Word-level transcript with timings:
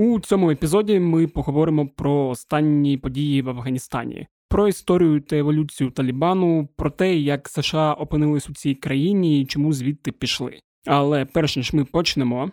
У 0.00 0.20
цьому 0.20 0.50
епізоді 0.50 1.00
ми 1.00 1.26
поговоримо 1.26 1.88
про 1.88 2.28
останні 2.28 2.98
події 2.98 3.42
в 3.42 3.48
Афганістані, 3.48 4.26
про 4.48 4.68
історію 4.68 5.20
та 5.20 5.36
еволюцію 5.36 5.90
Талібану, 5.90 6.68
про 6.76 6.90
те, 6.90 7.16
як 7.16 7.48
США 7.48 7.92
опинились 7.92 8.50
у 8.50 8.54
цій 8.54 8.74
країні 8.74 9.40
і 9.40 9.46
чому 9.46 9.72
звідти 9.72 10.12
пішли. 10.12 10.60
Але 10.86 11.24
перш 11.24 11.56
ніж 11.56 11.72
ми 11.72 11.84
почнемо, 11.84 12.50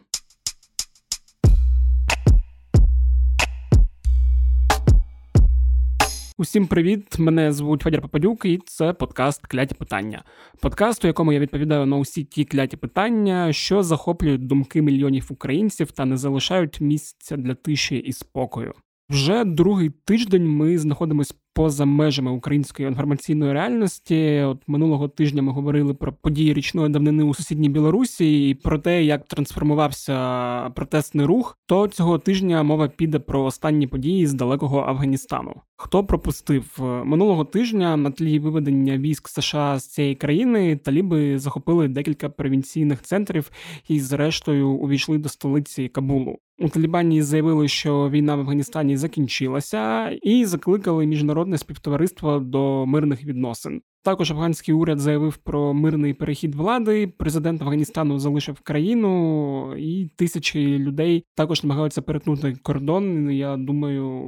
Усім 6.45 6.67
привіт! 6.67 7.19
Мене 7.19 7.51
звуть 7.51 7.81
Федір 7.81 8.01
Попадюк, 8.01 8.45
і 8.45 8.59
це 8.65 8.93
подкаст 8.93 9.47
Кляті 9.47 9.75
питання. 9.75 10.23
Подкаст, 10.61 11.03
у 11.03 11.07
якому 11.07 11.33
я 11.33 11.39
відповідаю 11.39 11.85
на 11.85 11.97
усі 11.97 12.23
ті 12.23 12.45
кляті 12.45 12.77
питання, 12.77 13.53
що 13.53 13.83
захоплюють 13.83 14.47
думки 14.47 14.81
мільйонів 14.81 15.27
українців 15.29 15.91
та 15.91 16.05
не 16.05 16.17
залишають 16.17 16.81
місця 16.81 17.37
для 17.37 17.55
тиші 17.55 17.97
і 17.97 18.13
спокою. 18.13 18.73
Вже 19.09 19.45
другий 19.45 19.89
тиждень 19.89 20.47
ми 20.47 20.77
знаходимося 20.77 21.33
поза 21.53 21.85
межами 21.85 22.31
української 22.31 22.87
інформаційної 22.87 23.53
реальності. 23.53 24.41
От 24.41 24.61
минулого 24.67 25.07
тижня 25.07 25.41
ми 25.41 25.51
говорили 25.51 25.93
про 25.93 26.13
події 26.13 26.53
річної 26.53 26.89
давнини 26.89 27.23
у 27.23 27.33
сусідній 27.33 27.69
Білорусі 27.69 28.49
і 28.49 28.53
про 28.53 28.79
те, 28.79 29.03
як 29.03 29.27
трансформувався 29.27 30.69
протестний 30.69 31.25
рух. 31.25 31.57
То 31.65 31.87
цього 31.87 32.19
тижня 32.19 32.63
мова 32.63 32.87
піде 32.87 33.19
про 33.19 33.43
останні 33.43 33.87
події 33.87 34.27
з 34.27 34.33
далекого 34.33 34.79
Афганістану. 34.79 35.61
Хто 35.77 36.03
пропустив 36.03 36.77
минулого 37.03 37.45
тижня 37.45 37.97
на 37.97 38.11
тлі 38.11 38.39
виведення 38.39 38.97
військ 38.97 39.27
США 39.27 39.79
з 39.79 39.87
цієї 39.87 40.15
країни, 40.15 40.75
таліби 40.75 41.39
захопили 41.39 41.87
декілька 41.87 42.29
провінційних 42.29 43.01
центрів 43.01 43.51
і, 43.87 43.99
зрештою, 43.99 44.69
увійшли 44.69 45.17
до 45.17 45.29
столиці 45.29 45.87
Кабулу. 45.87 46.37
У 46.59 46.69
Талібані 46.69 47.21
заявили, 47.21 47.67
що 47.67 48.09
війна 48.09 48.35
в 48.35 48.39
Афганістані 48.39 48.97
закінчилася, 48.97 50.09
і 50.09 50.45
закликали 50.45 51.05
міжнародне 51.05 51.57
співтовариство 51.57 52.39
до 52.39 52.85
мирних 52.85 53.23
відносин. 53.23 53.81
Також 54.05 54.31
афганський 54.31 54.73
уряд 54.73 54.99
заявив 54.99 55.37
про 55.37 55.73
мирний 55.73 56.13
перехід 56.13 56.55
влади. 56.55 57.07
Президент 57.07 57.61
Афганістану 57.61 58.19
залишив 58.19 58.59
країну, 58.59 59.75
і 59.77 60.09
тисячі 60.15 60.79
людей 60.79 61.25
також 61.35 61.63
намагаються 61.63 62.01
перетнути 62.01 62.55
кордон. 62.63 63.31
Я 63.31 63.57
думаю, 63.57 64.23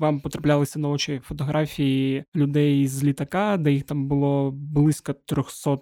вам 0.00 0.20
потраплялися 0.20 0.78
на 0.78 0.88
очі 0.88 1.20
фотографії 1.24 2.24
людей 2.36 2.86
з 2.86 3.04
літака, 3.04 3.56
де 3.56 3.72
їх 3.72 3.82
там 3.82 4.08
було 4.08 4.50
близько 4.50 5.12
300 5.12 5.78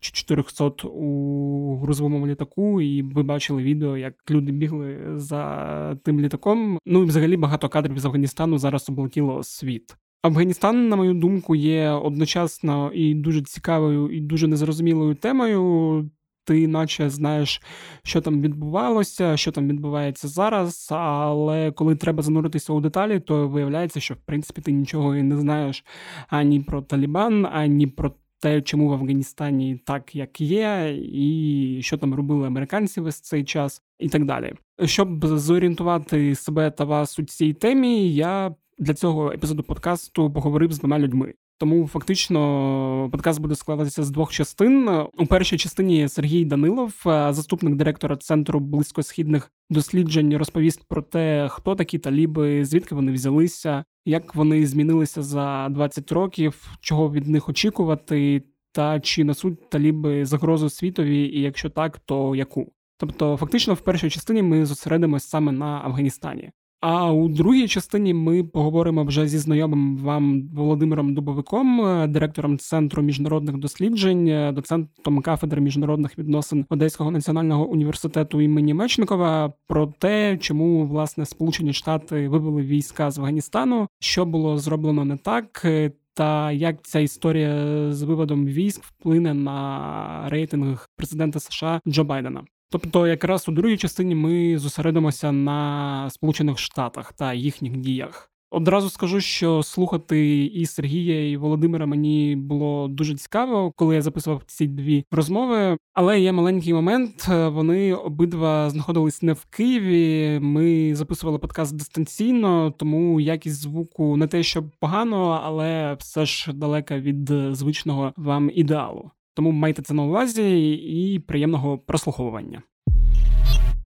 чи 0.00 0.12
400 0.12 0.64
у 0.88 1.76
грузовому 1.76 2.26
літаку, 2.26 2.80
і 2.80 3.02
ви 3.02 3.22
бачили 3.22 3.62
відео, 3.62 3.96
як 3.96 4.14
люди 4.30 4.52
бігли 4.52 4.98
за 5.14 5.96
тим 6.04 6.20
літаком. 6.20 6.78
Ну 6.86 7.02
і 7.02 7.06
взагалі 7.06 7.36
багато 7.36 7.68
кадрів 7.68 7.98
з 7.98 8.04
Афганістану 8.04 8.58
зараз 8.58 8.88
облетіло 8.88 9.42
світ. 9.42 9.96
Афганістан, 10.22 10.88
на 10.88 10.96
мою 10.96 11.14
думку, 11.14 11.54
є 11.54 11.90
одночасно 11.90 12.92
і 12.94 13.14
дуже 13.14 13.42
цікавою, 13.42 14.10
і 14.10 14.20
дуже 14.20 14.46
незрозумілою 14.46 15.14
темою. 15.14 16.10
Ти, 16.44 16.68
наче 16.68 17.10
знаєш, 17.10 17.62
що 18.02 18.20
там 18.20 18.42
відбувалося, 18.42 19.36
що 19.36 19.52
там 19.52 19.68
відбувається 19.68 20.28
зараз. 20.28 20.88
Але 20.90 21.72
коли 21.72 21.96
треба 21.96 22.22
зануритися 22.22 22.72
у 22.72 22.80
деталі, 22.80 23.20
то 23.20 23.48
виявляється, 23.48 24.00
що 24.00 24.14
в 24.14 24.16
принципі 24.16 24.60
ти 24.60 24.72
нічого 24.72 25.16
і 25.16 25.22
не 25.22 25.36
знаєш 25.36 25.84
ані 26.28 26.60
про 26.60 26.82
Талібан, 26.82 27.46
ані 27.52 27.86
про 27.86 28.12
те, 28.40 28.62
чому 28.62 28.88
в 28.88 28.92
Афганістані 28.92 29.80
так, 29.86 30.14
як 30.14 30.40
є, 30.40 30.98
і 31.02 31.78
що 31.82 31.98
там 31.98 32.14
робили 32.14 32.46
американці 32.46 33.00
весь 33.00 33.20
цей 33.20 33.44
час, 33.44 33.82
і 33.98 34.08
так 34.08 34.24
далі. 34.24 34.54
Щоб 34.84 35.26
зорієнтувати 35.26 36.34
себе 36.34 36.70
та 36.70 36.84
вас 36.84 37.18
у 37.18 37.22
цій 37.22 37.52
темі, 37.52 38.14
я 38.14 38.54
для 38.82 38.94
цього 38.94 39.32
епізоду 39.32 39.62
подкасту 39.62 40.32
поговорив 40.32 40.72
з 40.72 40.78
двома 40.78 40.98
людьми. 40.98 41.34
Тому 41.58 41.86
фактично 41.86 43.08
подкаст 43.12 43.40
буде 43.40 43.54
складатися 43.54 44.02
з 44.02 44.10
двох 44.10 44.32
частин. 44.32 44.88
У 45.18 45.26
першій 45.26 45.58
частині 45.58 46.08
Сергій 46.08 46.44
Данилов, 46.44 46.92
заступник 47.04 47.74
директора 47.74 48.16
центру 48.16 48.60
близькосхідних 48.60 49.50
досліджень, 49.70 50.36
розповість 50.36 50.88
про 50.88 51.02
те, 51.02 51.48
хто 51.50 51.74
такі 51.74 51.98
таліби, 51.98 52.64
звідки 52.64 52.94
вони 52.94 53.12
взялися, 53.12 53.84
як 54.04 54.34
вони 54.34 54.66
змінилися 54.66 55.22
за 55.22 55.68
20 55.70 56.12
років, 56.12 56.76
чого 56.80 57.12
від 57.12 57.28
них 57.28 57.48
очікувати, 57.48 58.42
та 58.72 59.00
чи 59.00 59.24
несуть 59.24 59.70
таліби 59.70 60.26
загрозу 60.26 60.70
світові, 60.70 61.18
і 61.18 61.40
якщо 61.40 61.70
так, 61.70 61.98
то 61.98 62.36
яку? 62.36 62.72
Тобто, 62.98 63.36
фактично, 63.36 63.74
в 63.74 63.80
першій 63.80 64.10
частині 64.10 64.42
ми 64.42 64.66
зосередимось 64.66 65.28
саме 65.28 65.52
на 65.52 65.80
Афганістані. 65.84 66.50
А 66.82 67.12
у 67.12 67.28
другій 67.28 67.68
частині 67.68 68.14
ми 68.14 68.44
поговоримо 68.44 69.04
вже 69.04 69.28
зі 69.28 69.38
знайомим 69.38 69.96
вам 69.96 70.48
Володимиром 70.54 71.14
Дубовиком, 71.14 71.80
е, 71.86 72.06
директором 72.06 72.58
центру 72.58 73.02
міжнародних 73.02 73.56
досліджень, 73.56 74.28
е, 74.28 74.52
доцентом 74.52 75.20
кафедри 75.20 75.60
міжнародних 75.60 76.18
відносин 76.18 76.66
Одеського 76.68 77.10
національного 77.10 77.68
університету 77.68 78.40
імені 78.40 78.74
Мечникова, 78.74 79.52
про 79.66 79.86
те, 79.98 80.38
чому 80.38 80.86
власне 80.86 81.26
Сполучені 81.26 81.72
Штати 81.72 82.28
вивели 82.28 82.62
війська 82.62 83.10
з 83.10 83.18
Афганістану, 83.18 83.88
що 84.00 84.24
було 84.24 84.58
зроблено 84.58 85.04
не 85.04 85.16
так. 85.16 85.62
Е, 85.64 85.92
та 86.14 86.52
як 86.52 86.82
ця 86.82 87.00
історія 87.00 87.92
з 87.92 88.02
виводом 88.02 88.46
військ 88.46 88.82
вплине 88.84 89.34
на 89.34 90.28
рейтинг 90.28 90.88
президента 90.96 91.40
США 91.40 91.80
Джо 91.88 92.04
Байдена? 92.04 92.44
Тобто, 92.72 93.06
якраз 93.06 93.48
у 93.48 93.52
другій 93.52 93.76
частині 93.76 94.14
ми 94.14 94.58
зосередимося 94.58 95.32
на 95.32 96.10
Сполучених 96.10 96.58
Штатах 96.58 97.12
та 97.12 97.34
їхніх 97.34 97.76
діях. 97.76 98.30
Одразу 98.50 98.90
скажу, 98.90 99.20
що 99.20 99.62
слухати 99.62 100.44
і 100.44 100.66
Сергія, 100.66 101.30
і 101.30 101.36
Володимира 101.36 101.86
мені 101.86 102.36
було 102.36 102.88
дуже 102.88 103.14
цікаво, 103.14 103.72
коли 103.76 103.94
я 103.94 104.02
записував 104.02 104.42
ці 104.46 104.66
дві 104.66 105.04
розмови. 105.10 105.76
Але 105.94 106.20
є 106.20 106.32
маленький 106.32 106.74
момент. 106.74 107.28
Вони 107.28 107.94
обидва 107.94 108.70
знаходились 108.70 109.22
не 109.22 109.32
в 109.32 109.44
Києві. 109.44 110.38
Ми 110.40 110.94
записували 110.94 111.38
подкаст 111.38 111.76
дистанційно, 111.76 112.70
тому 112.70 113.20
якість 113.20 113.60
звуку 113.60 114.16
не 114.16 114.26
те, 114.26 114.42
що 114.42 114.64
погано, 114.80 115.40
але 115.44 115.94
все 115.94 116.26
ж 116.26 116.52
далека 116.52 116.98
від 116.98 117.32
звичного 117.52 118.12
вам 118.16 118.50
ідеалу. 118.54 119.10
Тому 119.34 119.50
майте 119.50 119.82
це 119.82 119.94
на 119.94 120.02
увазі 120.02 120.72
і 120.72 121.18
приємного 121.18 121.78
прослуховування. 121.78 122.62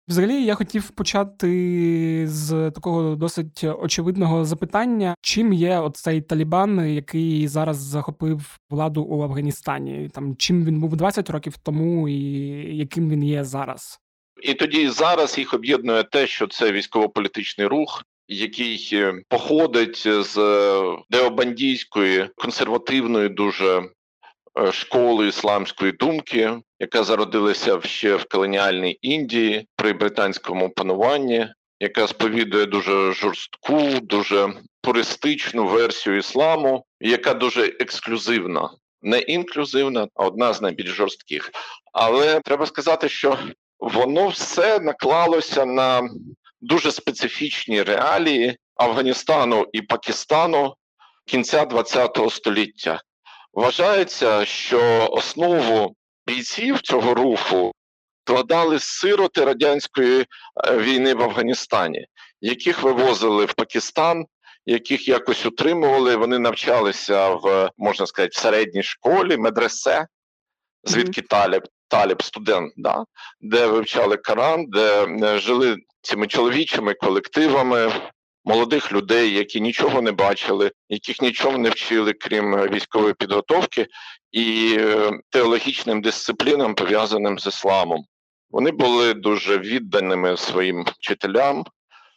Взагалі, 0.09 0.45
я 0.45 0.55
хотів 0.55 0.91
почати 0.91 2.27
з 2.29 2.71
такого 2.71 3.15
досить 3.15 3.65
очевидного 3.65 4.45
запитання: 4.45 5.15
чим 5.21 5.53
є 5.53 5.79
оцей 5.79 6.21
Талібан, 6.21 6.95
який 6.95 7.49
зараз 7.49 7.77
захопив 7.77 8.59
владу 8.71 9.03
у 9.03 9.23
Афганістані? 9.23 10.11
Там 10.15 10.37
чим 10.37 10.65
він 10.65 10.81
був 10.81 10.97
20 10.97 11.31
років 11.31 11.57
тому, 11.57 12.09
і 12.09 12.17
яким 12.77 13.11
він 13.11 13.25
є 13.25 13.45
зараз? 13.45 14.01
І 14.43 14.55
тоді 14.55 14.89
зараз 14.89 15.39
їх 15.39 15.55
об'єднує 15.55 16.03
те, 16.03 16.27
що 16.27 16.47
це 16.47 16.73
військово-політичний 16.73 17.67
рух. 17.67 18.05
Який 18.29 18.91
е, 18.93 19.23
походить 19.29 20.03
з 20.07 20.39
е, 20.39 20.83
деобандійської 21.11 22.29
консервативної, 22.37 23.29
дуже 23.29 23.65
Е, 23.75 23.83
школи 24.73 25.29
ісламської 25.29 25.93
думки, 25.93 26.59
яка 26.79 27.05
зародилася 27.05 27.81
ще 27.81 28.17
в 28.17 28.25
колоніальній 28.25 28.99
Індії 29.03 29.69
при 29.77 29.93
британському 29.93 30.71
пануванні, 30.71 31.49
яка 31.81 32.07
сповідує 32.07 32.67
дуже 32.67 33.13
жорстку, 33.13 33.81
дуже 34.03 34.53
пуристичну 34.83 35.67
версію 35.67 36.17
ісламу, 36.17 36.85
яка 37.01 37.35
дуже 37.35 37.67
ексклюзивна. 37.67 38.71
Не 39.03 39.19
інклюзивна, 39.19 40.09
а 40.15 40.25
одна 40.25 40.53
з 40.53 40.63
найбільш 40.63 40.91
жорстких. 40.91 41.51
Але 41.93 42.41
треба 42.41 42.67
сказати, 42.67 43.09
що 43.09 43.39
воно 43.79 44.29
все 44.29 44.81
наклалося 44.81 45.65
на 45.65 46.11
дуже 46.61 46.93
специфічні 46.93 47.83
реалії 47.83 48.57
Афганістану 48.77 49.67
і 49.73 49.83
Пакистану 49.83 50.75
кінця 51.27 51.67
ХХ 51.67 52.31
століття. 52.31 53.01
Вважається, 53.55 54.45
що 54.45 55.09
основу 55.13 55.97
бійців 56.27 56.81
цього 56.81 57.15
руху 57.15 57.73
складали 58.25 58.79
сироти 58.79 59.45
радянської 59.45 60.21
е, 60.21 60.79
війни 60.79 61.15
в 61.15 61.23
Афганістані, 61.23 62.07
яких 62.41 62.83
вивозили 62.83 63.45
в 63.45 63.55
Пакистан, 63.55 64.25
яких 64.67 65.09
якось 65.09 65.47
утримували. 65.47 66.17
Вони 66.17 66.39
навчалися 66.39 67.29
в 67.29 67.71
можна 67.79 68.07
сказати 68.07 68.31
в 68.33 68.41
середній 68.41 68.83
школі, 68.83 69.37
медресе, 69.37 70.07
звідки 70.85 71.21
mm-hmm. 71.21 71.29
таліб, 71.29 71.63
таліб 71.89 72.23
студент, 72.23 72.73
да, 72.77 73.05
де 73.41 73.67
вивчали 73.67 74.17
Коран, 74.17 74.67
де 74.69 75.05
е, 75.05 75.39
жили 75.39 75.77
цими 76.03 76.27
чоловічими 76.27 76.95
колективами 76.95 77.93
молодих 78.45 78.93
людей, 78.93 79.33
які 79.33 79.61
нічого 79.61 80.03
не 80.03 80.13
бачили, 80.13 80.73
яких 80.89 81.23
нічого 81.23 81.59
не 81.59 81.71
вчили, 81.71 82.13
крім 82.13 82.55
е, 82.55 82.69
військової 82.69 83.15
підготовки 83.15 83.87
і 84.33 84.77
е, 84.79 85.13
теологічним 85.31 86.03
дисциплінам, 86.03 86.75
пов'язаним 86.75 87.39
з 87.39 87.47
ісламом. 87.47 88.05
Вони 88.51 88.71
були 88.71 89.15
дуже 89.15 89.59
відданими 89.59 90.37
своїм 90.37 90.85
вчителям, 90.85 91.65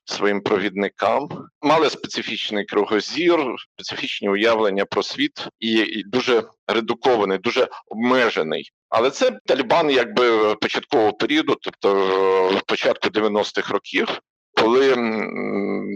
своїм 0.06 0.42
провідникам, 0.42 1.30
мали 1.62 1.90
специфічний 1.90 2.66
кругозір, 2.66 3.56
специфічні 3.74 4.30
уявлення 4.30 4.86
про 4.86 5.04
світ 5.04 5.48
і, 5.60 5.72
і 5.72 6.04
дуже 6.04 6.44
редукований, 6.68 7.38
дуже 7.38 7.68
обмежений. 7.88 8.72
Але 8.90 9.10
це 9.10 9.40
Талібан, 9.46 9.90
якби 9.90 10.56
початкового 10.56 11.14
періоду, 11.14 11.58
тобто 11.62 12.62
початку 12.68 13.10
90-х 13.10 13.74
років, 13.74 14.22
коли 14.62 14.95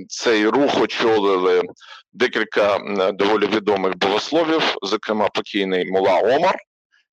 цей 0.09 0.47
рух 0.47 0.81
очолили 0.81 1.61
декілька 2.13 2.79
доволі 3.13 3.47
відомих 3.47 3.97
богословів, 3.97 4.75
зокрема 4.81 5.29
покійний 5.29 5.91
Мула 5.91 6.19
Омар, 6.19 6.55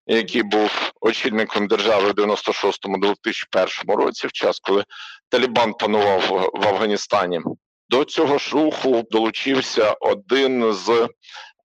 який 0.06 0.42
був 0.42 0.92
очільником 1.00 1.66
держави 1.66 2.10
в 2.10 2.14
96-2001 2.14 3.96
році, 3.96 4.26
в 4.26 4.32
час, 4.32 4.60
коли 4.60 4.84
Талібан 5.28 5.72
панував 5.72 6.50
в 6.54 6.66
Афганістані. 6.66 7.40
До 7.88 8.04
цього 8.04 8.38
ж 8.38 8.52
руху 8.52 9.04
долучився 9.10 9.94
один 10.00 10.72
з 10.72 11.08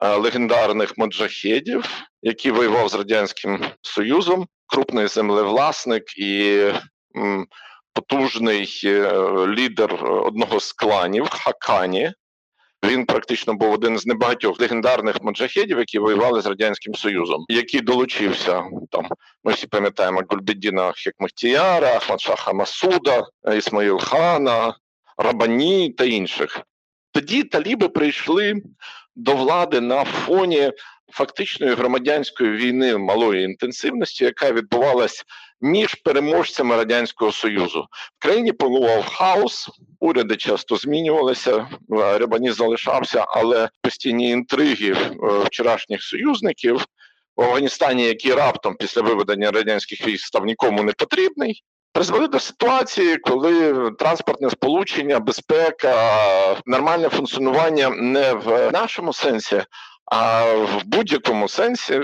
е, 0.03 0.15
легендарних 0.15 0.97
моджахедів, 0.97 1.89
який 2.21 2.51
воював 2.51 2.89
з 2.89 2.94
радянським 2.95 3.65
союзом, 3.81 4.47
крупний 4.68 5.07
землевласник 5.07 6.18
і 6.18 6.62
потужний 7.94 8.81
е, 8.86 9.12
лідер 9.48 10.06
одного 10.06 10.60
з 10.60 10.74
кланів 10.74 11.30
Хакані. 11.30 12.12
Він 12.84 13.06
практично 13.06 13.54
був 13.54 13.72
один 13.72 13.98
з 13.98 14.06
небагатьох 14.06 14.60
легендарних 14.60 15.22
маджахедів, 15.22 15.80
які 15.80 16.00
воювали 16.00 16.42
з 16.42 16.45
радянським 16.45 16.95
союзом, 16.95 17.45
який 17.50 17.81
долучився 17.81 18.63
там. 18.92 19.07
Ми 19.44 19.51
всі 19.51 19.68
пам'ятаємо 19.68 20.22
Гульбедіна 20.30 20.94
Хекмахтіяра, 20.95 21.95
Ахмадшаха 21.95 22.54
Масуда, 22.54 23.24
Ісмаїл 23.57 24.00
Хана, 24.00 24.75
Рабані 25.18 25.90
та 25.90 26.06
інших. 26.06 26.62
Тоді 27.12 27.44
таліби 27.44 27.90
прийшли 27.90 28.62
до 29.16 29.36
влади 29.36 29.81
на 29.81 30.04
фоні 30.04 30.72
фактичної 31.12 31.74
громадянської 31.74 32.51
війни 32.51 32.98
малої 32.98 33.44
інтенсивності, 33.44 34.24
яка 34.24 34.51
відбувалась 34.51 35.24
між 35.63 35.95
переможцями 35.95 36.75
радянського 36.75 37.31
союзу. 37.31 37.88
В 38.19 38.24
країні 38.24 38.51
панував 38.51 39.06
хаос, 39.06 39.69
уряди 40.00 40.36
часто 40.36 40.75
змінювалися. 40.75 41.68
Рябані 41.89 42.51
залишався, 42.51 43.25
але 43.27 43.69
постійні 43.81 44.30
інтриги 44.30 44.92
е, 44.92 45.15
вчорашніх 45.45 46.04
союзників 46.04 46.86
в 47.36 47.42
Афганістані, 47.42 48.04
який 48.04 48.33
раптом 48.33 48.75
після 48.75 49.01
виведення 49.01 49.51
радянських 49.51 50.07
військ 50.07 50.25
став 50.25 50.45
нікому 50.45 50.83
не 50.83 50.92
потрібний. 50.92 51.63
Призвели 51.94 52.27
до 52.27 52.39
ситуації, 52.39 53.18
коли 53.18 53.92
транспортне 53.92 54.50
сполучення, 54.50 55.19
безпека, 55.19 56.62
нормальне 56.66 57.09
функціонування 57.09 57.89
не 57.89 58.33
в 58.33 58.71
нашому 58.71 59.13
сенсі, 59.13 59.63
а 60.06 60.45
в 60.54 60.81
будь-якому 60.86 61.48
сенсі 61.48 62.01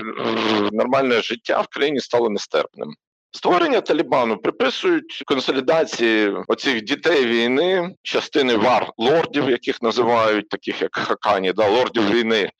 нормальне 0.72 1.22
життя 1.22 1.60
в 1.60 1.66
країні 1.66 2.00
стало 2.00 2.30
нестерпним. 2.30 2.94
Створення 3.32 3.80
Талібану 3.80 4.36
приписують 4.36 5.22
консолідації 5.26 6.34
оцих 6.48 6.82
дітей 6.82 7.26
війни, 7.26 7.94
частини 8.02 8.56
вар 8.56 8.92
лордів, 8.98 9.50
яких 9.50 9.82
називають 9.82 10.48
таких 10.48 10.82
як 10.82 10.96
Хакані, 10.96 11.52
да, 11.52 11.68
лордів 11.68 12.10
війни, 12.10 12.50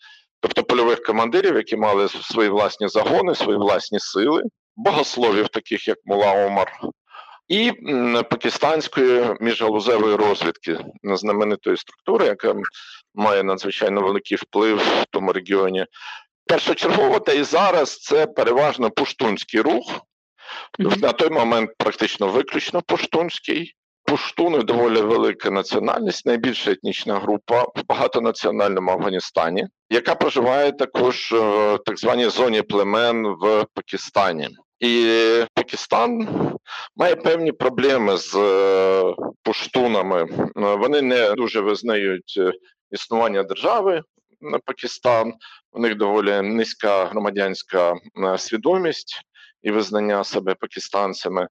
тобто 0.40 0.62
польових 0.62 1.02
командирів, 1.02 1.56
які 1.56 1.76
мали 1.76 2.08
свої 2.08 2.49
власні 2.49 2.88
загони, 2.88 3.34
свої 3.34 3.58
власні 3.58 4.00
сили, 4.00 4.43
богословів, 4.76 5.49
таких 5.49 5.88
як 5.88 5.99
Мула 6.05 6.46
Омар, 6.46 6.72
і 7.49 7.72
пакистанської 8.31 9.25
міжгалузевої 9.40 10.17
розвідки 10.17 10.78
знаменитої 11.05 11.76
структури, 11.76 12.26
яка 12.26 12.55
має 13.14 13.43
надзвичайно 13.43 14.00
великий 14.00 14.37
вплив 14.37 14.76
в 14.76 15.05
тому 15.11 15.32
регіоні. 15.32 15.87
Першочергово 16.46 17.20
та 17.20 17.32
і 17.32 17.43
зараз 17.43 17.99
це 17.99 18.26
переважно 18.26 18.90
пуштунський 18.90 19.61
рух. 19.61 20.00
Mm-hmm. 20.79 21.02
На 21.02 21.12
той 21.12 21.31
момент 21.31 21.70
практично 21.79 22.29
виключно 22.29 22.82
пуштунський. 22.82 23.75
Пуштуни 24.05 24.62
доволі 24.62 25.00
велика 25.00 25.50
національність, 25.50 26.26
найбільша 26.26 26.70
етнічна 26.70 27.19
група 27.19 27.62
в 27.62 27.82
багатонаціональному 27.88 28.91
Афганістані, 28.91 29.67
яка 29.91 30.14
проживає 30.14 30.73
також 30.73 31.32
в 31.32 31.79
так 31.87 31.99
званій 31.99 32.29
зоні 32.29 32.62
племен 32.62 33.26
в 33.26 33.67
Пакистані. 33.75 34.49
І 34.81 35.44
Пакистан 35.55 36.29
має 36.96 37.17
певні 37.17 37.53
проблеми 37.53 38.17
з 38.17 38.35
е, 38.37 39.14
пуштунами. 39.43 40.26
Вони 40.55 41.03
не 41.03 41.35
дуже 41.35 41.61
визнають 41.61 42.35
е, 42.38 42.53
існування 42.91 43.43
держави 43.43 44.03
на 44.41 44.58
Пакистан. 44.58 45.32
У 45.73 45.81
них 45.81 45.96
доволі 45.96 46.41
низька 46.43 47.05
громадянська 47.05 47.94
е, 48.25 48.38
свідомість 48.38 49.20
і 49.62 49.71
визнання 49.71 50.25
себе 50.25 50.55
пакистанцями. 50.55 51.49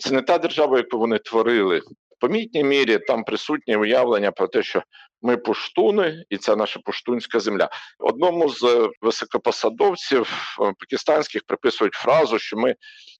Це 0.00 0.14
не 0.14 0.22
та 0.22 0.38
держава, 0.38 0.76
яку 0.76 0.98
вони 0.98 1.18
творили. 1.18 1.78
В 1.78 2.20
помітній 2.20 2.64
мірі 2.64 2.98
там 2.98 3.24
присутнє 3.24 3.76
уявлення 3.76 4.32
про 4.32 4.48
те, 4.48 4.62
що 4.62 4.82
ми 5.22 5.36
пуштуни, 5.36 6.24
і 6.30 6.36
це 6.36 6.56
наша 6.56 6.80
пуштунська 6.84 7.40
земля. 7.40 7.68
Одному 7.98 8.48
з 8.48 8.90
високопосадовців 9.00 10.56
е, 10.60 10.72
пакистанських 10.78 11.42
приписують 11.46 11.94
фразу, 11.94 12.38
що 12.38 12.56
ми 12.56 12.74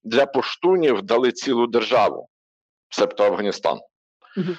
для 0.04 0.26
пуштунів 0.26 1.02
дали 1.02 1.32
цілу 1.32 1.66
державу, 1.66 2.28
себто 2.90 3.24
Афганістан. 3.24 3.80
Угу. 4.36 4.56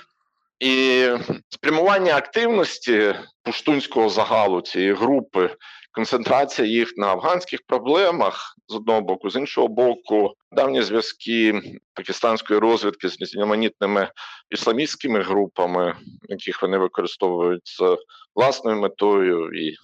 І 0.60 1.08
спрямування 1.50 2.16
активності 2.16 3.16
пуштунського 3.44 4.10
загалу 4.10 4.62
цієї 4.62 4.94
групи, 4.94 5.56
концентрація 5.94 6.68
їх 6.68 6.94
на 6.98 7.08
афганських 7.08 7.60
проблемах 7.68 8.56
з 8.68 8.76
одного 8.76 9.02
боку, 9.02 9.30
з 9.30 9.36
іншого 9.36 9.68
боку, 9.68 10.34
давні 10.52 10.82
зв'язки 10.82 11.62
пакистанської 11.94 12.60
розвідки 12.60 13.10
з 13.10 13.22
різноманітними 13.22 14.10
ісламістськими 14.50 15.22
групами, 15.22 15.96
яких 16.30 16.62
вони 16.62 16.78
використовують 16.78 17.68
з 17.68 17.98
власною 18.36 18.82
метою 18.82 19.54
і. 19.54 19.76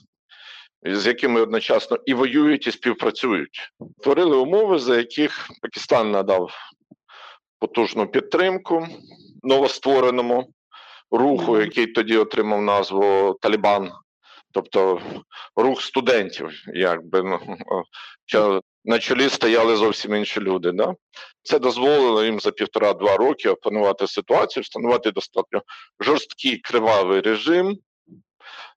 З 0.83 1.07
якими 1.07 1.41
одночасно 1.41 1.97
і 2.05 2.13
воюють, 2.13 2.67
і 2.67 2.71
співпрацюють, 2.71 3.71
творили 4.03 4.37
умови, 4.37 4.79
за 4.79 4.97
яких 4.97 5.47
Пакистан 5.61 6.11
надав 6.11 6.51
потужну 7.59 8.07
підтримку 8.07 8.87
новоствореному 9.43 10.53
руху, 11.11 11.59
який 11.59 11.87
тоді 11.87 12.17
отримав 12.17 12.61
назву 12.61 13.37
Талібан, 13.41 13.91
тобто 14.51 15.01
рух 15.55 15.81
студентів, 15.81 16.49
якби 16.73 17.23
ну, 17.23 17.39
на 18.85 18.99
чолі 18.99 19.29
стояли 19.29 19.75
зовсім 19.75 20.15
інші 20.15 20.39
люди. 20.39 20.71
Да? 20.71 20.95
Це 21.43 21.59
дозволило 21.59 22.23
їм 22.23 22.39
за 22.39 22.51
півтора-два 22.51 23.17
роки 23.17 23.49
опанувати 23.49 24.07
ситуацію, 24.07 24.63
встановити 24.63 25.11
достатньо 25.11 25.61
жорсткий 25.99 26.57
кривавий 26.57 27.21
режим. 27.21 27.77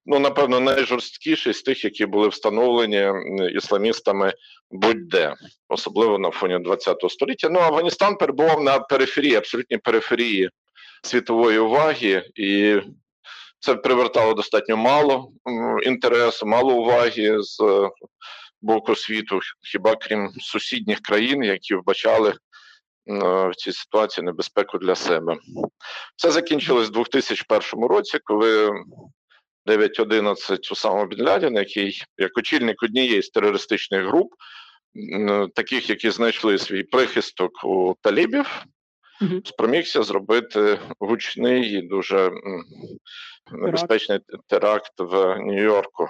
Ну, 0.06 0.18
напевно, 0.18 0.60
найжорсткіший 0.60 1.54
з 1.54 1.62
тих, 1.62 1.84
які 1.84 2.06
були 2.06 2.28
встановлені 2.28 3.10
ісламістами 3.56 4.32
будь-де, 4.70 5.34
особливо 5.68 6.18
на 6.18 6.30
фоні 6.30 6.58
ХХ 6.64 7.10
століття. 7.10 7.48
Ну, 7.48 7.60
Афганістан 7.60 8.16
перебував 8.16 8.62
на 8.62 8.78
периферії, 8.78 9.34
абсолютній 9.34 9.78
периферії 9.78 10.50
світової 11.02 11.58
уваги, 11.58 12.24
і 12.34 12.80
це 13.62 13.74
привертало 13.74 14.34
достатньо 14.34 14.76
мало 14.76 15.32
інтересу, 15.84 16.46
мало 16.46 16.74
уваги 16.74 17.42
з 17.42 17.58
боку 18.62 18.96
світу, 18.96 19.40
хіба 19.72 19.96
крім 19.96 20.30
сусідніх 20.40 21.00
країн, 21.00 21.42
які 21.42 21.74
вбачали 21.74 22.34
в 23.06 23.54
цій 23.56 23.72
ситуації 23.72 24.24
небезпеку 24.24 24.78
для 24.78 24.94
себе. 24.94 25.36
Все 26.16 26.30
закінчилось 26.30 26.88
у 26.88 26.92
2001 26.92 27.84
році, 27.84 28.18
коли 28.24 28.70
9.11 29.66 30.72
Усама 30.72 31.06
Бін 31.06 31.24
Лядін, 31.24 31.54
який 31.54 32.02
як 32.18 32.38
очільник 32.38 32.82
однієї 32.82 33.22
з 33.22 33.30
терористичних 33.30 34.06
груп, 34.06 34.32
таких, 35.54 35.90
які 35.90 36.10
знайшли 36.10 36.58
свій 36.58 36.82
прихисток 36.82 37.64
у 37.64 37.94
талібів, 38.00 38.64
спромігся 39.44 40.02
зробити 40.02 40.78
гучний 41.00 41.78
і 41.78 41.82
дуже 41.82 42.30
небезпечний 43.50 44.20
теракт 44.46 44.92
в 44.98 45.38
Нью-Йорку. 45.38 46.08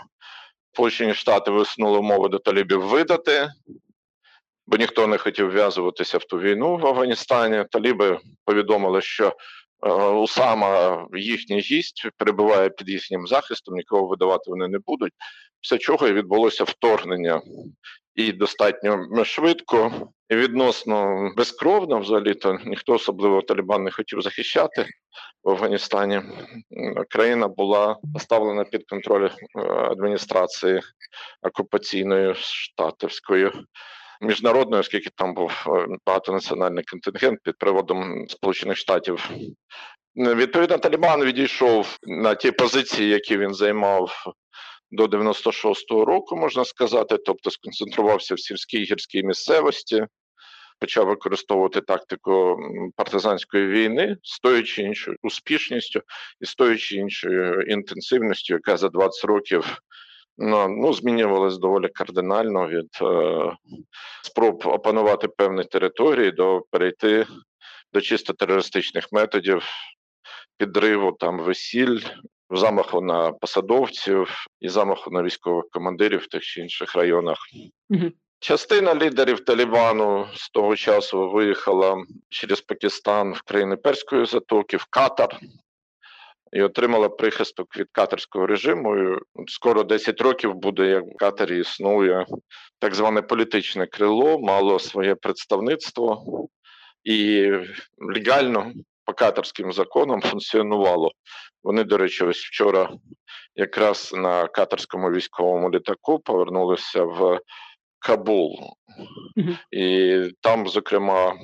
Сполучені 0.73 1.15
Штати 1.15 1.51
висунули 1.51 1.99
умови 1.99 2.29
до 2.29 2.39
талібів 2.39 2.83
видати, 2.83 3.49
бо 4.67 4.77
ніхто 4.77 5.07
не 5.07 5.19
хотів 5.19 5.51
вв'язуватися 5.51 6.19
в 6.19 6.25
ту 6.25 6.39
війну 6.39 6.77
в 6.77 6.87
Афганістані. 6.87 7.65
Таліби 7.71 8.19
повідомили, 8.45 9.03
що 9.03 9.37
е, 9.87 9.93
Усама 9.95 11.07
їхній 11.13 11.61
гість 11.61 12.09
перебуває 12.17 12.71
під 12.71 12.89
їхнім 12.89 13.27
захистом, 13.27 13.75
нікого 13.75 14.07
видавати 14.07 14.45
вони 14.47 14.69
не 14.69 14.79
будуть. 14.79 15.13
Після 15.61 15.79
чого 15.79 16.09
і 16.09 16.13
відбулося 16.13 16.65
вторгнення 16.65 17.43
і 18.15 18.33
достатньо 18.33 19.25
швидко 19.25 19.93
і 20.29 20.37
відносно 20.37 21.31
безкровно. 21.37 21.99
Взагалі 21.99 22.35
то 22.35 22.59
ніхто 22.65 22.93
особливо 22.93 23.43
Талібан 23.43 23.85
не 23.85 23.91
хотів 23.91 24.23
захищати 24.23 24.87
в 25.45 25.51
Афганістані. 25.51 26.21
Країна 27.11 27.49
була 27.49 27.97
поставлена 28.15 28.65
під 28.65 28.85
контроль 28.89 29.29
е, 29.29 29.61
адміністрації 29.69 30.81
окупаційної 31.43 32.35
штатівської. 32.35 33.51
Міжнародною, 34.21 34.81
оскільки 34.81 35.11
там 35.17 35.35
був 35.35 35.65
е, 35.67 35.87
багатонаціональний 36.07 36.85
контингент 36.85 37.41
під 37.43 37.59
приводом 37.59 38.29
Сполучених 38.29 38.77
Штатів, 38.77 39.31
відповідно, 40.17 40.79
Талібан 40.79 41.25
відійшов 41.25 41.99
на 42.03 42.35
ті 42.35 42.53
позиції, 42.53 43.09
які 43.09 43.39
він 43.39 43.55
займав 43.55 44.25
до 44.93 45.07
96-го 45.07 46.05
року, 46.05 46.37
можна 46.37 46.65
сказати, 46.65 47.17
тобто 47.27 47.51
сконцентрувався 47.51 48.35
в 48.35 48.41
сільській 48.41 48.85
гірській 48.85 49.23
місцевості, 49.23 50.07
почав 50.79 51.07
використовувати 51.07 51.81
тактику 51.81 52.57
партизанської 52.97 53.67
війни, 53.67 54.17
стоячи 54.23 54.83
іншою 54.83 55.17
успішністю 55.23 56.01
і 56.41 56.47
стоячи 56.47 56.97
іншою 56.97 57.63
інтенсивністю, 57.63 58.55
яка 58.55 58.77
за 58.77 58.89
20 58.89 59.25
років 59.25 59.83
ну, 60.39 60.69
ну 60.69 60.93
змінювалась 60.93 61.59
доволі 61.59 61.89
кардинально 61.89 62.69
від 62.69 62.89
е, 63.03 63.57
спроб 64.23 64.63
опанувати 64.67 65.29
певні 65.29 65.65
території 65.65 66.31
до 66.31 66.63
перейти 66.71 67.27
до 67.93 68.01
чисто 68.01 68.33
терористичних 68.33 69.13
методів. 69.13 69.63
Підриву 70.59 71.13
там 71.13 71.39
весіль, 71.39 72.01
замаху 72.57 73.01
на 73.01 73.33
посадовців 73.33 74.47
і 74.61 74.69
замаху 74.69 75.11
на 75.11 75.23
військових 75.23 75.65
командирів 75.71 76.21
в 76.21 76.27
тих 76.27 76.43
чи 76.43 76.61
інших 76.61 76.95
районах. 76.95 77.39
Угу. 77.91 78.11
Частина 78.41 78.95
лідерів 78.95 79.45
Талібану 79.45 80.27
з 80.35 80.51
того 80.51 80.77
часу 80.77 81.31
виїхала 81.31 82.05
через 82.29 82.61
Пакистан 82.61 83.33
в 83.33 83.43
країни 83.43 83.77
Перської 83.77 84.27
затоки, 84.27 84.77
в 84.77 84.85
Катар 84.85 85.41
і 86.53 86.63
отримала 86.63 87.09
прихисток 87.09 87.77
від 87.77 87.87
катарського 87.93 88.47
режиму. 88.47 88.97
І 88.97 89.19
Скоро 89.47 89.85
10 89.85 90.21
років 90.21 90.55
буде, 90.55 90.87
як 90.87 91.05
в 91.05 91.17
Катарі 91.17 91.61
існує 91.61 92.27
так 92.79 92.95
зване 92.95 93.23
політичне 93.23 93.87
крило, 93.87 94.39
мало 94.39 94.79
своє 94.79 95.15
представництво 95.15 96.25
і 97.05 97.51
легально 97.99 98.73
по 99.13 99.17
катарським 99.17 99.73
законам 99.73 100.23
функціонувало. 100.23 101.13
Вони, 101.63 101.85
до 101.85 101.97
речі, 101.97 102.25
ось 102.25 102.39
вчора 102.39 102.91
якраз 103.55 104.13
на 104.15 104.49
катарському 104.49 105.11
військовому 105.11 105.71
літаку 105.71 106.19
повернулися 106.19 107.05
в 107.05 107.41
Кабул, 107.99 108.59
і 109.71 110.21
там, 110.41 110.69
зокрема, 110.69 111.35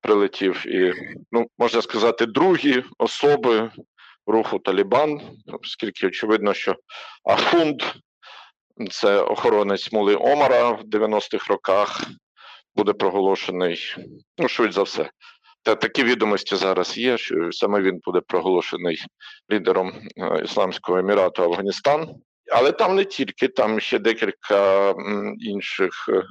прилетів 0.00 0.66
і, 0.66 0.94
ну, 1.32 1.46
можна 1.58 1.82
сказати, 1.82 2.26
другі 2.26 2.84
особи 2.98 3.70
руху 4.26 4.58
Талібан, 4.58 5.20
оскільки 5.62 6.06
очевидно, 6.06 6.54
що 6.54 6.76
Ахунд, 7.24 7.82
це 8.90 9.20
охоронець 9.20 9.92
Мули 9.92 10.16
Омара 10.16 10.70
в 10.70 10.82
90-х 10.82 11.48
роках, 11.48 12.02
буде 12.76 12.92
проголошений, 12.92 13.94
ну, 14.38 14.48
швидше 14.48 14.72
за 14.72 14.82
все, 14.82 15.10
та 15.62 15.74
такі 15.74 16.04
відомості 16.04 16.56
зараз 16.56 16.98
є, 16.98 17.18
що 17.18 17.52
саме 17.52 17.82
він 17.82 18.00
буде 18.04 18.20
проголошений 18.20 19.04
лідером 19.52 19.92
е, 20.16 20.42
Ісламського 20.44 20.98
Емірату 20.98 21.42
Афганістан. 21.42 22.08
Але 22.54 22.72
там 22.72 22.96
не 22.96 23.04
тільки, 23.04 23.48
там 23.48 23.80
ще 23.80 23.98
декілька 23.98 24.94
інших 25.40 26.08
е, 26.08 26.22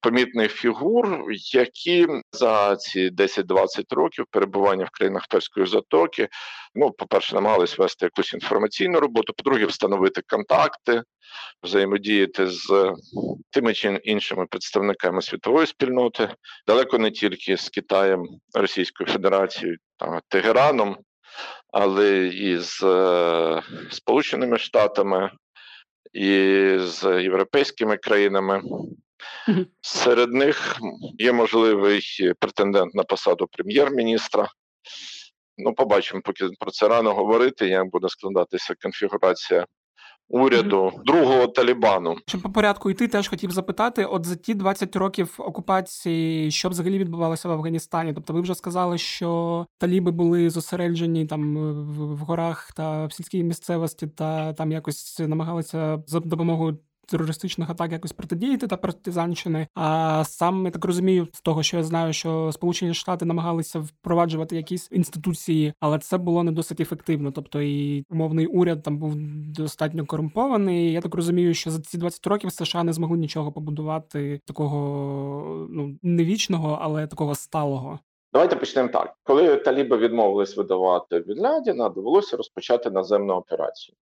помітних 0.00 0.52
фігур, 0.52 1.24
які 1.52 2.06
за 2.32 2.76
ці 2.76 3.10
10-20 3.10 3.94
років 3.94 4.26
перебування 4.30 4.84
в 4.84 4.90
країнах 4.90 5.26
Перської 5.30 5.66
затоки, 5.66 6.28
ну, 6.74 6.90
по-перше, 6.90 7.34
намагались 7.34 7.78
вести 7.78 8.06
якусь 8.06 8.34
інформаційну 8.34 9.00
роботу, 9.00 9.32
по-друге, 9.36 9.66
встановити 9.66 10.22
контакти, 10.28 11.02
взаємодіяти 11.62 12.46
з 12.46 12.94
тими 13.50 13.74
чи 13.74 14.00
іншими 14.04 14.46
представниками 14.46 15.22
світової 15.22 15.66
спільноти, 15.66 16.28
далеко 16.66 16.98
не 16.98 17.10
тільки 17.10 17.56
з 17.56 17.68
Китаєм, 17.68 18.26
Російською 18.54 19.10
Федерацією 19.10 19.78
та 19.96 20.20
Тегераном, 20.28 20.96
але 21.72 22.26
і 22.26 22.58
з 22.58 22.82
е, 22.82 23.62
Сполученими 23.90 24.58
Штатами, 24.58 25.30
і 26.14 26.28
з 26.78 27.22
європейськими 27.22 27.96
країнами. 27.96 28.62
Серед 29.80 30.32
них 30.32 30.76
є 31.18 31.32
можливий 31.32 32.02
претендент 32.38 32.94
на 32.94 33.02
посаду 33.02 33.48
прем'єр-міністра. 33.52 34.48
Ну, 35.58 35.74
побачимо, 35.74 36.20
поки 36.24 36.48
про 36.58 36.70
це 36.70 36.88
рано 36.88 37.14
говорити, 37.14 37.68
як 37.68 37.90
буде 37.90 38.08
складатися 38.08 38.74
конфігурація 38.82 39.66
уряду 40.34 40.92
другого 41.04 41.46
Талібану. 41.46 42.16
Щоб 42.26 42.42
по 42.42 42.50
порядку 42.50 42.90
йти, 42.90 43.08
теж 43.08 43.28
хотів 43.28 43.50
запитати: 43.50 44.04
от 44.04 44.24
за 44.24 44.36
ті 44.36 44.54
20 44.54 44.96
років 44.96 45.34
окупації, 45.38 46.50
що 46.50 46.68
взагалі 46.68 46.98
відбувалося 46.98 47.48
в 47.48 47.52
Афганістані? 47.52 48.12
Тобто, 48.12 48.32
ви 48.32 48.40
вже 48.40 48.54
сказали, 48.54 48.98
що 48.98 49.66
таліби 49.78 50.10
були 50.10 50.50
зосереджені 50.50 51.26
там 51.26 51.56
в 51.84 52.18
горах 52.18 52.72
та 52.72 53.06
в 53.06 53.12
сільській 53.12 53.44
місцевості, 53.44 54.06
та 54.06 54.52
там 54.52 54.72
якось 54.72 55.18
намагалися 55.18 56.02
за 56.06 56.20
допомогою 56.20 56.78
терористичних 57.06 57.70
атак 57.70 57.92
якось 57.92 58.12
протидіяти 58.12 58.66
та 58.66 58.76
партизанщини. 58.76 59.66
А 59.74 60.22
сам 60.24 60.64
я 60.64 60.70
так 60.70 60.84
розумію, 60.84 61.28
з 61.32 61.40
того, 61.40 61.62
що 61.62 61.76
я 61.76 61.82
знаю, 61.82 62.12
що 62.12 62.52
Сполучені 62.52 62.94
Штати 62.94 63.24
намагалися 63.24 63.78
впроваджувати 63.78 64.56
якісь 64.56 64.88
інституції, 64.92 65.72
але 65.80 65.98
це 65.98 66.18
було 66.18 66.42
не 66.42 66.52
досить 66.52 66.80
ефективно. 66.80 67.32
Тобто 67.32 67.62
і 67.62 68.04
умовний 68.10 68.46
уряд 68.46 68.82
там 68.82 68.98
був 68.98 69.14
достатньо 69.48 70.06
корумпований. 70.06 70.92
Я 70.92 71.00
так 71.00 71.14
розумію, 71.14 71.54
що 71.54 71.70
за 71.70 71.80
ці 71.80 71.98
20 71.98 72.26
років 72.26 72.52
США 72.52 72.82
не 72.82 72.92
змогли 72.92 73.18
нічого 73.18 73.52
побудувати 73.52 74.40
такого 74.44 75.66
ну 75.70 75.98
не 76.02 76.24
вічного, 76.24 76.78
але 76.82 77.06
такого 77.06 77.34
сталого. 77.34 77.98
Давайте 78.32 78.56
почнемо 78.56 78.88
так. 78.88 79.14
Коли 79.22 79.56
Таліби 79.56 79.96
відмовились 79.96 80.56
видавати 80.56 81.18
від 81.20 81.38
Лядіна, 81.38 81.88
довелося 81.88 82.36
розпочати 82.36 82.90
наземну 82.90 83.34
операцію 83.34 83.96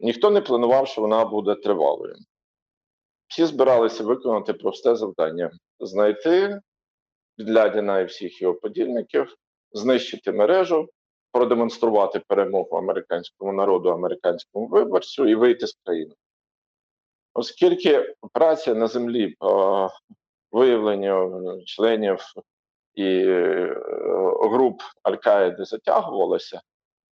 ніхто 0.00 0.30
не 0.30 0.40
планував, 0.40 0.88
що 0.88 1.00
вона 1.00 1.24
буде 1.24 1.54
тривалою. 1.54 2.16
Всі 3.28 3.44
збиралися 3.44 4.04
виконати 4.04 4.52
просте 4.52 4.96
завдання: 4.96 5.50
знайти 5.80 6.60
Підлядіна 7.36 8.00
і 8.00 8.04
всіх 8.04 8.42
його 8.42 8.54
подільників, 8.54 9.36
знищити 9.72 10.32
мережу, 10.32 10.88
продемонструвати 11.32 12.20
перемогу 12.20 12.76
американському 12.76 13.52
народу, 13.52 13.88
американському 13.88 14.66
виборцю 14.66 15.28
і 15.28 15.34
вийти 15.34 15.66
з 15.66 15.78
країни. 15.84 16.14
Оскільки 17.34 18.14
операція 18.20 18.76
на 18.76 18.86
землі 18.86 19.34
по 19.38 19.90
виявленню 20.52 21.62
членів 21.66 22.18
і 22.94 23.06
е, 23.06 23.76
груп 24.42 24.82
Аль-Каїди 25.02 25.64
затягувалася, 25.64 26.60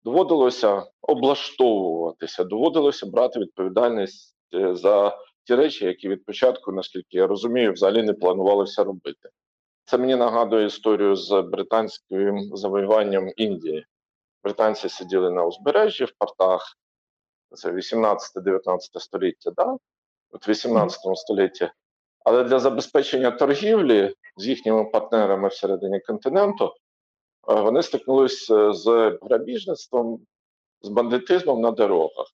доводилося 0.04 0.86
облаштовуватися, 1.02 2.44
доводилося 2.44 3.06
брати 3.06 3.40
відповідальність 3.40 4.34
е, 4.54 4.74
за 4.74 5.18
ті 5.44 5.54
речі, 5.54 5.84
які 5.84 6.08
від 6.08 6.24
початку, 6.24 6.72
наскільки 6.72 7.16
я 7.16 7.26
розумію, 7.26 7.72
взагалі 7.72 8.02
не 8.02 8.12
планувалося 8.12 8.84
робити. 8.84 9.28
Це 9.84 9.98
мені 9.98 10.16
нагадує 10.16 10.66
історію 10.66 11.16
з 11.16 11.42
британським 11.42 12.56
завоюванням 12.56 13.28
Індії. 13.36 13.86
Британці 14.44 14.88
сиділи 14.88 15.30
на 15.30 15.44
узбережжі 15.44 16.04
в 16.04 16.12
портах. 16.18 16.76
Це 17.50 17.72
18-19 17.72 18.78
століття, 18.98 19.50
да? 19.50 19.76
От 20.30 20.48
18 20.48 21.16
столітті. 21.16 21.70
Але 22.24 22.44
для 22.44 22.58
забезпечення 22.58 23.30
торгівлі 23.30 24.14
з 24.36 24.46
їхніми 24.46 24.84
партнерами 24.84 25.48
всередині 25.48 26.00
континенту 26.00 26.72
вони 27.54 27.82
стикнулися 27.82 28.72
з 28.72 29.18
грабіжництвом, 29.22 30.20
з 30.82 30.88
бандитизмом 30.88 31.60
на 31.60 31.70
дорогах. 31.70 32.26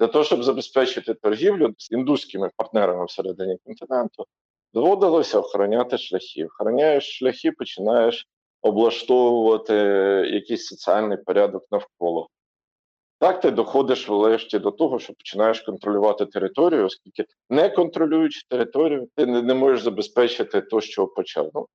Для 0.00 0.06
того, 0.06 0.24
щоб 0.24 0.42
забезпечити 0.42 1.14
торгівлю 1.14 1.74
з 1.78 1.92
індуськими 1.92 2.50
партнерами 2.56 3.04
всередині 3.04 3.58
континенту, 3.64 4.26
доводилося 4.72 5.38
охороняти 5.38 5.98
шляхи. 5.98 6.44
Охороняєш 6.44 7.18
шляхи, 7.18 7.52
починаєш 7.52 8.28
облаштовувати 8.62 9.74
якийсь 10.32 10.66
соціальний 10.66 11.18
порядок 11.18 11.64
навколо. 11.70 12.28
Так 13.24 13.40
ти 13.40 13.50
доходиш 13.50 14.08
врешті 14.08 14.58
до 14.58 14.70
того, 14.70 14.98
що 14.98 15.12
починаєш 15.12 15.60
контролювати 15.60 16.26
територію, 16.26 16.86
оскільки 16.86 17.24
не 17.50 17.70
контролюючи 17.70 18.40
територію, 18.48 19.08
ти 19.16 19.26
не, 19.26 19.42
не 19.42 19.54
можеш 19.54 19.82
забезпечити 19.82 20.60
то, 20.60 20.80
що 20.80 21.06
почав. 21.06 21.50
Ну, 21.54 21.66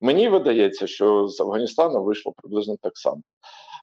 Мені 0.00 0.28
видається, 0.28 0.86
що 0.86 1.28
з 1.28 1.40
Афганістану 1.40 2.04
вийшло 2.04 2.32
приблизно 2.36 2.76
так 2.82 2.98
само. 2.98 3.22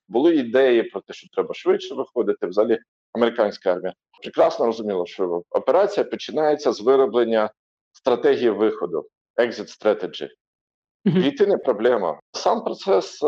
Були 0.07 0.35
ідеї 0.35 0.83
про 0.83 1.01
те, 1.01 1.13
що 1.13 1.27
треба 1.33 1.53
швидше 1.53 1.95
виходити. 1.95 2.47
Взагалі, 2.47 2.79
американська 3.13 3.73
армія 3.73 3.93
прекрасно 4.23 4.65
розуміла, 4.65 5.05
що 5.05 5.41
операція 5.49 6.03
починається 6.03 6.71
з 6.71 6.81
вироблення 6.81 7.49
стратегії 7.91 8.49
виходу, 8.49 9.05
exit 9.37 9.83
strategy. 9.83 10.29
Війти 11.05 11.47
не 11.47 11.57
проблема. 11.57 12.19
Сам 12.31 12.63
процес 12.63 13.23
е, 13.23 13.27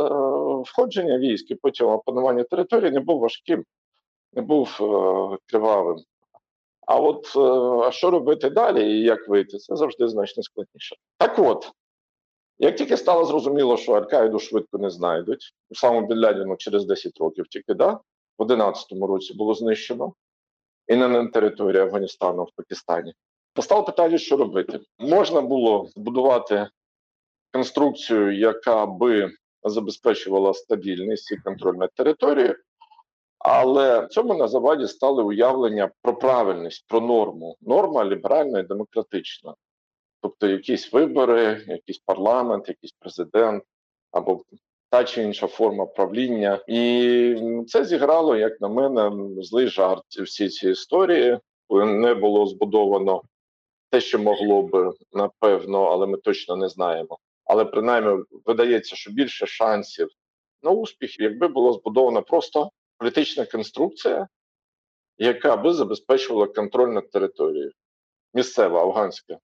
входження 0.65 1.17
військ 1.17 1.51
і 1.51 1.55
потім 1.55 1.87
опанування 1.87 2.43
території 2.43 2.91
не 2.91 2.99
був 2.99 3.19
важким, 3.19 3.63
не 4.33 4.41
був 4.41 4.77
е, 4.81 5.37
кривавим. 5.45 5.97
А 6.87 6.99
от 6.99 7.33
е, 7.35 7.39
а 7.87 7.91
що 7.91 8.11
робити 8.11 8.49
далі 8.49 8.91
і 8.91 9.03
як 9.03 9.27
вийти, 9.27 9.57
це 9.57 9.75
завжди 9.75 10.07
значно 10.07 10.43
складніше. 10.43 10.95
Так 11.17 11.39
от, 11.39 11.71
як 12.59 12.75
тільки 12.75 12.97
стало 12.97 13.25
зрозуміло, 13.25 13.77
що 13.77 13.91
Аль-Каїду 13.91 14.39
швидко 14.39 14.77
не 14.77 14.89
знайдуть, 14.89 15.53
самому 15.71 16.07
Білядіну 16.07 16.55
через 16.55 16.85
10 16.85 17.17
років 17.17 17.47
тільки 17.47 17.73
да, 17.73 17.91
в 18.39 18.45
2011 18.45 18.91
році 18.91 19.33
було 19.33 19.53
знищено 19.53 20.13
і 20.87 20.95
не 20.95 21.07
на 21.07 21.27
території 21.27 21.81
Афганістану 21.81 22.43
в 22.43 22.51
Пакистані. 22.55 23.13
Постало 23.53 23.83
питання, 23.83 24.17
що 24.17 24.37
робити. 24.37 24.79
Можна 24.99 25.41
було 25.41 25.89
збудувати 25.95 26.69
конструкцію, 27.53 28.39
яка 28.39 28.85
би 28.85 29.31
забезпечувала 29.63 30.53
стабільність 30.53 31.31
і 31.31 31.37
контроль 31.37 31.75
над 31.75 31.93
територією, 31.93 32.55
але 33.49 33.99
в 33.99 34.07
цьому 34.07 34.33
на 34.33 34.47
заваді 34.47 34.87
стали 34.87 35.23
уявлення 35.23 35.91
про 36.01 36.15
правильність, 36.17 36.85
про 36.87 37.01
норму. 37.01 37.57
Норма 37.61 38.05
ліберальна 38.05 38.59
і 38.59 38.63
демократична. 38.63 39.55
Тобто 40.21 40.47
якісь 40.47 40.93
вибори, 40.93 41.65
якийсь 41.67 41.97
парламент, 41.97 42.69
якийсь 42.69 42.91
президент 42.99 43.63
або 44.11 44.41
та 44.89 45.03
чи 45.03 45.23
інша 45.23 45.47
форма 45.47 45.85
правління. 45.85 46.59
І 46.67 47.63
це 47.67 47.85
зіграло, 47.85 48.35
як 48.35 48.61
на 48.61 48.67
мене, 48.67 49.11
злий 49.43 49.67
жарт 49.67 50.03
всі 50.23 50.49
ці 50.49 50.69
історії, 50.69 51.39
коли 51.67 51.85
не 51.85 52.13
було 52.13 52.47
збудовано 52.47 53.21
те, 53.89 54.01
що 54.01 54.19
могло 54.19 54.61
б, 54.61 54.93
напевно, 55.13 55.83
але 55.83 56.07
ми 56.07 56.17
точно 56.17 56.55
не 56.55 56.69
знаємо. 56.69 57.17
Але 57.45 57.65
принаймні 57.65 58.23
видається, 58.45 58.95
що 58.95 59.11
більше 59.11 59.45
шансів 59.45 60.07
на 60.63 60.71
успіх, 60.71 61.19
якби 61.19 61.47
було 61.47 61.73
збудовано 61.73 62.21
просто 62.21 62.71
політична 62.97 63.45
конструкція, 63.45 64.27
яка 65.17 65.57
би 65.57 65.73
забезпечувала 65.73 66.47
контроль 66.47 66.89
над 66.89 67.09
територією. 67.09 67.71
Місцева 68.33 68.81
афганська. 68.81 69.37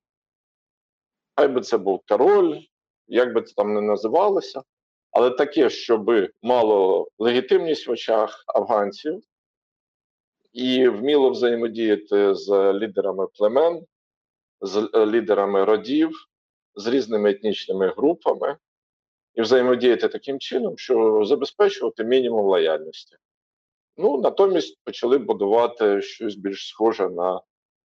Хай 1.36 1.48
би 1.48 1.62
це 1.62 1.78
був 1.78 2.02
король, 2.08 2.60
як 3.08 3.34
би 3.34 3.42
це 3.42 3.54
там 3.54 3.74
не 3.74 3.82
називалося, 3.82 4.62
але 5.12 5.30
таке, 5.30 5.70
щоб 5.70 6.12
мало 6.42 7.08
легітимність 7.18 7.88
в 7.88 7.92
очах 7.92 8.44
афганців 8.48 9.24
і 10.54 10.88
вміло 10.88 11.30
взаємодіяти 11.30 12.36
з 12.36 12.74
лідерами 12.74 13.28
племен, 13.28 13.86
з 14.62 14.90
е, 14.94 15.06
лідерами 15.06 15.64
родів, 15.64 16.12
з 16.76 16.88
різними 16.88 17.32
етнічними 17.32 17.90
групами, 17.98 18.58
і 19.36 19.42
взаємодіяти 19.42 20.08
таким 20.08 20.40
чином, 20.40 20.78
що 20.78 21.26
забезпечувати 21.26 22.04
мінімум 22.04 22.46
лояльності. 22.46 23.16
Ну, 23.98 24.22
натомість 24.22 24.78
почали 24.84 25.18
будувати 25.18 26.02
щось 26.02 26.36
більш 26.36 26.68
схоже 26.68 27.10
на 27.10 27.42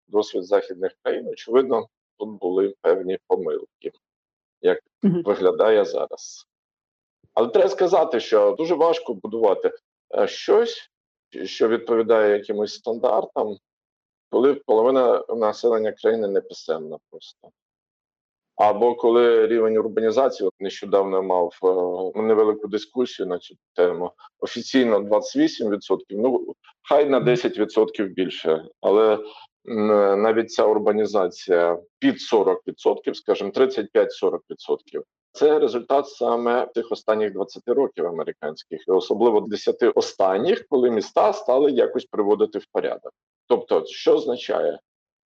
досвід 0.08 0.44
західних 0.44 0.92
країн. 1.02 1.28
Очевидно, 1.28 1.88
тут 2.18 2.28
були 2.28 2.74
певні 2.80 3.18
помилки, 3.26 3.92
як 4.60 4.80
mm-hmm. 5.02 5.22
виглядає 5.24 5.84
зараз. 5.84 6.46
Але 7.34 7.48
треба 7.48 7.68
сказати, 7.68 8.20
що 8.20 8.54
дуже 8.58 8.74
важко 8.74 9.14
будувати 9.14 9.72
е, 10.14 10.28
щось, 10.28 10.90
що 11.44 11.68
відповідає 11.68 12.38
якимось 12.38 12.74
стандартам, 12.74 13.56
коли 14.30 14.54
половина 14.54 15.24
населення 15.28 15.92
країни 15.92 16.28
не 16.28 16.40
писемна 16.40 16.98
просто. 17.10 17.48
Або 18.58 18.94
коли 18.94 19.46
рівень 19.46 19.76
урбанізації 19.76 20.50
нещодавно 20.60 21.22
мав 21.22 21.58
е, 22.16 22.22
невелику 22.22 22.68
дискусію 22.68 23.26
на 23.26 23.38
цю 23.38 23.54
тему. 23.74 24.12
Офіційно 24.40 25.00
28%, 25.00 25.98
ну 26.10 26.54
хай 26.88 27.08
на 27.08 27.20
10% 27.20 28.08
більше, 28.08 28.64
але 28.80 29.18
навіть 30.16 30.52
ця 30.52 30.66
урбанізація 30.66 31.78
під 31.98 32.14
40%, 32.14 33.14
скажімо, 33.14 33.50
35-40%. 33.50 34.38
Це 35.32 35.58
результат 35.58 36.08
саме 36.08 36.66
тих 36.66 36.92
останніх 36.92 37.32
20 37.32 37.62
років 37.66 38.06
американських, 38.06 38.88
і 38.88 38.90
особливо 38.90 39.40
10 39.40 39.76
останніх, 39.94 40.66
коли 40.68 40.90
міста 40.90 41.32
стали 41.32 41.70
якось 41.70 42.04
приводити 42.04 42.58
в 42.58 42.66
порядок. 42.72 43.12
Тобто, 43.46 43.84
що 43.86 44.14
означає? 44.14 44.78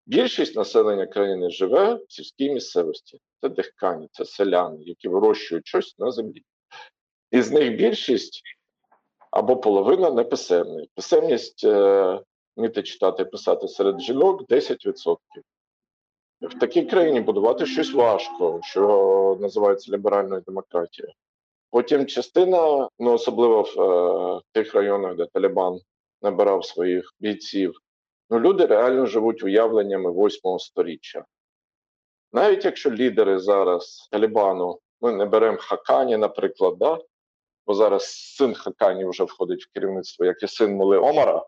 Більшість 0.06 0.56
населення 0.56 1.06
країни 1.06 1.50
живе 1.50 1.94
в 1.94 2.04
сільській 2.08 2.50
місцевості. 2.50 3.18
Це 3.40 3.48
дихкані, 3.48 4.08
це 4.12 4.24
селяни, 4.24 4.78
які 4.80 5.08
вирощують 5.08 5.66
щось 5.66 5.98
на 5.98 6.10
землі. 6.10 6.42
І 7.30 7.42
з 7.42 7.50
них 7.50 7.76
більшість 7.76 8.42
або 9.30 9.56
половина 9.56 10.10
неписемний. 10.10 10.90
Писемність 10.94 11.64
е, 11.64 12.20
вміти 12.56 12.82
читати, 12.82 13.24
писати 13.24 13.68
серед 13.68 14.00
жінок 14.00 14.42
10%. 14.42 15.16
В 16.40 16.58
такій 16.58 16.82
країні 16.82 17.20
будувати 17.20 17.66
щось 17.66 17.92
важко, 17.92 18.60
що 18.62 19.38
називається 19.40 19.92
ліберальною 19.92 20.42
демократією. 20.46 21.14
Потім 21.70 22.06
частина, 22.06 22.88
ну 22.98 23.12
особливо 23.12 23.62
в 23.62 23.80
е, 23.80 24.40
тих 24.52 24.74
районах, 24.74 25.16
де 25.16 25.26
Талібан 25.26 25.80
набирав 26.22 26.64
своїх 26.64 27.14
бійців, 27.20 27.74
ну 28.32 28.40
люди 28.40 28.66
реально 28.66 29.06
живуть 29.06 29.42
уявленнями 29.42 30.10
восьмого 30.10 30.58
сторіччя. 30.58 31.24
Навіть 32.32 32.64
якщо 32.64 32.90
лідери 32.90 33.38
зараз 33.38 34.08
Талібану, 34.10 34.78
ми 35.00 35.12
не 35.12 35.24
беремо 35.24 35.58
Хакані, 35.60 36.16
наприклад, 36.16 36.78
да? 36.78 36.98
бо 37.66 37.74
зараз 37.74 38.04
син 38.36 38.54
Хакані 38.54 39.04
вже 39.04 39.24
входить 39.24 39.64
в 39.64 39.72
керівництво, 39.72 40.24
як 40.24 40.42
і 40.42 40.48
син 40.48 40.76
Мули 40.76 40.98
Омара, 40.98 41.46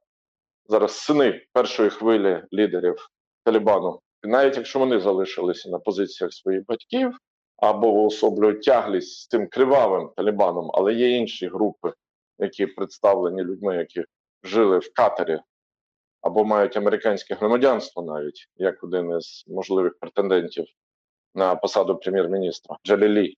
зараз 0.66 0.92
сини 0.92 1.46
першої 1.52 1.90
хвилі 1.90 2.42
лідерів 2.52 3.08
Талібану, 3.44 4.00
і 4.24 4.28
навіть 4.28 4.56
якщо 4.56 4.78
вони 4.78 5.00
залишилися 5.00 5.70
на 5.70 5.78
позиціях 5.78 6.32
своїх 6.32 6.66
батьків 6.66 7.18
або 7.56 7.88
уособлюють 7.88 8.62
тяглість 8.62 9.20
з 9.20 9.26
тим 9.26 9.48
кривавим 9.48 10.10
Талібаном, 10.16 10.70
але 10.74 10.94
є 10.94 11.10
інші 11.10 11.48
групи, 11.48 11.92
які 12.38 12.66
представлені 12.66 13.42
людьми, 13.42 13.76
які 13.76 14.04
жили 14.42 14.78
в 14.78 14.92
Катері 14.94 15.40
або 16.24 16.44
мають 16.44 16.76
американське 16.76 17.34
громадянство, 17.34 18.02
навіть 18.02 18.48
як 18.56 18.84
один 18.84 19.18
із 19.18 19.44
можливих 19.48 19.98
претендентів 20.00 20.64
на 21.34 21.54
посаду 21.54 21.96
прем'єр-міністра 21.96 22.76
Джалілі. 22.86 23.34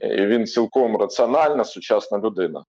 І 0.00 0.26
Він 0.26 0.46
цілком 0.46 0.96
раціональна 0.96 1.64
сучасна 1.64 2.18
людина. 2.18 2.64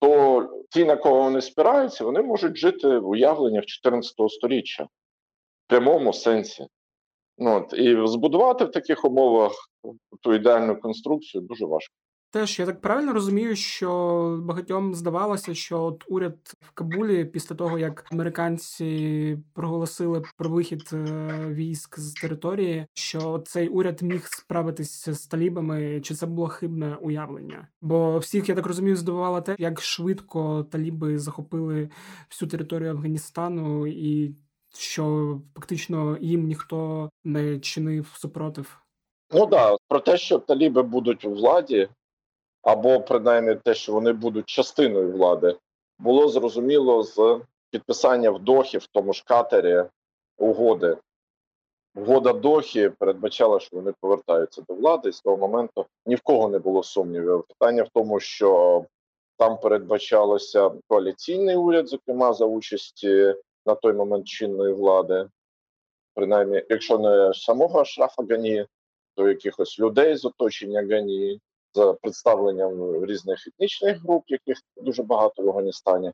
То 0.00 0.64
ті, 0.70 0.84
на 0.84 0.96
кого 0.96 1.22
вони 1.22 1.40
спираються, 1.40 2.04
вони 2.04 2.22
можуть 2.22 2.56
жити 2.56 2.98
в 2.98 3.08
уявленнях 3.08 3.66
14 3.66 4.14
століття 4.28 4.84
в 4.84 4.88
прямому 5.68 6.12
сенсі. 6.12 6.66
Ну, 7.38 7.56
от, 7.56 7.72
І 7.72 8.06
збудувати 8.06 8.64
в 8.64 8.70
таких 8.70 9.04
умовах 9.04 9.52
ту 10.20 10.34
ідеальну 10.34 10.80
конструкцію 10.80 11.40
дуже 11.40 11.66
важко. 11.66 11.94
Теж 12.32 12.58
я 12.58 12.66
так 12.66 12.80
правильно 12.80 13.12
розумію, 13.12 13.56
що 13.56 14.40
багатьом 14.42 14.94
здавалося, 14.94 15.54
що 15.54 15.82
от 15.82 16.04
уряд 16.08 16.36
в 16.60 16.70
Кабулі, 16.70 17.24
після 17.24 17.56
того 17.56 17.78
як 17.78 18.06
американці 18.12 19.38
проголосили 19.54 20.22
про 20.36 20.50
вихід 20.50 20.90
е, 20.92 21.28
військ 21.48 21.98
з 21.98 22.12
території, 22.12 22.86
що 22.94 23.38
цей 23.46 23.68
уряд 23.68 24.02
міг 24.02 24.26
справитися 24.26 25.14
з 25.14 25.26
талібами, 25.26 26.00
чи 26.00 26.14
це 26.14 26.26
було 26.26 26.48
хибне 26.48 26.96
уявлення? 27.00 27.68
Бо 27.82 28.18
всіх 28.18 28.48
я 28.48 28.54
так 28.54 28.66
розумію, 28.66 28.96
здивувало 28.96 29.40
те, 29.40 29.56
як 29.58 29.80
швидко 29.80 30.66
таліби 30.70 31.18
захопили 31.18 31.90
всю 32.30 32.48
територію 32.48 32.90
Афганістану, 32.90 33.86
і 33.86 34.34
що 34.78 35.36
фактично 35.54 36.18
їм 36.20 36.46
ніхто 36.46 37.10
не 37.24 37.58
чинив 37.58 38.12
супротив. 38.16 38.78
Ну 39.32 39.46
да, 39.46 39.76
про 39.88 40.00
те, 40.00 40.16
що 40.16 40.38
таліби 40.38 40.82
будуть 40.82 41.24
у 41.24 41.30
владі, 41.30 41.88
або 42.62 43.00
принаймні 43.00 43.54
те, 43.54 43.74
що 43.74 43.92
вони 43.92 44.12
будуть 44.12 44.46
частиною 44.46 45.12
влади, 45.12 45.56
було 45.98 46.28
зрозуміло 46.28 47.02
з 47.02 47.40
підписання 47.70 48.30
в 48.30 48.38
Дохі, 48.38 48.78
в 48.78 48.86
тому 48.86 49.12
ж 49.12 49.24
катері 49.26 49.84
угоди. 50.38 50.96
Угода 51.94 52.32
Дохі 52.32 52.88
передбачала, 52.98 53.60
що 53.60 53.76
вони 53.76 53.92
повертаються 54.00 54.62
до 54.68 54.74
влади, 54.74 55.08
і 55.08 55.12
з 55.12 55.20
того 55.20 55.36
моменту 55.36 55.86
ні 56.06 56.14
в 56.14 56.20
кого 56.20 56.48
не 56.48 56.58
було 56.58 56.82
сумнівів. 56.82 57.44
Питання 57.48 57.82
в 57.82 57.88
тому, 57.88 58.20
що 58.20 58.84
там 59.36 59.58
передбачалося 59.58 60.70
коаліційний 60.88 61.56
уряд, 61.56 61.88
зокрема 61.88 62.32
за 62.32 62.44
участі 62.44 63.34
на 63.66 63.74
той 63.74 63.92
момент 63.92 64.26
чинної 64.26 64.74
влади, 64.74 65.28
принаймні, 66.14 66.64
якщо 66.68 66.98
не 66.98 67.34
самого 67.34 67.80
Ашрафа 67.80 68.22
Гані, 68.30 68.66
то 69.14 69.28
якихось 69.28 69.78
людей 69.78 70.16
з 70.16 70.24
оточення 70.24 70.86
Гані, 70.90 71.40
з 71.74 71.96
представленням 72.02 73.04
різних 73.04 73.46
етнічних 73.46 74.02
груп, 74.02 74.24
яких 74.26 74.58
дуже 74.76 75.02
багато 75.02 75.42
в 75.42 75.48
Афганістані. 75.48 76.12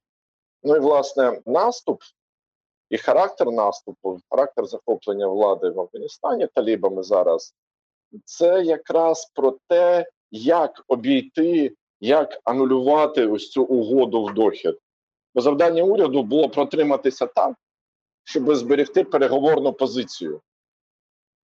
Ну 0.62 0.76
і 0.76 0.78
власне 0.78 1.40
наступ 1.46 2.02
І 2.90 2.98
характер 2.98 3.50
наступу, 3.50 4.20
характер 4.30 4.66
захоплення 4.66 5.26
влади 5.26 5.70
в 5.70 5.80
Афганістані 5.80 6.48
талібами 6.54 7.02
зараз 7.02 7.54
це 8.24 8.62
якраз 8.62 9.30
про 9.34 9.58
те, 9.68 10.06
як 10.30 10.84
обійти, 10.88 11.74
як 12.00 12.40
анулювати 12.44 13.26
ось 13.26 13.50
цю 13.50 13.64
угоду 13.64 14.24
в 14.24 14.34
дохід. 14.34 14.78
Бо 15.34 15.40
завдання 15.40 15.82
уряду 15.82 16.22
було 16.22 16.48
протриматися 16.48 17.26
так, 17.26 17.54
щоб 18.24 18.54
зберегти 18.54 19.04
переговорну 19.04 19.72
позицію, 19.72 20.40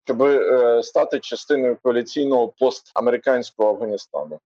щоб 0.05 0.23
е, 0.23 0.83
стати 0.83 1.21
частиною 1.21 1.79
коаліційного 1.83 2.49
постамериканського 2.49 3.69
Афганістану. 3.71 4.41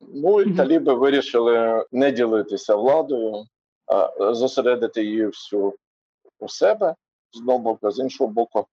Ну 0.00 0.40
і 0.40 0.56
таліби 0.56 0.94
вирішили 0.94 1.84
не 1.92 2.10
ділитися 2.10 2.74
владою, 2.74 3.44
а 3.86 4.34
зосередити 4.34 5.04
її 5.04 5.26
всю 5.26 5.74
у 6.38 6.48
себе 6.48 6.94
з 7.32 7.38
одного 7.38 7.58
боку, 7.58 7.90
з 7.90 7.98
іншого 7.98 8.30
боку, 8.30 8.66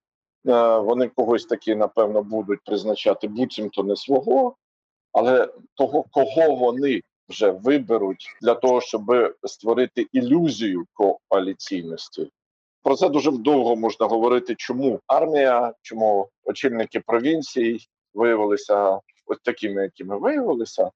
е, 0.46 0.78
вони 0.78 1.08
когось 1.08 1.46
таки, 1.46 1.76
напевно, 1.76 2.22
будуть 2.22 2.60
призначати 2.64 3.28
буцімто 3.28 3.82
не 3.82 3.96
свого, 3.96 4.56
але 5.12 5.48
того, 5.74 6.04
кого 6.10 6.54
вони 6.54 7.00
вже 7.28 7.50
виберуть 7.50 8.26
для 8.42 8.54
того, 8.54 8.80
щоб 8.80 9.02
створити 9.44 10.06
ілюзію 10.12 10.86
коаліційності. 11.28 12.30
Про 12.86 12.96
це 12.96 13.08
дуже 13.08 13.30
довго 13.30 13.76
можна 13.76 14.06
говорити, 14.06 14.54
чому 14.58 15.00
армія, 15.06 15.72
чому 15.82 16.28
очільники 16.44 17.00
провінцій 17.00 17.78
виявилися 18.14 19.00
ось 19.26 19.38
такими, 19.42 19.82
якими 19.82 20.18
виявилися. 20.18 20.90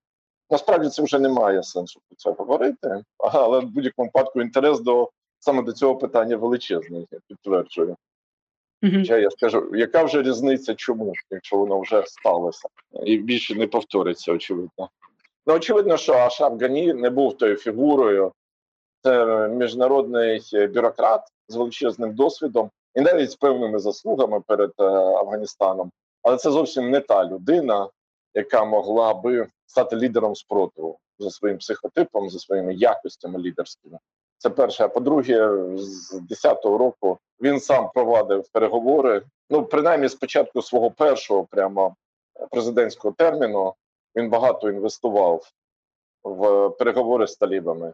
Насправді 0.49 0.89
це 0.89 1.03
вже 1.03 1.19
немає 1.19 1.63
сенсу 1.63 1.99
про 2.09 2.15
це 2.15 2.31
говорити, 2.31 3.03
але 3.17 3.59
в 3.59 3.65
будь-якому 3.65 4.05
випадку 4.05 4.41
інтерес 4.41 4.79
до 4.79 5.09
саме 5.39 5.61
до 5.63 5.73
цього 5.73 5.95
питання 5.95 6.37
величезний, 6.37 7.07
я 7.11 7.19
підтверджую. 7.27 7.95
Хоча 8.81 9.17
я 9.17 9.31
скажу, 9.31 9.75
яка 9.75 10.03
вже 10.03 10.21
різниця, 10.21 10.75
чому, 10.75 11.13
якщо 11.31 11.57
воно 11.57 11.79
вже 11.79 12.03
сталося, 12.07 12.67
і 13.05 13.17
більше 13.17 13.55
не 13.55 13.67
повториться, 13.67 14.31
очевидно. 14.31 14.89
Ну, 15.45 15.53
очевидно, 15.53 15.97
що 15.97 16.13
Ашраф 16.13 16.61
Гані 16.61 16.93
не 16.93 17.09
був 17.09 17.37
тою 17.37 17.55
фігурою, 17.55 18.31
це 19.03 19.47
міжнародний 19.47 20.41
бюрократ 20.73 21.27
з 21.47 21.55
величезним 21.55 22.15
досвідом 22.15 22.69
і 22.95 23.01
навіть 23.01 23.31
з 23.31 23.35
певними 23.35 23.79
заслугами 23.79 24.41
перед 24.47 24.71
е, 24.79 24.83
Афганістаном. 24.83 25.91
Але 26.23 26.37
це 26.37 26.51
зовсім 26.51 26.89
не 26.89 26.99
та 26.99 27.25
людина, 27.25 27.89
яка 28.33 28.65
могла 28.65 29.13
би 29.13 29.47
стати 29.65 29.95
лідером 29.95 30.35
спротиву 30.35 30.99
за 31.19 31.29
своїм 31.29 31.57
психотипом, 31.57 32.29
за 32.29 32.39
своїми 32.39 32.73
якостями 32.73 33.39
лідерськими. 33.39 33.97
Це 34.37 34.49
перше. 34.49 34.83
А 34.83 34.87
по-друге, 34.87 35.49
з 35.77 36.13
10-го 36.13 36.77
року 36.77 37.19
він 37.41 37.59
сам 37.59 37.89
провадив 37.93 38.49
переговори. 38.51 39.21
Ну, 39.49 39.65
принаймні, 39.65 40.07
з 40.07 40.15
початку 40.15 40.61
свого 40.61 40.91
першого 40.91 41.43
прямо 41.43 41.95
президентського 42.51 43.13
терміну 43.17 43.73
він 44.15 44.29
багато 44.29 44.69
інвестував 44.69 45.51
в 46.23 46.69
переговори 46.69 47.27
з 47.27 47.35
талібами 47.35 47.93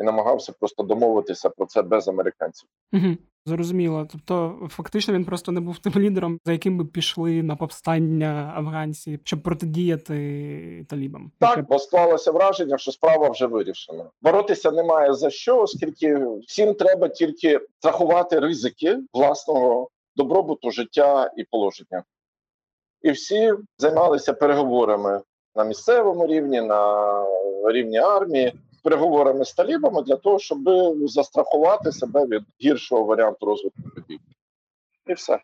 і 0.00 0.02
намагався 0.02 0.52
просто 0.60 0.82
домовитися 0.82 1.50
про 1.50 1.66
це 1.66 1.82
без 1.82 2.08
американців. 2.08 2.68
Угу. 2.92 3.16
Зрозуміло. 3.46 4.08
Тобто, 4.12 4.58
фактично, 4.70 5.14
він 5.14 5.24
просто 5.24 5.52
не 5.52 5.60
був 5.60 5.78
тим 5.78 5.92
лідером, 5.96 6.40
за 6.44 6.52
яким 6.52 6.78
би 6.78 6.84
пішли 6.84 7.42
на 7.42 7.56
повстання 7.56 8.52
афганці, 8.56 9.20
щоб 9.24 9.42
протидіяти 9.42 10.86
талібам. 10.88 11.30
Так, 11.38 11.66
бо 11.68 11.78
склалося 11.78 12.32
враження, 12.32 12.78
що 12.78 12.92
справа 12.92 13.30
вже 13.30 13.46
вирішена. 13.46 14.10
Боротися 14.22 14.70
немає 14.70 15.14
за 15.14 15.30
що, 15.30 15.62
оскільки 15.62 16.26
всім 16.46 16.74
треба 16.74 17.08
тільки 17.08 17.60
страхувати 17.78 18.40
ризики 18.40 18.98
власного 19.12 19.88
добробуту, 20.16 20.70
життя 20.70 21.30
і 21.36 21.44
положення. 21.44 22.04
І 23.02 23.10
всі 23.10 23.52
займалися 23.78 24.32
переговорами 24.32 25.20
на 25.56 25.64
місцевому 25.64 26.26
рівні, 26.26 26.60
на 26.60 27.24
рівні 27.72 27.98
армії 27.98 28.52
переговорами 28.88 29.44
з 29.44 29.52
талібами 29.52 30.02
для 30.02 30.16
того, 30.16 30.38
щоб 30.38 30.58
застрахувати 31.08 31.92
себе 31.92 32.26
від 32.26 32.42
гіршого 32.64 33.04
варіанту 33.04 33.46
розвитку 33.46 33.82
подій. 33.94 34.20
І 35.06 35.12
все. 35.12 35.40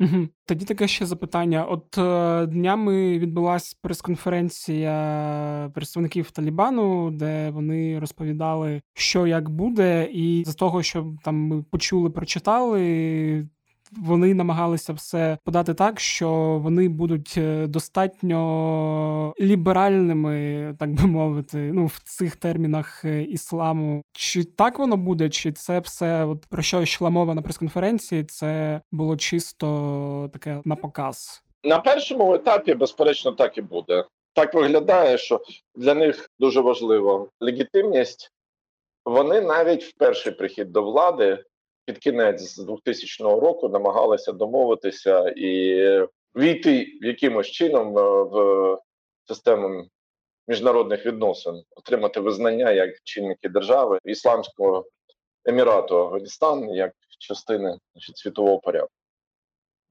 Угу. 0.00 0.28
Тоді 0.44 0.64
таке 0.64 0.88
ще 0.88 1.06
запитання. 1.06 1.64
От 1.64 1.98
е, 1.98 2.46
днями 2.46 3.18
відбулася 3.18 3.76
прес-конференція 3.82 5.70
представників 5.74 6.30
Талібану, 6.30 7.10
де 7.10 7.50
вони 7.50 7.98
розповідали, 7.98 8.82
що 8.94 9.26
як 9.26 9.48
буде, 9.48 10.08
і 10.12 10.44
з 10.46 10.54
того, 10.54 10.82
що 10.82 11.14
там 11.24 11.36
ми 11.36 11.62
почули, 11.62 12.10
прочитали, 12.10 13.48
вони 13.92 14.34
намагалися 14.34 14.92
все 14.92 15.38
подати 15.44 15.74
так, 15.74 16.00
що 16.00 16.30
вони 16.62 16.88
будуть 16.88 17.34
е, 17.36 17.66
достатньо 17.66 19.34
ліберальними, 19.40 20.74
так 20.78 20.90
би 20.90 21.06
мовити, 21.06 21.70
ну 21.74 21.86
в 21.86 21.98
цих 22.04 22.36
термінах 22.36 23.04
е, 23.04 23.22
ісламу. 23.22 24.02
Чи 24.12 24.44
так 24.44 24.78
воно 24.78 24.96
буде, 24.96 25.28
чи 25.30 25.52
це 25.52 25.80
все, 25.80 26.24
от 26.24 26.46
про 26.46 26.62
що 26.62 26.82
йшла 26.82 27.10
мова 27.10 27.34
на 27.34 27.42
прес-конференції? 27.42 28.24
Це 28.24 28.80
було 28.92 29.16
чисто 29.16 30.30
таке 30.32 30.60
на 30.64 30.76
показ? 30.76 31.42
На 31.64 31.78
першому 31.78 32.34
етапі, 32.34 32.74
безперечно, 32.74 33.32
так 33.32 33.58
і 33.58 33.62
буде. 33.62 34.04
Так 34.32 34.54
виглядає, 34.54 35.18
що 35.18 35.40
для 35.74 35.94
них 35.94 36.30
дуже 36.38 36.60
важлива 36.60 37.26
легітимність. 37.40 38.32
Вони 39.04 39.40
навіть 39.40 39.84
в 39.84 39.92
перший 39.98 40.32
прихід 40.32 40.72
до 40.72 40.82
влади 40.82 41.44
під 41.86 41.98
кінець 41.98 42.42
з 42.42 42.64
2000 42.64 43.24
року 43.24 43.68
намагалися 43.68 44.32
домовитися 44.32 45.32
і 45.36 45.80
війти 46.36 46.98
якимось 47.00 47.46
чином 47.46 47.98
е, 47.98 48.22
в 48.22 48.78
систему 49.28 49.86
міжнародних 50.48 51.06
відносин, 51.06 51.62
отримати 51.76 52.20
визнання 52.20 52.70
як 52.70 52.90
чинники 53.04 53.48
держави 53.48 53.98
Ісламського 54.04 54.86
Емірату 55.44 55.98
Афганістан 55.98 56.70
як 56.70 56.92
частини 57.18 57.78
значить, 57.94 58.18
світового 58.18 58.58
порядку. 58.58 58.90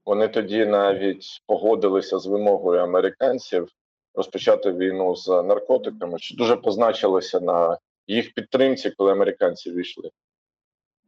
Вони 0.04 0.28
тоді 0.28 0.66
навіть 0.66 1.42
погодилися 1.46 2.18
з 2.18 2.26
вимогою 2.26 2.80
американців 2.80 3.68
розпочати 4.14 4.72
війну 4.72 5.16
з 5.16 5.28
наркотиками, 5.28 6.18
що 6.18 6.36
дуже 6.36 6.56
позначилося 6.56 7.40
на 7.40 7.78
їх 8.06 8.34
підтримці, 8.34 8.90
коли 8.90 9.12
американці 9.12 9.70
війшли 9.70 10.10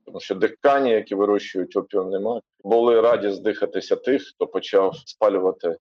тому 0.09 0.21
що 0.21 0.35
дихкані, 0.35 0.91
які 0.91 1.15
вирощують 1.15 1.77
опіумний 1.77 2.21
мак, 2.21 2.43
були 2.65 3.01
раді 3.01 3.31
здихатися 3.31 3.97
тих, 3.97 4.23
хто 4.23 4.47
почав 4.47 4.97
спалювати 4.97 5.77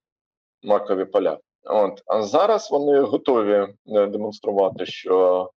макові 0.62 1.04
поля. 1.04 1.38
От 1.64 2.02
а 2.06 2.22
зараз 2.22 2.70
вони 2.70 3.00
готові 3.00 3.52
е, 3.52 4.06
демонструвати, 4.06 4.86
що 4.86 5.50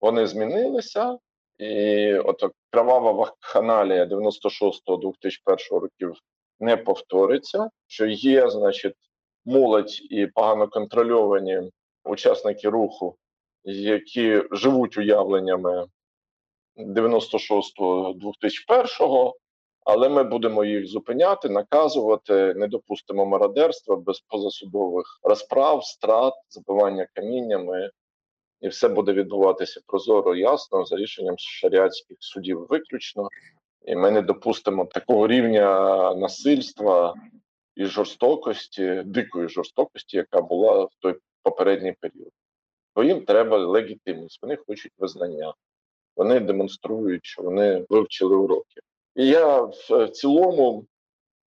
вони 0.00 0.26
змінилися, 0.26 1.18
і 1.58 2.14
от 2.14 2.44
кровава 2.70 3.12
вакханалія 3.12 4.04
96-2001 4.04 5.70
років 5.70 6.14
не 6.60 6.76
повториться. 6.76 7.70
Що 7.86 8.06
є, 8.06 8.50
значить, 8.50 8.96
молодь 9.44 10.02
і 10.10 10.26
погано 10.26 10.68
контрольовані 10.68 11.70
учасники 12.04 12.68
руху, 12.68 13.16
які 13.64 14.42
живуть 14.50 14.98
уявленнями 14.98 15.86
96-го 16.78 18.12
2001-го, 18.12 19.36
але 19.84 20.08
ми 20.08 20.24
будемо 20.24 20.64
їх 20.64 20.86
зупиняти, 20.86 21.48
наказувати, 21.48 22.54
не 22.54 22.68
допустимо 22.68 23.26
мародерства 23.26 23.96
без 23.96 24.20
позасудових 24.20 25.20
розправ, 25.22 25.84
страт, 25.84 26.34
забивання 26.48 27.06
каміннями, 27.14 27.90
і 28.60 28.68
все 28.68 28.88
буде 28.88 29.12
відбуватися 29.12 29.80
прозоро, 29.86 30.34
ясно 30.34 30.84
за 30.84 30.96
рішенням 30.96 31.34
шаріатських 31.38 32.16
судів 32.20 32.66
виключно. 32.68 33.28
І 33.84 33.96
ми 33.96 34.10
не 34.10 34.22
допустимо 34.22 34.84
такого 34.84 35.26
рівня 35.26 36.14
насильства 36.14 37.14
і 37.76 37.84
жорстокості, 37.84 39.02
дикої 39.06 39.48
жорстокості, 39.48 40.16
яка 40.16 40.40
була 40.40 40.84
в 40.84 40.90
той 40.98 41.18
попередній 41.42 41.92
період. 41.92 42.30
Бо 42.94 43.04
їм 43.04 43.24
треба 43.24 43.58
легітимність, 43.58 44.42
вони 44.42 44.56
хочуть 44.56 44.92
визнання 44.98 45.54
вони 46.18 46.40
демонструють, 46.40 47.26
що 47.26 47.42
вони 47.42 47.86
вивчили 47.88 48.36
уроки. 48.36 48.80
І 49.14 49.26
я 49.26 49.60
в 49.62 50.08
цілому 50.08 50.86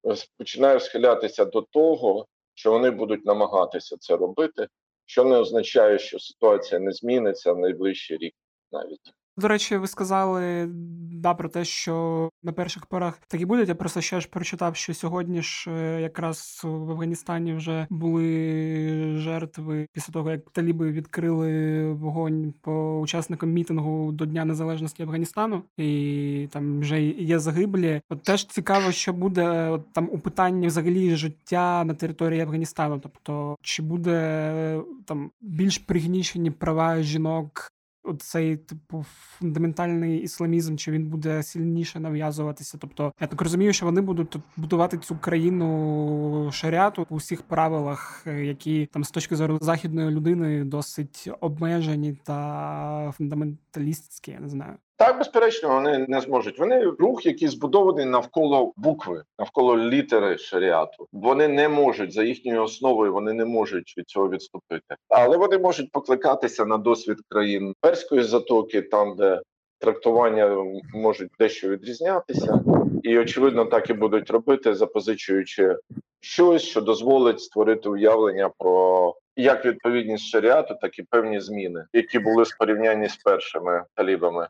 е, 0.07 0.15
починаю 0.39 0.81
схилятися 0.81 1.45
до 1.45 1.63
того, 1.63 2.27
що 2.55 2.73
вони 2.73 2.91
будуть 2.91 3.27
намагатися 3.27 3.97
це 3.97 4.17
робити, 4.17 4.69
що 5.07 5.25
не 5.25 5.37
означає, 5.37 5.99
що 5.99 6.19
ситуація 6.19 6.81
не 6.81 6.93
зміниться 6.93 7.53
в 7.53 7.59
найближчий 7.59 8.17
рік 8.17 8.35
навіть. 8.73 9.13
До 9.39 9.49
речі, 9.49 9.77
ви 9.77 9.87
сказали 9.87 10.69
да 11.13 11.35
про 11.35 11.49
те, 11.49 11.65
що 11.65 12.29
на 12.43 12.53
перших 12.53 12.87
порах 12.87 13.19
так 13.29 13.41
і 13.41 13.45
буде. 13.45 13.65
Я 13.65 13.75
просто 13.75 14.01
ще 14.01 14.21
ж 14.21 14.29
прочитав, 14.29 14.77
що 14.77 14.95
сьогодні 14.95 15.43
ж 15.43 15.71
е, 15.71 16.01
якраз 16.01 16.61
в 16.65 16.91
Афганістані 16.91 17.53
вже 17.53 17.87
були 17.91 19.17
жертви 19.17 19.87
після 19.93 20.13
того, 20.13 20.31
як 20.31 20.51
таліби 20.51 20.93
відкрили 20.93 21.83
вогонь 21.93 22.55
по 22.61 23.01
учасникам 23.01 23.51
мітингу 23.51 24.13
до 24.13 24.27
Дня 24.27 24.45
Незалежності 24.45 25.03
Афганістану, 25.03 25.63
і 25.77 26.49
там 26.53 26.81
вже 26.81 27.03
є 27.03 27.39
загиблі. 27.39 28.01
От 28.11 28.23
теж 28.23 28.47
цікаво, 28.47 28.93
що 28.93 29.13
буде 29.13 29.69
от, 29.69 29.93
там 29.93 30.09
у 30.13 30.19
питанні 30.19 30.67
взагалі 30.67 31.17
життя 31.17 31.85
на 31.85 31.95
території 31.95 32.41
Афганістану, 32.41 32.99
тобто 32.99 33.57
чи 33.63 33.83
буде 33.83 34.81
там 35.05 35.31
більш 35.41 35.79
пригнічені 35.79 36.51
права 36.51 37.03
жінок 37.03 37.73
оцей 38.09 38.57
типу 38.57 39.05
фундаментальний 39.39 40.19
ісламізм, 40.19 40.77
чи 40.77 40.91
він 40.91 41.07
буде 41.07 41.43
сильніше 41.43 42.01
нав'язуватися. 42.01 42.79
Тобто, 42.81 43.13
я 43.21 43.27
так 43.27 43.43
розумію, 43.43 43.73
що 43.73 43.87
вони 43.87 44.01
будуть 44.01 44.37
будувати 44.57 44.99
цю 44.99 45.17
країну 45.17 46.51
шаряту 46.53 47.07
у 47.11 47.17
всіх 47.17 47.43
правилах, 47.43 48.23
е, 48.27 48.45
які 48.45 48.87
там 48.87 49.05
з 49.05 49.11
точки 49.11 49.37
зору 49.37 49.59
західної 49.61 50.11
людини 50.11 50.65
досить 50.65 51.31
обмежені 51.41 52.19
та 52.25 53.13
фундаменталістські. 53.17 54.31
Я 54.31 54.41
не 54.41 54.49
знаю. 54.49 54.77
Так, 54.99 55.19
безперечно, 55.19 55.69
вони 55.69 56.07
не 56.09 56.21
зможуть. 56.21 56.59
Вони 56.59 56.83
рух, 56.85 57.27
який 57.27 57.49
збудований 57.49 58.05
навколо 58.05 58.73
букви, 58.77 59.23
навколо 59.39 59.79
літери 59.79 60.39
шаріату. 60.39 61.09
Вони 61.13 61.49
не 61.49 61.69
можуть 61.69 62.13
за 62.13 62.25
їхньою 62.25 62.63
основою, 62.63 63.13
вони 63.13 63.33
не 63.33 63.45
можуть 63.45 63.95
від 63.99 64.09
цього 64.09 64.29
відступити. 64.29 64.97
Але 65.09 65.37
вони 65.37 65.59
можуть 65.59 65.93
покликатися 65.93 66.65
на 66.65 66.79
досвід 66.79 67.17
країн 67.29 67.75
перської 67.81 68.23
затоки, 68.23 68.83
там 68.83 69.17
де 69.17 69.41
трактування 69.79 70.65
можуть 70.95 71.31
дещо 71.39 71.69
відрізнятися, 71.69 72.61
і 73.03 73.19
очевидно, 73.19 73.65
так 73.65 73.91
і 73.91 73.93
будуть 73.93 74.31
робити, 74.31 74.75
запозичуючи 74.75 75.77
щось, 76.21 76.63
що 76.63 76.81
дозволить 76.81 77.41
створити 77.41 77.89
уявлення 77.89 78.51
про. 78.59 79.15
Як 79.41 79.65
відповідність 79.65 80.25
шаріату, 80.25 80.75
так 80.81 80.99
і 80.99 81.03
певні 81.03 81.41
зміни, 81.41 81.85
які 81.93 82.19
були 82.19 82.43
в 82.43 82.59
порівнянні 82.59 83.09
з 83.09 83.17
першими 83.17 83.85
талібами. 83.95 84.49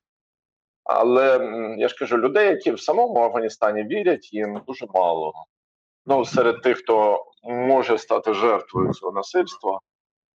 Але 0.89 1.51
я 1.79 1.89
ж 1.89 1.97
кажу, 1.99 2.19
людей, 2.19 2.49
які 2.49 2.73
в 2.73 2.81
самому 2.81 3.21
Афганістані 3.21 3.83
вірять, 3.83 4.33
їм 4.33 4.63
дуже 4.67 4.87
мало. 4.95 5.33
Ну, 6.07 6.25
серед 6.25 6.63
тих, 6.63 6.79
хто 6.79 7.25
може 7.43 7.99
стати 7.99 8.35
жертвою 8.35 8.93
цього 8.93 9.13
насильства, 9.13 9.81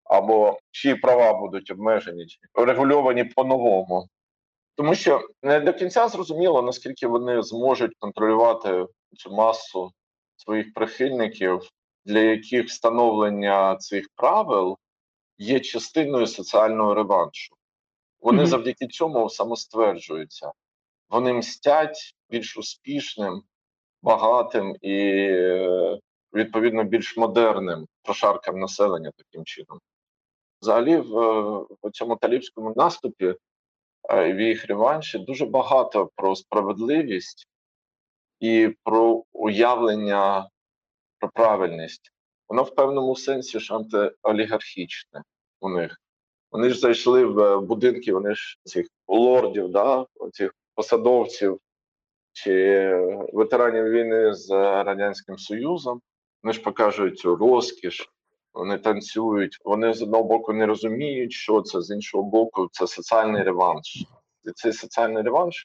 або 0.04 0.58
чиї 0.70 0.94
права 0.94 1.34
будуть 1.40 1.70
обмежені, 1.70 2.26
чи 2.26 2.38
регульовані 2.54 3.24
по-новому. 3.24 4.08
Тому 4.76 4.94
що 4.94 5.28
не 5.42 5.60
до 5.60 5.72
кінця 5.72 6.08
зрозуміло, 6.08 6.62
наскільки 6.62 7.06
вони 7.06 7.42
зможуть 7.42 7.96
контролювати 7.98 8.86
цю 9.16 9.30
масу 9.30 9.90
своїх 10.36 10.74
прихильників, 10.74 11.60
для 12.04 12.18
яких 12.18 12.66
встановлення 12.66 13.76
цих 13.76 14.06
правил 14.16 14.78
є 15.38 15.60
частиною 15.60 16.26
соціального 16.26 16.94
реваншу. 16.94 17.54
Вони 18.24 18.42
mm-hmm. 18.42 18.46
завдяки 18.46 18.86
цьому 18.86 19.30
самостверджуються. 19.30 20.52
Вони 21.10 21.32
мстять 21.32 22.14
більш 22.30 22.56
успішним, 22.56 23.42
багатим 24.02 24.76
і, 24.80 25.26
відповідно, 26.34 26.84
більш 26.84 27.16
модерним 27.16 27.86
прошаркам 28.02 28.58
населення 28.58 29.10
таким 29.16 29.44
чином. 29.44 29.80
Взагалі, 30.60 30.96
в, 30.96 31.10
в 31.82 31.90
цьому 31.92 32.16
талібському 32.16 32.72
наступі 32.76 33.34
е, 34.10 34.32
в 34.32 34.40
їх 34.40 34.66
реванші 34.66 35.18
дуже 35.18 35.46
багато 35.46 36.10
про 36.16 36.36
справедливість 36.36 37.48
і 38.40 38.74
про 38.84 39.24
уявлення 39.32 40.48
про 41.18 41.30
правильність. 41.30 42.12
Воно 42.48 42.62
в 42.62 42.74
певному 42.74 43.16
сенсі 43.16 43.60
ж 43.60 43.74
антиолігархічне 43.74 45.22
у 45.60 45.68
них. 45.68 46.00
Вони 46.54 46.70
ж 46.70 46.78
зайшли 46.78 47.24
в 47.24 47.60
будинки, 47.60 48.12
вони 48.12 48.34
ж 48.34 48.58
цих 48.64 48.86
лордів, 49.08 49.68
да, 49.68 50.06
цих 50.32 50.54
посадовців 50.74 51.58
чи 52.32 52.88
ветеранів 53.32 53.84
війни 53.84 54.34
з 54.34 54.50
Радянським 54.84 55.38
Союзом. 55.38 56.00
Вони 56.42 56.52
ж 56.52 56.62
покажуть 56.62 57.18
цю 57.18 57.36
розкіш, 57.36 58.10
вони 58.52 58.78
танцюють. 58.78 59.58
Вони 59.64 59.94
з 59.94 60.02
одного 60.02 60.24
боку 60.24 60.52
не 60.52 60.66
розуміють, 60.66 61.32
що 61.32 61.62
це 61.62 61.80
з 61.80 61.90
іншого 61.90 62.24
боку, 62.24 62.68
це 62.72 62.86
соціальний 62.86 63.42
реванш. 63.42 64.06
І 64.44 64.50
цей 64.54 64.72
соціальний 64.72 65.22
реванш 65.22 65.64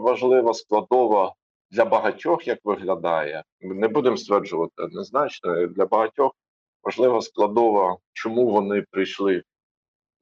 важлива 0.00 0.54
складова 0.54 1.34
для 1.70 1.84
багатьох, 1.84 2.46
як 2.46 2.58
виглядає. 2.64 3.44
Не 3.60 3.88
будемо 3.88 4.16
стверджувати 4.16 4.82
однозначно. 4.82 5.66
Для 5.66 5.86
багатьох 5.86 6.32
важлива 6.82 7.20
складова, 7.20 7.96
чому 8.12 8.50
вони 8.50 8.84
прийшли 8.90 9.42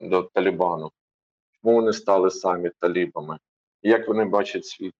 до 0.01 0.23
Талібану, 0.23 0.91
чому 1.53 1.75
вони 1.75 1.93
стали 1.93 2.31
самі 2.31 2.71
талібами, 2.81 3.39
як 3.83 4.09
вони 4.09 4.25
бачать 4.25 4.67
світ. 4.67 4.95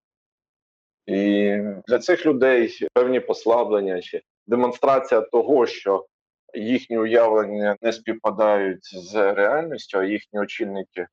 І 1.07 1.57
для 1.89 1.99
цих 1.99 2.27
людей 2.27 2.89
певні 2.93 3.21
послаблення 3.21 4.03
чи 4.03 4.23
демонстрація 4.47 5.21
того, 5.21 5.67
що 5.67 6.07
їхні 6.55 6.99
уявлення 6.99 7.77
не 7.81 7.93
співпадають 7.93 8.85
з 8.85 9.33
реальністю, 9.35 9.99
а 9.99 10.05
їхні 10.05 10.41
очільники 10.41 11.07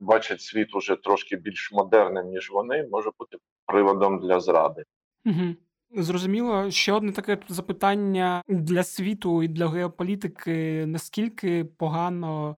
бачать 0.00 0.40
світ 0.40 0.74
уже 0.74 0.96
трошки 0.96 1.36
більш 1.36 1.72
модерним, 1.72 2.26
ніж 2.26 2.50
вони, 2.50 2.88
може 2.90 3.10
бути 3.18 3.36
приводом 3.66 4.18
для 4.20 4.40
зради. 4.40 4.84
Угу. 5.26 5.54
Зрозуміло, 5.90 6.70
ще 6.70 6.92
одне 6.92 7.12
таке 7.12 7.38
запитання 7.48 8.42
для 8.48 8.84
світу 8.84 9.42
і 9.42 9.48
для 9.48 9.68
геополітики: 9.68 10.86
наскільки 10.86 11.64
погано 11.64 12.56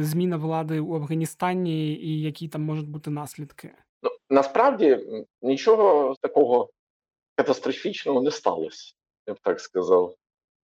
зміна 0.00 0.36
влади 0.36 0.80
у 0.80 0.94
Афганістані, 0.94 1.92
і 1.92 2.20
які 2.20 2.48
там 2.48 2.62
можуть 2.62 2.88
бути 2.88 3.10
наслідки? 3.10 3.70
Ну 4.02 4.10
насправді 4.30 5.06
нічого 5.42 6.14
такого 6.20 6.70
катастрофічного 7.36 8.22
не 8.22 8.30
сталося, 8.30 8.94
я 9.26 9.34
б 9.34 9.38
так 9.42 9.60
сказав. 9.60 10.14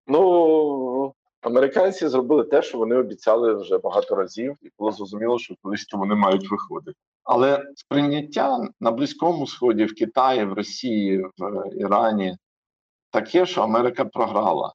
Ну 0.08 1.13
американці 1.41 2.08
зробили 2.08 2.43
те, 2.43 2.62
що 2.62 2.78
вони 2.78 2.95
обіцяли 2.95 3.54
вже 3.54 3.78
багато 3.78 4.15
разів, 4.15 4.56
і 4.62 4.69
було 4.78 4.91
зрозуміло, 4.91 5.39
що 5.39 5.56
колись 5.62 5.88
вони 5.93 6.15
мають 6.15 6.52
виходити. 6.52 6.97
Але 7.23 7.65
сприйняття 7.75 8.67
на 8.80 8.91
Близькому 8.91 9.47
Сході, 9.47 9.86
в 9.86 9.95
Китаї, 9.95 10.45
в 10.45 10.54
Росії, 10.54 11.25
в 11.38 11.75
Ірані 11.82 12.38
таке, 13.12 13.45
що 13.45 13.62
Америка 13.62 14.06
програла. 14.06 14.73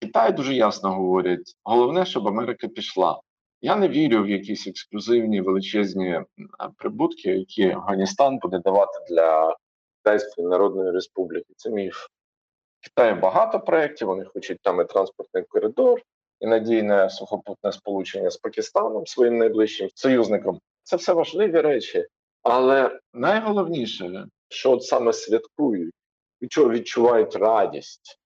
Китай 0.00 0.32
дуже 0.32 0.54
ясно 0.54 0.94
говорять: 0.94 1.56
головне, 1.64 2.06
щоб 2.06 2.28
Америка 2.28 2.68
пішла. 2.68 3.20
Я 3.60 3.76
не 3.76 3.88
вірю 3.88 4.22
в 4.22 4.28
якісь 4.28 4.66
ексклюзивні 4.66 5.40
величезні 5.40 6.20
прибутки, 6.76 7.30
які 7.30 7.70
Афганістан 7.70 8.38
буде 8.38 8.58
давати 8.58 8.98
для 9.10 9.56
Китайської 9.96 10.46
Народної 10.46 10.90
Республіки. 10.90 11.54
Це 11.56 11.70
міф. 11.70 12.06
Китаю 12.84 13.14
багато 13.14 13.60
проєктів, 13.60 14.08
вони 14.08 14.24
хочуть 14.24 14.58
там 14.62 14.80
і 14.80 14.84
транспортний 14.84 15.44
коридор, 15.44 16.02
і 16.40 16.46
надійне 16.46 17.10
сухопутне 17.10 17.72
сполучення 17.72 18.30
з 18.30 18.36
Пакистаном, 18.36 19.06
своїм 19.06 19.38
найближчим 19.38 19.88
союзником. 19.94 20.60
Це 20.82 20.96
все 20.96 21.12
важливі 21.12 21.60
речі. 21.60 22.06
Але 22.42 23.00
найголовніше, 23.14 24.26
що 24.48 24.72
от 24.72 24.84
саме 24.84 25.12
святкують, 25.12 25.94
від 26.42 26.52
чого 26.52 26.70
відчувають 26.70 27.36
радість, 27.36 28.18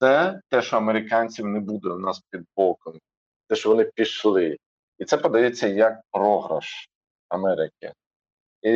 це 0.00 0.40
те, 0.48 0.62
що 0.62 0.76
американців 0.76 1.46
не 1.46 1.60
буде 1.60 1.88
у 1.88 1.98
нас 1.98 2.20
під 2.30 2.40
боком, 2.56 2.98
те, 3.48 3.56
що 3.56 3.68
вони 3.68 3.84
пішли. 3.84 4.56
І 4.98 5.04
це 5.04 5.16
подається 5.16 5.68
як 5.68 6.00
програш 6.10 6.88
Америки. 7.28 7.92
І 8.62 8.72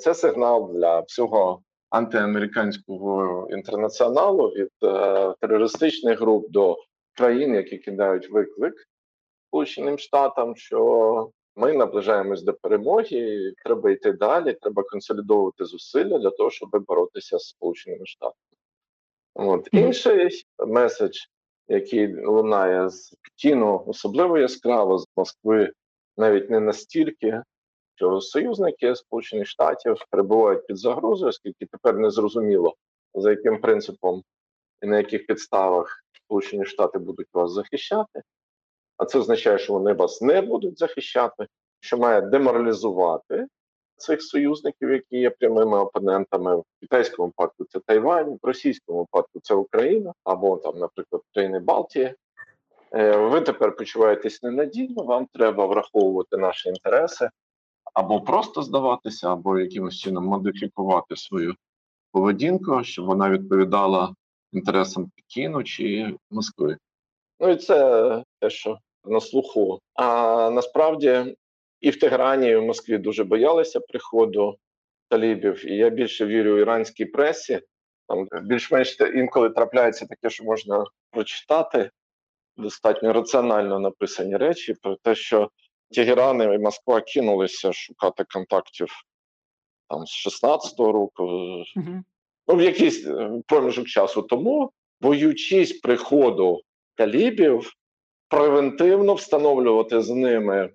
це 0.00 0.14
сигнал 0.14 0.72
для 0.72 1.00
всього 1.00 1.62
антиамериканського 1.90 3.48
інтернаціоналу 3.50 4.48
від 4.48 4.70
е, 4.82 5.34
терористичних 5.40 6.20
груп 6.20 6.50
до 6.50 6.76
країн, 7.16 7.54
які 7.54 7.78
кидають 7.78 8.30
виклик 8.30 8.74
Сполученим 9.48 9.98
Штатам, 9.98 10.56
що 10.56 11.30
ми 11.56 11.72
наближаємось 11.72 12.42
до 12.42 12.52
перемоги, 12.52 13.52
треба 13.64 13.90
йти 13.90 14.12
далі, 14.12 14.56
треба 14.60 14.82
консолідовувати 14.82 15.64
зусилля 15.64 16.18
для 16.18 16.30
того, 16.30 16.50
щоб 16.50 16.70
боротися 16.86 17.38
з 17.38 17.48
Сполученими 17.48 18.06
Штатами. 18.06 18.34
От 19.34 19.68
інший 19.72 20.44
меседж, 20.58 21.18
який 21.68 22.24
лунає 22.24 22.88
з 22.88 23.14
Пекіну, 23.22 23.84
особливо 23.86 24.38
яскраво 24.38 24.98
з 24.98 25.06
Москви, 25.16 25.72
навіть 26.16 26.50
не 26.50 26.60
настільки, 26.60 27.42
що 28.00 28.20
союзники 28.20 28.96
Сполучених 28.96 29.46
Штатів 29.46 29.96
перебувають 30.10 30.66
під 30.66 30.78
загрозою, 30.78 31.28
оскільки 31.28 31.66
тепер 31.66 31.98
не 31.98 32.10
зрозуміло, 32.10 32.74
за 33.14 33.30
яким 33.30 33.60
принципом 33.60 34.22
і 34.82 34.86
на 34.86 34.96
яких 34.96 35.26
підставах 35.26 36.04
Сполучені 36.12 36.64
Штати 36.64 36.98
будуть 36.98 37.26
вас 37.32 37.52
захищати. 37.52 38.22
А 38.96 39.04
це 39.04 39.18
означає, 39.18 39.58
що 39.58 39.72
вони 39.72 39.92
вас 39.92 40.22
не 40.22 40.40
будуть 40.40 40.78
захищати, 40.78 41.46
що 41.80 41.98
має 41.98 42.20
деморалізувати 42.20 43.46
цих 43.96 44.22
союзників, 44.22 44.90
які 44.90 45.16
є 45.16 45.30
прямими 45.30 45.78
опонентами 45.78 46.56
в 46.56 46.64
китайському 46.80 47.28
випадку, 47.28 47.64
це 47.64 47.80
Тайвань, 47.86 48.38
в 48.42 48.46
російському 48.46 48.98
випадку 48.98 49.40
це 49.42 49.54
Україна 49.54 50.12
або 50.24 50.56
там, 50.56 50.78
наприклад, 50.78 51.22
країни 51.34 51.58
Балтії. 51.58 52.14
Е, 52.94 53.16
ви 53.16 53.40
тепер 53.40 53.76
почуваєтесь 53.76 54.42
ненадійно, 54.42 55.04
вам 55.04 55.26
треба 55.32 55.66
враховувати 55.66 56.36
наші 56.36 56.68
інтереси, 56.68 57.30
або 57.94 58.20
просто 58.20 58.62
здаватися, 58.62 59.32
або 59.32 59.58
якимось 59.58 59.96
чином 59.96 60.24
модифікувати 60.24 61.16
свою 61.16 61.54
поведінку, 62.12 62.84
щоб 62.84 63.06
вона 63.06 63.30
відповідала 63.30 64.14
інтересам 64.52 65.10
Пекіну 65.16 65.64
чи 65.64 66.14
Москви. 66.30 66.76
Ну 67.40 67.48
і 67.48 67.56
це 67.56 68.24
те, 68.40 68.50
що 68.50 68.78
на 69.04 69.20
слуху. 69.20 69.80
А 69.94 70.50
насправді 70.50 71.36
і 71.80 71.90
в 71.90 71.98
Теграні, 72.00 72.48
і 72.48 72.56
в 72.56 72.62
Москві 72.62 72.98
дуже 72.98 73.24
боялися 73.24 73.80
приходу 73.80 74.56
талібів. 75.08 75.66
І 75.66 75.76
я 75.76 75.90
більше 75.90 76.26
вірю 76.26 76.58
іранській 76.58 77.04
пресі. 77.04 77.60
Там 78.08 78.28
більш-менш 78.42 78.98
інколи 79.14 79.50
трапляється 79.50 80.06
таке, 80.06 80.30
що 80.30 80.44
можна 80.44 80.84
прочитати 81.10 81.90
достатньо 82.56 83.12
раціонально 83.12 83.78
написані 83.78 84.36
речі 84.36 84.74
про 84.82 84.96
те, 84.96 85.14
що 85.14 85.50
Тегеран 85.90 86.42
і 86.54 86.58
Москва 86.58 87.00
кинулися 87.00 87.72
шукати 87.72 88.24
контактів 88.24 88.88
там 89.88 90.06
з 90.06 90.42
16-го 90.42 90.92
року, 90.92 91.24
mm-hmm. 91.24 92.02
ну 92.48 92.56
в 92.56 92.62
якийсь 92.62 93.06
е, 93.06 93.30
проміжок 93.46 93.86
часу. 93.86 94.22
Тому, 94.22 94.72
боючись 95.00 95.72
приходу 95.72 96.60
талібів, 96.94 97.72
превентивно 98.28 99.14
встановлювати 99.14 100.00
з 100.00 100.10
ними 100.10 100.70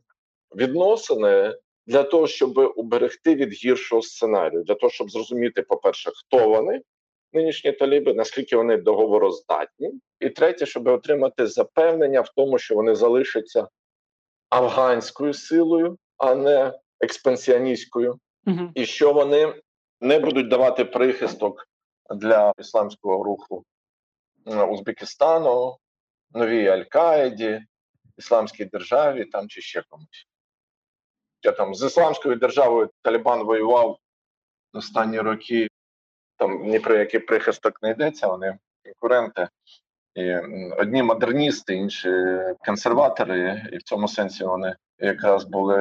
відносини 0.56 1.56
для 1.88 2.04
того, 2.04 2.28
щоб 2.28 2.74
уберегти 2.76 3.36
від 3.36 3.54
гіршого 3.54 4.02
сценарію, 4.02 4.64
для 4.64 4.76
того, 4.76 4.92
щоб 4.92 5.12
зрозуміти, 5.12 5.62
по-перше, 5.62 6.12
хто 6.14 6.50
вони, 6.50 6.82
нинішні 7.34 7.72
таліби, 7.72 8.14
наскільки 8.14 8.58
вони 8.58 8.78
договороздатні, 8.78 9.92
і 10.20 10.30
третє, 10.30 10.66
щоб 10.66 10.88
отримати 10.88 11.48
запевнення 11.48 12.22
в 12.22 12.30
тому, 12.36 12.58
що 12.58 12.76
вони 12.76 12.96
залишаться 12.96 13.68
афганською 14.50 15.34
силою, 15.34 15.98
а 16.18 16.36
не 16.36 16.74
експансіоністською, 17.00 18.20
угу. 18.46 18.72
і 18.76 18.86
що 18.86 19.14
вони 19.14 19.62
не 20.02 20.20
будуть 20.20 20.50
давати 20.50 20.86
прихисток 20.86 21.68
для 22.16 22.54
ісламського 22.60 23.24
руху 23.24 23.66
Узбекистану, 24.46 25.78
новій 26.32 26.68
Аль-Каїді, 26.68 27.62
Ісламській 28.18 28.66
державі 28.66 29.26
там 29.26 29.48
чи 29.48 29.62
ще 29.62 29.84
комусь. 29.90 30.28
Я 31.44 31.52
там 31.52 31.76
з 31.76 31.86
Ісламською 31.86 32.36
державою 32.36 32.90
Талібан 33.02 33.44
воював 33.44 33.98
останні 34.74 35.20
роки, 35.20 35.68
там 36.38 36.68
ні 36.68 36.80
про 36.80 36.98
який 36.98 37.20
прихисток 37.20 37.82
не 37.82 37.90
йдеться, 37.90 38.28
вони 38.28 38.58
конкуренти. 38.84 39.50
Одні 40.78 41.04
модерністи, 41.04 41.76
інші 41.76 42.12
консерватори, 42.66 43.70
і 43.74 43.78
в 43.78 43.84
цьому 43.84 44.08
сенсі 44.08 44.44
вони 44.44 44.76
якраз 45.00 45.44
були 45.44 45.78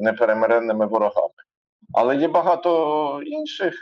неперемиренними 0.00 0.86
ворогами. 0.86 1.34
Але 1.94 2.16
є 2.16 2.28
багато 2.28 3.22
інших 3.22 3.74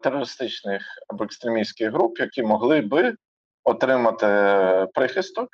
терористичних 0.00 0.82
або 1.08 1.24
екстремістських 1.24 1.92
груп, 1.92 2.18
які 2.18 2.42
могли 2.42 2.80
би 2.80 3.14
отримати 3.64 4.26
прихисток, 4.94 5.48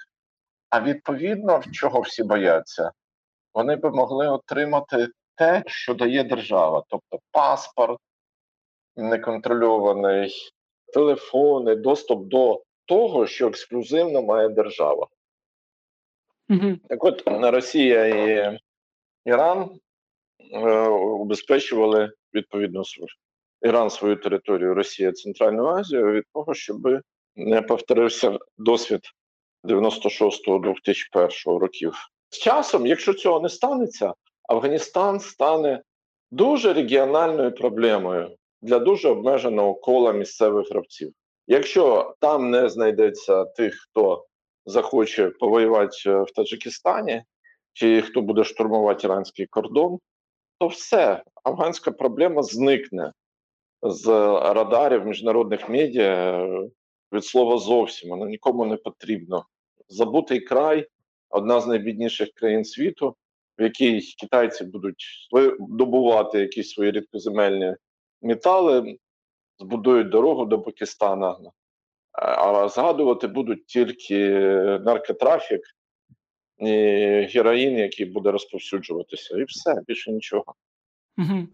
а 0.71 0.81
відповідно, 0.81 1.59
в 1.59 1.71
чого 1.71 2.01
всі 2.01 2.23
бояться, 2.23 2.93
вони 3.55 3.77
би 3.77 3.91
могли 3.91 4.29
отримати 4.29 5.09
те, 5.35 5.63
що 5.67 5.95
дає 5.95 6.25
держава, 6.25 6.83
тобто 6.89 7.19
паспорт 7.31 7.99
неконтрольований, 8.97 10.35
телефони, 10.95 11.75
доступ 11.75 12.27
до 12.29 12.63
того, 12.87 13.27
що 13.27 13.49
ексклюзивно 13.49 14.23
має 14.23 14.49
держава. 14.49 15.07
Mm-hmm. 16.49 16.79
Так 16.89 17.05
от 17.05 17.23
Росія 17.27 18.07
і 18.07 18.59
Іран 19.25 19.71
е, 20.53 20.89
убезпечували 20.89 22.13
відповідно 22.35 22.83
Іран 23.63 23.91
свою 23.91 24.17
територію, 24.17 24.75
Росія 24.75 25.13
Центральну 25.13 25.67
Азію 25.67 26.13
від 26.13 26.25
того, 26.35 26.55
щоб 26.55 26.89
не 27.37 27.63
повторився 27.63 28.39
досвід 28.59 29.01
96-2001 29.65 31.59
років. 31.59 31.95
З 32.31 32.39
часом, 32.39 32.87
якщо 32.87 33.15
цього 33.15 33.41
не 33.41 33.49
станеться, 33.49 34.15
Афганістан 34.49 35.21
стане 35.21 35.83
дуже 36.31 36.73
регіональною 36.73 37.55
проблемою 37.55 38.37
для 38.63 38.79
дуже 38.79 39.09
обмеженого 39.09 39.75
кола 39.75 40.13
місцевих 40.13 40.71
гравців. 40.71 41.13
Якщо 41.47 42.15
там 42.21 42.51
не 42.51 42.69
знайдеться 42.69 43.45
тих, 43.45 43.75
хто 43.75 44.27
захоче 44.67 45.31
повоювати 45.31 46.15
в 46.15 46.31
Таджикистані, 46.37 47.23
чи 47.73 48.03
хто 48.03 48.23
буде 48.23 48.45
штурмувати 48.45 49.07
іранський 49.07 49.47
кордон, 49.47 49.99
то 50.59 50.67
все, 50.67 51.23
афганська 51.45 51.91
проблема 51.93 52.43
зникне 52.43 53.13
з 53.83 54.07
радарів 54.55 55.07
міжнародних 55.07 55.69
медіа 55.69 56.47
від 57.13 57.25
слова 57.25 57.59
зовсім. 57.59 58.11
Воно 58.11 58.27
нікому 58.27 58.67
не 58.67 58.77
потрібно. 58.77 59.47
Забутий 59.89 60.41
край 60.41 60.89
одна 61.31 61.61
з 61.61 61.67
найбідніших 61.67 62.33
країн 62.33 62.65
світу, 62.65 63.17
в 63.59 63.63
якій 63.63 64.01
китайці 64.21 64.65
будуть 64.65 65.05
добувати 65.59 66.41
якісь 66.41 66.71
свої 66.71 66.91
рідкоземельні 66.91 67.75
метали, 68.23 68.97
збудують 69.63 70.09
дорогу 70.09 70.45
до 70.45 70.61
Пакистана, 70.61 71.37
а 72.13 72.69
згадувати 72.69 73.27
будуть 73.27 73.67
тільки 73.67 74.29
наркотрафік 74.85 75.61
і 76.59 76.71
героїн, 77.35 77.79
який 77.79 78.07
буде 78.07 78.31
розповсюджуватися, 78.31 79.39
і 79.39 79.45
все, 79.45 79.83
більше 79.87 80.13
нічого. 80.13 80.55
Угу. 81.19 81.47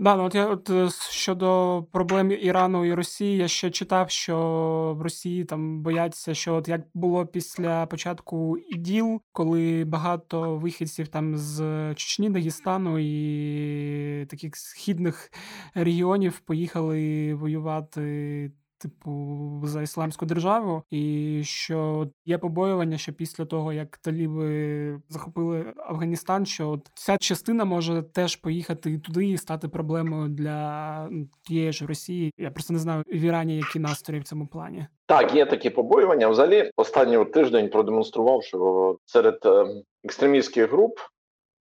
Да, 0.00 0.16
ну 0.16 0.24
от 0.24 0.34
я 0.34 0.46
от 0.46 0.70
е, 0.70 0.88
щодо 1.10 1.82
проблем 1.92 2.30
Ірану 2.32 2.84
і 2.84 2.94
Росії, 2.94 3.36
я 3.36 3.48
ще 3.48 3.70
читав, 3.70 4.10
що 4.10 4.94
в 4.98 5.02
Росії 5.02 5.44
там 5.44 5.82
бояться, 5.82 6.34
що 6.34 6.54
от 6.54 6.68
як 6.68 6.80
було 6.94 7.26
після 7.26 7.86
початку 7.86 8.58
іділ, 8.58 9.20
коли 9.32 9.84
багато 9.84 10.56
вихідців 10.56 11.08
там 11.08 11.36
з 11.36 11.60
Чечні, 11.94 12.30
Дагестану 12.30 12.98
і 12.98 14.26
таких 14.26 14.56
східних 14.56 15.32
регіонів 15.74 16.38
поїхали 16.38 17.34
воювати 17.34 18.52
типу, 18.84 19.60
за 19.64 19.82
ісламську 19.82 20.26
державу, 20.26 20.82
і 20.90 21.42
що 21.44 22.08
є 22.24 22.38
побоювання, 22.38 22.98
що 22.98 23.12
після 23.12 23.44
того 23.44 23.72
як 23.72 23.96
таліби 23.96 25.00
захопили 25.08 25.72
Афганістан, 25.76 26.46
що 26.46 26.80
ця 26.94 27.16
частина 27.20 27.64
може 27.64 28.02
теж 28.02 28.36
поїхати 28.36 28.98
туди 28.98 29.28
і 29.28 29.36
стати 29.36 29.68
проблемою 29.68 30.28
для 30.28 31.08
ну, 31.10 31.28
тієї 31.42 31.72
ж 31.72 31.86
Росії. 31.86 32.32
Я 32.38 32.50
просто 32.50 32.72
не 32.72 32.78
знаю 32.78 33.02
в 33.06 33.20
Ірані, 33.20 33.56
які 33.56 33.78
настрої 33.78 34.20
в 34.20 34.24
цьому 34.24 34.46
плані. 34.46 34.86
Так, 35.06 35.34
є 35.34 35.46
такі 35.46 35.70
побоювання. 35.70 36.28
Взагалі, 36.28 36.70
останній 36.76 37.24
тиждень 37.24 37.70
продемонстрував, 37.70 38.42
що 38.44 38.96
серед 39.04 39.38
е, 39.44 39.66
екстремістських 40.04 40.70
груп 40.70 40.98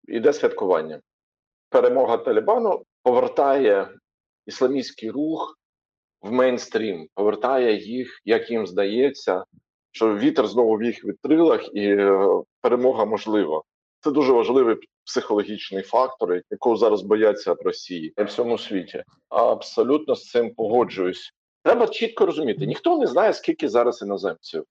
іде 0.08 0.32
святкування. 0.32 1.00
Перемога 1.70 2.16
Талібану 2.16 2.82
повертає 3.02 3.88
ісламістський 4.46 5.10
рух 5.10 5.58
в 6.22 6.32
мейнстрім, 6.32 7.08
повертає 7.14 7.76
їх, 7.76 8.20
як 8.24 8.50
їм 8.50 8.66
здається, 8.66 9.44
що 9.90 10.18
вітер 10.18 10.46
знову 10.46 10.76
в 10.76 10.82
їх 10.82 11.04
вітрилах 11.04 11.74
і 11.74 11.88
е, 11.88 12.28
перемога 12.60 13.04
можлива. 13.04 13.62
Це 14.00 14.10
дуже 14.10 14.32
важливий 14.32 14.76
психологічний 15.04 15.82
фактор, 15.82 16.40
якого 16.50 16.76
зараз 16.76 17.02
бояться 17.02 17.52
в 17.52 17.60
Росії 17.60 18.14
і 18.18 18.22
в 18.22 18.26
всьому 18.26 18.58
світі. 18.58 19.04
Абсолютно 19.28 20.14
з 20.14 20.30
цим 20.30 20.54
погоджуюсь. 20.54 21.32
Треба 21.62 21.86
чітко 21.86 22.26
розуміти: 22.26 22.66
ніхто 22.66 22.98
не 22.98 23.06
знає, 23.06 23.32
скільки 23.32 23.68
зараз 23.68 24.02
іноземців. 24.02 24.64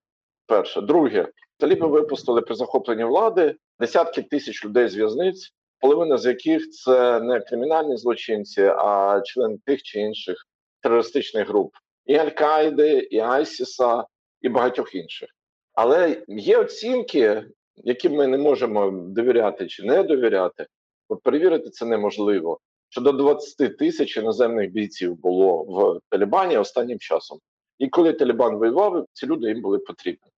Перше, 0.48 0.82
друге, 0.82 1.28
таліби 1.58 1.88
випустили 1.88 2.42
при 2.42 2.56
захопленні 2.56 3.04
влади 3.04 3.56
десятки 3.80 4.22
тисяч 4.22 4.66
людей 4.66 4.88
з 4.88 4.96
в'язниць, 4.96 5.54
половина 5.80 6.18
з 6.18 6.26
яких 6.26 6.70
це 6.70 7.20
не 7.20 7.40
кримінальні 7.40 7.98
злочинці, 7.98 8.62
а 8.62 9.22
члени 9.26 9.58
тих 9.66 9.84
чи 9.84 10.00
інших 10.00 10.48
терористичних 10.82 11.48
груп 11.48 11.74
і 12.06 12.16
Аль-Каїди, 12.16 13.00
і 13.00 13.20
Айсіса, 13.20 14.06
і 14.42 14.50
багатьох 14.50 14.96
інших. 14.96 15.30
Але 15.74 16.24
є 16.28 16.58
оцінки, 16.58 17.46
яким 17.76 18.14
ми 18.14 18.28
не 18.28 18.38
можемо 18.38 18.92
довіряти 18.92 19.68
чи 19.68 19.84
не 19.84 20.04
довіряти, 20.04 20.66
бо 21.10 21.18
перевірити 21.18 21.70
це 21.70 21.86
неможливо. 21.86 22.60
Що 22.90 23.02
до 23.02 23.12
20 23.12 23.78
тисяч 23.78 24.18
іноземних 24.18 24.72
бійців 24.72 25.16
було 25.16 25.64
в 25.64 26.00
Талібані 26.10 26.58
останнім 26.58 27.00
часом. 27.00 27.40
І 27.80 27.88
коли 27.88 28.14
Талібан 28.14 28.56
воював, 28.56 29.06
ці 29.14 29.26
люди 29.26 29.48
їм 29.48 29.62
були 29.62 29.80
потрібні. 29.80 30.32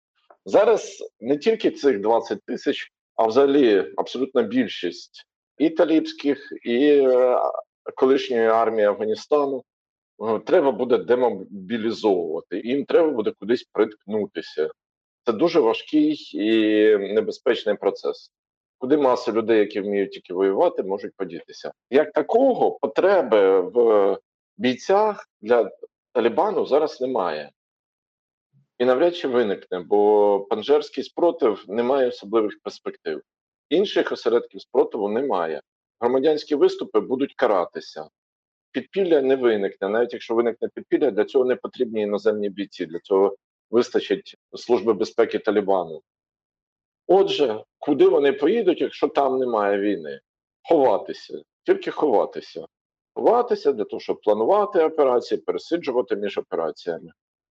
Зараз 0.46 0.98
не 1.20 1.38
тільки 1.38 1.72
цих 1.72 2.00
20 2.00 2.40
тисяч, 2.46 2.92
а 3.16 3.28
взагалі 3.28 3.94
абсолютна 3.98 4.42
більшість 4.42 5.26
і 5.58 5.70
талібських, 5.70 6.54
і 6.64 6.86
е, 6.88 7.38
колишньої 7.96 8.48
армії 8.48 8.88
Афганістану 8.88 9.64
треба 10.46 10.72
буде 10.72 10.98
демобілізовувати, 10.98 12.62
їм 12.66 12.86
треба 12.86 13.10
буде 13.10 13.32
кудись 13.40 13.64
приткнутися. 13.64 14.70
Це 15.26 15.34
дуже 15.34 15.60
важкий 15.60 16.32
і 16.34 16.98
небезпечний 16.98 17.76
процес. 17.76 18.32
Куди 18.78 18.98
маси 18.98 19.32
людей, 19.32 19.60
які 19.60 19.82
вміють 19.82 20.12
тільки 20.12 20.34
воювати, 20.34 20.84
можуть 20.84 21.16
подітися. 21.16 21.72
Як 21.90 22.12
такого 22.12 22.72
потреби 22.72 23.60
в 23.60 24.18
бійцях 24.58 25.30
для 25.42 25.72
Талібану 26.14 26.66
зараз 26.66 27.02
немає. 27.02 27.52
І 28.78 28.86
навряд 28.86 29.16
чи 29.16 29.28
виникне, 29.28 29.80
бо 29.80 30.40
панжерський 30.50 31.04
спротив 31.04 31.66
не 31.68 31.84
має 31.84 32.08
особливих 32.08 32.60
перспектив. 32.64 33.22
Інших 33.70 34.12
осередків 34.12 34.62
спротиву 34.62 35.10
немає. 35.10 35.62
Громадянські 36.00 36.56
виступи 36.56 37.00
будуть 37.00 37.34
каратися. 37.36 38.10
Підпілля 38.74 39.22
не 39.22 39.36
виникне, 39.36 39.90
навіть 39.90 40.14
якщо 40.14 40.36
виникне 40.36 40.68
підпілля, 40.68 41.12
для 41.12 41.26
цього 41.26 41.46
не 41.46 41.56
потрібні 41.56 42.02
іноземні 42.02 42.50
бійці, 42.50 42.86
для 42.86 43.00
цього 43.00 43.36
вистачить 43.70 44.36
Служби 44.56 44.94
безпеки 44.94 45.40
Талібану. 45.40 46.02
Отже, 47.08 47.64
куди 47.80 48.08
вони 48.08 48.34
поїдуть, 48.34 48.82
якщо 48.82 49.08
там 49.08 49.40
немає 49.40 49.80
війни? 49.80 50.20
Ховатися, 50.70 51.42
тільки 51.64 51.92
ховатися. 51.92 52.66
Ховатися 53.14 53.74
для 53.74 53.84
того, 53.84 54.00
щоб 54.00 54.22
планувати 54.22 54.84
операції, 54.84 55.42
пересиджувати 55.42 56.16
між 56.16 56.38
операціями. 56.38 57.12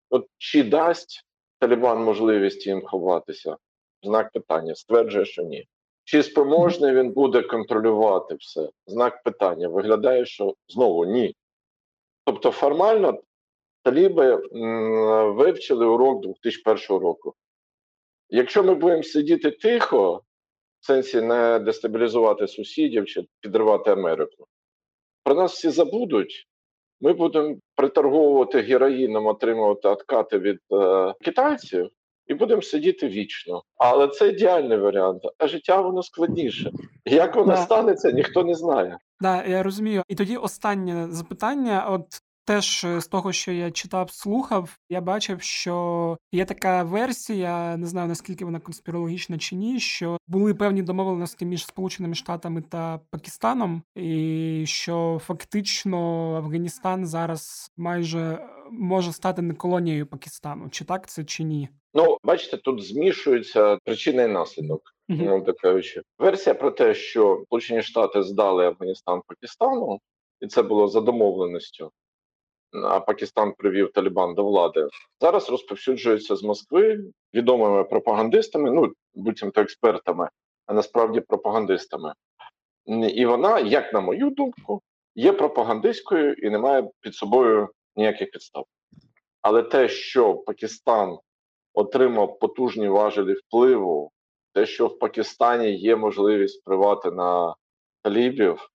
От 0.09 0.27
чи 0.37 0.63
дасть 0.63 1.25
Талібан 1.59 2.03
можливість 2.03 2.67
їм 2.67 2.81
ховатися? 2.85 3.57
Знак 4.03 4.31
питання 4.31 4.75
стверджує, 4.75 5.25
що 5.25 5.43
ні. 5.43 5.67
Чи 6.03 6.23
спроможний 6.23 6.93
він 6.95 7.11
буде 7.11 7.41
контролювати 7.41 8.35
все? 8.35 8.69
Знак 8.87 9.23
питання. 9.23 9.67
Виглядає, 9.67 10.25
що 10.25 10.55
знову 10.67 11.05
ні. 11.05 11.35
Тобто, 12.25 12.51
формально 12.51 13.21
таліби 13.83 14.35
вивчили 15.31 15.85
урок 15.85 16.23
2001 16.23 16.97
року. 16.97 17.33
Якщо 18.29 18.63
ми 18.63 18.75
будемо 18.75 19.03
сидіти 19.03 19.51
тихо, 19.51 20.23
в 20.79 20.85
сенсі 20.85 21.21
не 21.21 21.59
дестабілізувати 21.59 22.47
сусідів 22.47 23.05
чи 23.05 23.25
підривати 23.39 23.91
Америку, 23.91 24.47
про 25.23 25.35
нас 25.35 25.53
всі 25.53 25.69
забудуть. 25.69 26.47
Ми 27.01 27.13
будемо 27.13 27.55
приторговувати 27.75 28.61
героїном, 28.61 29.25
отримувати 29.25 29.87
откати 29.87 30.39
від 30.39 30.59
е, 30.71 31.13
китайців 31.21 31.89
і 32.31 32.33
будемо 32.33 32.61
сидіти 32.61 33.07
вічно. 33.07 33.63
Але 33.77 34.07
це 34.07 34.29
ідеальний 34.29 34.77
варіант. 34.77 35.21
А 35.37 35.47
життя 35.47 35.81
воно 35.81 36.03
складніше. 36.03 36.71
Як 37.05 37.35
воно 37.35 37.47
Да. 37.53 37.57
станеться, 37.57 38.11
ніхто 38.11 38.43
не 38.43 38.53
знає. 38.55 38.97
Да, 39.21 39.43
я 39.45 39.63
розумію. 39.63 40.03
І 40.07 40.15
тоді 40.15 40.37
останнє 40.37 41.07
запитання. 41.09 41.85
От 41.89 42.05
теж 42.45 42.83
е, 42.83 43.01
з 43.01 43.07
того, 43.07 43.31
що 43.31 43.51
я 43.51 43.71
читав, 43.71 44.11
слухав, 44.11 44.77
я 44.89 45.01
бачив, 45.01 45.41
що 45.41 46.17
є 46.31 46.45
така 46.45 46.83
версія, 46.83 47.77
не 47.77 47.87
знаю 47.87 48.07
наскільки 48.07 48.45
вона 48.45 48.59
конспірологічна 48.59 49.37
чи 49.37 49.55
ні, 49.55 49.79
що 49.79 50.17
були 50.27 50.53
певні 50.53 50.81
домовленості 50.81 51.45
між 51.45 51.65
Сполученими 51.65 52.15
Штатами 52.15 52.61
та 52.61 52.99
Пакистаном, 53.11 53.83
і 53.95 54.63
що 54.67 55.21
фактично 55.25 55.97
Афганістан 56.37 57.05
зараз 57.05 57.71
майже 57.77 58.39
може 58.71 59.11
стати 59.11 59.41
не 59.41 59.53
колонією 59.53 60.07
Пакистану. 60.07 60.69
Чи 60.69 60.85
так 60.85 61.09
це 61.09 61.23
чи 61.23 61.43
ні? 61.43 61.69
Ну, 61.93 62.17
бачите, 62.23 62.57
тут 62.57 62.83
змішуються 62.83 63.77
причина 63.83 64.23
і 64.23 64.27
наслідок. 64.27 64.81
Ну, 65.07 65.41
так 65.41 65.57
кажучи. 65.57 66.01
Версія 66.19 66.53
про 66.53 66.71
те, 66.71 66.93
що 66.93 67.41
Сполучені 67.45 67.81
Штати 67.81 68.23
здали 68.23 68.65
Афганістан 68.65 69.21
Пакистану, 69.27 69.99
і 70.41 70.47
це 70.47 70.63
було 70.63 70.87
за 70.87 71.01
домовленістю. 71.01 71.91
А 72.83 72.99
Пакистан 72.99 73.53
привів 73.57 73.91
Талібан 73.91 74.35
до 74.35 74.43
влади. 74.43 74.87
Зараз 75.21 75.49
розповсюджується 75.49 76.35
з 76.35 76.43
Москви 76.43 76.99
відомими 77.33 77.83
пропагандистами, 77.83 78.71
ну 78.71 78.93
будь-то 79.13 79.61
експертами, 79.61 80.29
а 80.65 80.73
насправді 80.73 81.21
пропагандистами. 81.21 82.13
І 83.13 83.25
вона, 83.25 83.59
як 83.59 83.93
на 83.93 83.99
мою 83.99 84.29
думку, 84.29 84.81
є 85.15 85.33
пропагандистською 85.33 86.33
і 86.33 86.49
не 86.49 86.57
має 86.57 86.89
під 87.01 87.15
собою 87.15 87.69
ніяких 87.95 88.31
підстав. 88.31 88.65
Але 89.41 89.63
те, 89.63 89.89
що 89.89 90.35
Пакистан 90.35 91.17
отримав 91.73 92.39
потужні 92.39 92.87
важелі 92.87 93.33
впливу, 93.33 94.11
те, 94.53 94.65
що 94.65 94.87
в 94.87 94.99
Пакистані 94.99 95.75
є 95.75 95.95
можливість 95.95 96.61
впливати 96.61 97.11
на 97.11 97.55
талібів, 98.03 98.69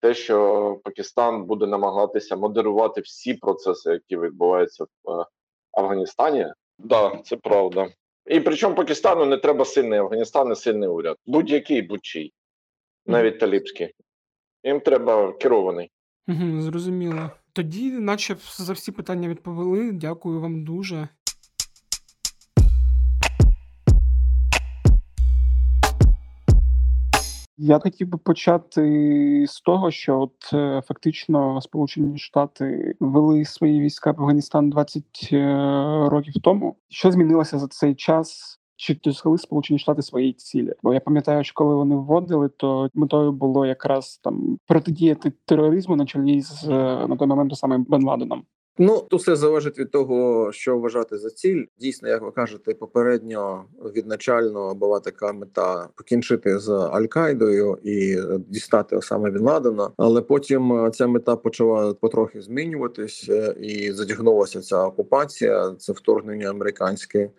те, 0.00 0.14
що 0.14 0.80
Пакистан 0.84 1.44
буде 1.44 1.66
намагатися 1.66 2.36
модерувати 2.36 3.00
всі 3.00 3.34
процеси, 3.34 3.90
які 3.90 4.16
відбуваються 4.16 4.84
в 4.84 5.10
е, 5.10 5.24
Афганістані, 5.72 6.46
да, 6.78 7.20
це 7.24 7.36
правда. 7.36 7.88
І 8.26 8.40
причому 8.40 8.74
Пакистану 8.74 9.24
не 9.26 9.36
треба 9.36 9.64
сильний 9.64 9.98
Афганістан 9.98 10.52
і 10.52 10.56
сильний 10.56 10.88
уряд. 10.88 11.16
Будь-який, 11.26 11.82
будь-чий, 11.82 12.32
навіть 13.06 13.40
талібський. 13.40 13.94
Їм 14.64 14.80
треба 14.80 15.32
керований. 15.32 15.90
Угу, 16.28 16.60
зрозуміло. 16.60 17.30
Тоді, 17.52 17.90
наче 17.90 18.36
за 18.56 18.72
всі 18.72 18.92
питання 18.92 19.28
відповіли. 19.28 19.92
Дякую 19.92 20.40
вам 20.40 20.64
дуже. 20.64 21.08
Я 27.62 27.78
хотів 27.78 28.08
би 28.08 28.18
почати 28.18 29.44
з 29.48 29.60
того, 29.60 29.90
що 29.90 30.20
от 30.20 30.52
е, 30.52 30.82
фактично 30.86 31.60
Сполучені 31.60 32.18
Штати 32.18 32.94
вели 33.00 33.44
свої 33.44 33.80
війська 33.80 34.12
в 34.12 34.20
Афганістан 34.20 34.70
20 34.70 35.04
е, 35.32 35.36
років 36.10 36.34
тому. 36.42 36.76
Що 36.88 37.12
змінилося 37.12 37.58
за 37.58 37.68
цей 37.68 37.94
час? 37.94 38.59
Чи 38.80 38.94
досягли 38.94 39.38
Сполучені 39.38 39.78
Штати 39.78 40.02
своєї 40.02 40.32
цілі? 40.32 40.74
Бо 40.82 40.94
я 40.94 41.00
пам'ятаю, 41.00 41.44
що 41.44 41.54
коли 41.54 41.74
вони 41.74 41.94
вводили, 41.94 42.48
то 42.48 42.90
метою 42.94 43.32
було 43.32 43.66
якраз 43.66 44.20
там 44.24 44.58
протидіяти 44.66 45.32
тероризму 45.44 45.96
на 45.96 46.06
чолі 46.06 46.40
з 46.40 46.68
е, 46.68 47.06
на 47.08 47.16
той 47.16 47.28
момент 47.28 47.56
самим 47.56 47.84
Бен 47.88 48.04
Ладеном. 48.04 48.42
Ну, 48.82 49.06
то 49.10 49.16
все 49.16 49.36
залежить 49.36 49.78
від 49.78 49.90
того, 49.90 50.52
що 50.52 50.78
вважати 50.78 51.18
за 51.18 51.30
ціль. 51.30 51.64
Дійсно, 51.80 52.08
як 52.08 52.22
ви 52.22 52.30
кажете, 52.30 52.74
попередньо 52.74 53.64
відначально 53.96 54.74
була 54.74 55.00
така 55.00 55.32
мета 55.32 55.88
покінчити 55.96 56.58
з 56.58 56.68
Аль-Каїдою 56.68 57.76
і 57.84 58.18
дістати 58.48 58.96
Осама 58.96 59.30
Бін 59.30 59.42
Ладена. 59.42 59.90
Але 59.96 60.22
потім 60.22 60.72
е, 60.72 60.90
ця 60.90 61.06
мета 61.06 61.36
почала 61.36 61.94
потрохи 61.94 62.42
змінюватись, 62.42 63.26
е, 63.28 63.54
і 63.60 63.92
затягнулася 63.92 64.60
ця 64.60 64.84
окупація, 64.84 65.74
це 65.78 65.92
вторгнення 65.92 66.50
американське 66.50 67.30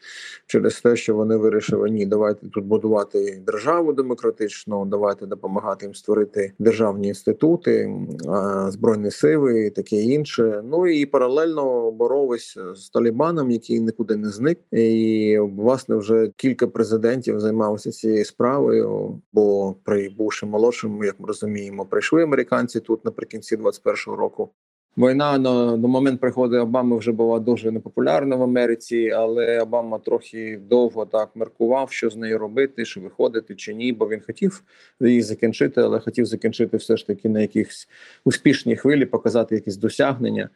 через 0.48 0.82
те, 0.82 0.96
що 0.96 1.16
вони 1.16 1.36
вирішили 1.36 1.89
ні, 1.89 2.06
давайте 2.06 2.48
тут 2.48 2.66
будувати 2.66 3.44
державу 3.46 3.94
демократичну, 3.94 4.86
давайте 4.86 5.26
допомагати 5.26 5.86
їм 5.86 5.96
створити 5.96 6.54
державні 6.60 7.08
інститути, 7.08 7.96
збройні 8.68 9.12
сили 9.12 9.70
таке 9.70 9.96
інше. 9.96 10.64
Ну 10.66 10.88
і 10.88 11.06
паралельно 11.06 11.31
боролись 11.92 12.58
з 12.76 12.90
Талібаном, 12.90 13.52
який 13.52 13.80
нікуди 13.80 14.16
не 14.16 14.30
зник, 14.30 14.60
і 14.72 15.38
власне 15.40 15.96
вже 15.96 16.32
кілька 16.36 16.68
президентів 16.68 17.40
займалися 17.40 17.92
цією 17.92 18.26
справою. 18.26 19.22
Бо 19.34 19.76
при 19.84 20.10
бувши 20.10 20.46
молодшим, 20.46 21.04
як 21.04 21.20
ми 21.20 21.28
розуміємо, 21.28 21.86
прийшли 21.86 22.24
американці 22.24 22.80
тут 22.80 23.06
наприкінці 23.06 23.58
21-го 23.58 24.16
року. 24.16 24.50
Війна 24.98 25.38
на, 25.38 25.78
на 25.78 25.88
момент 25.88 26.22
приходу 26.22 26.58
Обами 26.58 26.98
вже 26.98 27.12
була 27.12 27.40
дуже 27.40 27.72
непопулярна 27.72 28.36
в 28.36 28.44
Америці, 28.44 29.10
але 29.16 29.62
Обама 29.62 30.00
трохи 30.00 30.60
довго 30.70 31.06
так 31.06 31.30
меркував, 31.36 31.92
що 31.92 32.10
з 32.10 32.16
нею 32.16 32.38
робити, 32.38 32.86
чи 32.86 33.00
виходити 33.00 33.56
чи 33.56 33.74
ні, 33.74 33.94
бо 33.94 34.10
він 34.10 34.22
хотів 34.22 34.64
її 35.02 35.22
закінчити, 35.22 35.82
але 35.82 36.00
хотів 36.00 36.26
закінчити 36.26 36.78
все 36.78 36.98
ж 36.98 37.08
таки 37.08 37.30
на 37.30 37.42
якихось 37.42 37.88
успішній 38.26 38.76
хвилі, 38.76 39.06
показати 39.06 39.56
якісь 39.56 39.78
досягнення. 39.78 40.50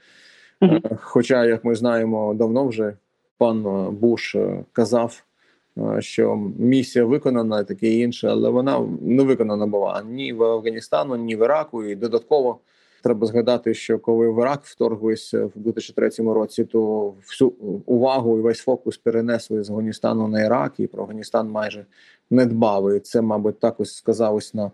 Е, 0.63 0.81
Хоча, 1.01 1.45
як 1.45 1.65
ми 1.65 1.75
знаємо, 1.75 2.33
давно 2.33 2.67
вже 2.67 2.93
пан 3.37 3.65
е, 3.67 3.91
Буш 3.91 4.35
е, 4.35 4.63
казав, 4.71 5.23
що 5.99 6.35
місія 6.59 7.05
виконана, 7.05 7.59
і 7.59 7.67
таке 7.67 7.93
інше, 7.93 8.27
але 8.27 8.49
вона 8.49 8.87
не 9.01 9.23
виконана 9.23 9.67
була 9.67 10.03
ні 10.03 10.33
в 10.33 10.43
Афганістану, 10.43 11.15
ні 11.15 11.35
в 11.35 11.43
Іраку. 11.43 11.83
І 11.83 11.95
додатково 11.95 12.59
треба 13.05 13.27
згадати, 13.27 13.73
що 13.73 13.99
коли 13.99 14.29
в 14.29 14.41
Ірак 14.41 14.61
вторглися 14.63 15.45
в 15.45 15.51
2003 15.55 16.09
році, 16.33 16.65
то 16.65 17.13
всю 17.27 17.49
увагу 17.85 18.39
і 18.39 18.41
весь 18.41 18.59
фокус 18.59 18.97
перенесли 18.97 19.63
з 19.63 19.69
Афганістану 19.69 20.27
на 20.27 20.45
Ірак, 20.45 20.73
і 20.77 20.87
про 20.87 21.03
Афганістан 21.03 21.49
майже 21.49 21.85
не 22.29 22.45
дбали. 22.45 22.97
І 22.97 22.99
це, 22.99 23.21
мабуть, 23.21 23.59
також 23.59 23.89
сказалось 23.89 24.53
на 24.53 24.71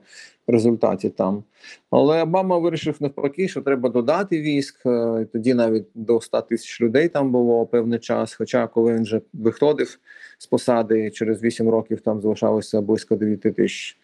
результаті 0.47 1.09
там. 1.09 1.43
Але 1.89 2.23
Обама 2.23 2.57
вирішив 2.57 2.95
навпаки, 2.99 3.47
що 3.47 3.61
треба 3.61 3.89
додати 3.89 4.41
військ. 4.41 4.85
е, 4.85 5.19
і 5.21 5.25
Тоді 5.25 5.53
навіть 5.53 5.85
до 5.95 6.21
100 6.21 6.41
тисяч 6.41 6.81
людей 6.81 7.07
там 7.09 7.31
було 7.31 7.65
певний 7.65 7.99
час. 7.99 8.33
Хоча, 8.33 8.67
коли 8.67 8.93
він 8.93 9.03
вже 9.03 9.21
виходив 9.33 9.99
з 10.37 10.47
посади, 10.47 11.11
через 11.11 11.43
8 11.43 11.69
років 11.69 12.01
там 12.01 12.21
залишалося 12.21 12.81
близько 12.81 13.15
9 13.15 13.41
тисяч. 13.41 13.97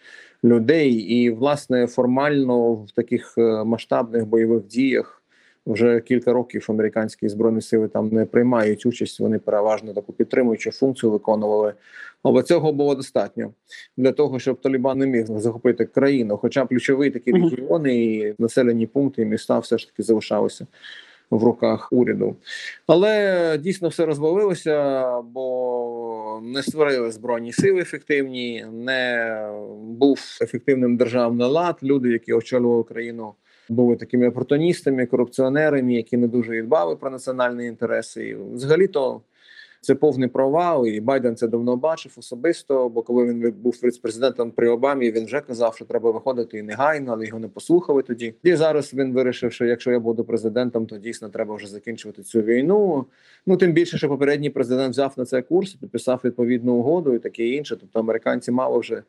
Людей. 0.44 0.92
І 0.92 1.30
власне 1.30 1.88
формально 1.88 2.74
в 2.74 2.92
таких 2.92 3.34
е, 3.38 3.64
масштабних 3.64 4.26
бойових 4.26 4.66
діях 4.66 5.24
вже 5.68 6.00
кілька 6.00 6.34
років 6.34 6.66
американські 6.70 7.30
збройні 7.30 7.62
сили 7.62 7.88
там 7.88 8.10
не 8.10 8.26
приймають 8.26 8.86
участь. 8.86 9.20
Вони 9.20 9.40
переважно 9.40 9.94
таку 9.94 10.14
підтримуючу 10.14 10.72
функцію 10.72 11.12
виконували. 11.12 11.74
Але 12.24 12.44
цього 12.44 12.74
було 12.74 12.96
достатньо 12.96 13.54
для 13.98 14.12
того, 14.12 14.40
щоб 14.40 14.62
Талібан 14.62 14.98
не 14.98 15.08
міг 15.08 15.26
захопити 15.26 15.86
країну. 15.86 16.38
Хоча 16.38 16.66
ключові 16.66 17.10
такі 17.12 17.32
регіони 17.32 18.06
і 18.06 18.36
населені 18.40 18.88
пункти 18.88 19.22
і 19.22 19.26
міста 19.26 19.60
все 19.60 19.78
ж 19.78 19.88
таки 19.88 20.04
залишалися 20.04 20.68
в 21.30 21.44
руках 21.44 21.88
уряду. 21.92 22.36
Але 22.88 23.58
дійсно 23.58 23.90
все 23.90 24.06
розвалилося, 24.06 25.06
бо 25.22 26.40
не 26.44 26.64
створили 26.64 27.12
збройні 27.12 27.54
сили 27.54 27.82
ефективні, 27.82 28.66
не 28.72 29.42
був 29.82 30.20
ефективним 30.42 30.98
державний 30.98 31.48
лад. 31.48 31.80
Люди, 31.84 32.10
які 32.10 32.34
очолювали 32.34 32.84
країну, 32.84 33.34
були 33.70 33.96
такими 33.96 34.28
опортуністами, 34.28 35.06
корупціонерами, 35.06 35.94
які 35.94 36.18
не 36.18 36.28
дуже 36.28 36.62
дбали 36.62 36.96
про 36.96 37.10
національні 37.10 37.66
інтереси. 37.66 38.28
І 38.28 38.36
Взагалі-то 38.54 39.22
це 39.82 39.96
повний 39.96 40.30
провал, 40.30 40.88
і 40.88 41.00
Байден 41.00 41.36
це 41.36 41.48
давно 41.48 41.76
бачив 41.76 42.14
особисто. 42.18 42.90
Бо 42.90 43.02
коли 43.02 43.26
він 43.26 43.52
був 43.52 43.82
президентом 44.02 44.52
при 44.52 44.70
Обамі, 44.70 45.12
він 45.12 45.26
вже 45.26 45.42
казав, 45.42 45.76
що 45.76 45.86
треба 45.86 46.12
виходити 46.12 46.58
і 46.58 46.62
негайно, 46.62 47.14
але 47.14 47.26
його 47.26 47.40
не 47.40 47.48
послухали 47.48 48.02
тоді. 48.02 48.34
І 48.44 48.56
зараз 48.56 48.94
він 48.94 49.14
вирішив, 49.14 49.54
що 49.54 49.66
якщо 49.66 49.92
я 49.92 50.00
буду 50.00 50.24
президентом, 50.24 50.86
то 50.86 50.98
дійсно 50.98 51.30
треба 51.30 51.56
вже 51.56 51.68
закінчувати 51.68 52.24
цю 52.24 52.42
війну. 52.42 53.06
Ну 53.46 53.58
тим 53.58 53.74
більше, 53.74 53.98
що 53.98 54.10
попередній 54.10 54.50
президент 54.50 54.94
взяв 54.94 55.14
на 55.18 55.26
це 55.26 55.42
курс, 55.42 55.74
підписав 55.74 56.22
відповідну 56.24 56.74
угоду 56.74 57.14
і 57.14 57.20
таке 57.20 57.48
інше. 57.48 57.78
Тобто 57.80 58.00
американці 58.00 58.52
мало 58.52 58.80
вже. 58.80 59.04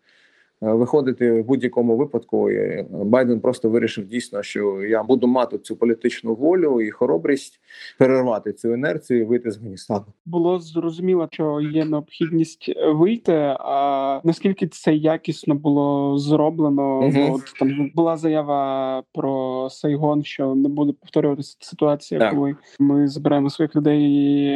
Е, 0.62 0.72
виходити 0.72 1.32
в 1.32 1.44
будь-якому 1.44 1.96
випадку. 1.96 2.50
І 2.50 2.86
Байден 2.90 3.40
просто 3.40 3.70
вирішив 3.70 4.06
дійсно, 4.06 4.42
що 4.42 4.82
я 4.82 5.02
буду 5.02 5.26
мати 5.26 5.58
цю 5.58 5.76
політичну 5.76 6.34
волю 6.34 6.80
і 6.80 6.90
хоробрість 6.90 7.60
перервати 7.98 8.52
цю 8.52 8.74
інерцію 8.74 9.20
і 9.20 9.24
вийти 9.24 9.50
з 9.50 9.56
Афганістану. 9.56 10.04
Було 10.26 10.58
зрозуміло, 10.58 11.28
що 11.30 11.60
є 11.60 11.84
необхідність 11.84 12.72
вийти. 12.86 13.56
А 13.60 14.20
наскільки 14.24 14.66
це 14.66 14.94
якісно 14.94 15.54
було 15.54 16.18
зроблено? 16.18 16.98
Угу. 16.98 17.34
От 17.34 17.54
там 17.58 17.90
була 17.94 18.16
заява 18.16 19.02
про 19.12 19.68
Сайгон, 19.70 20.24
що 20.24 20.54
не 20.54 20.68
буде 20.68 20.92
повторюватися 20.92 21.56
ситуація, 21.60 22.20
так. 22.20 22.34
коли 22.34 22.56
ми 22.78 23.08
збираємо 23.08 23.50
своїх 23.50 23.76
людей 23.76 24.48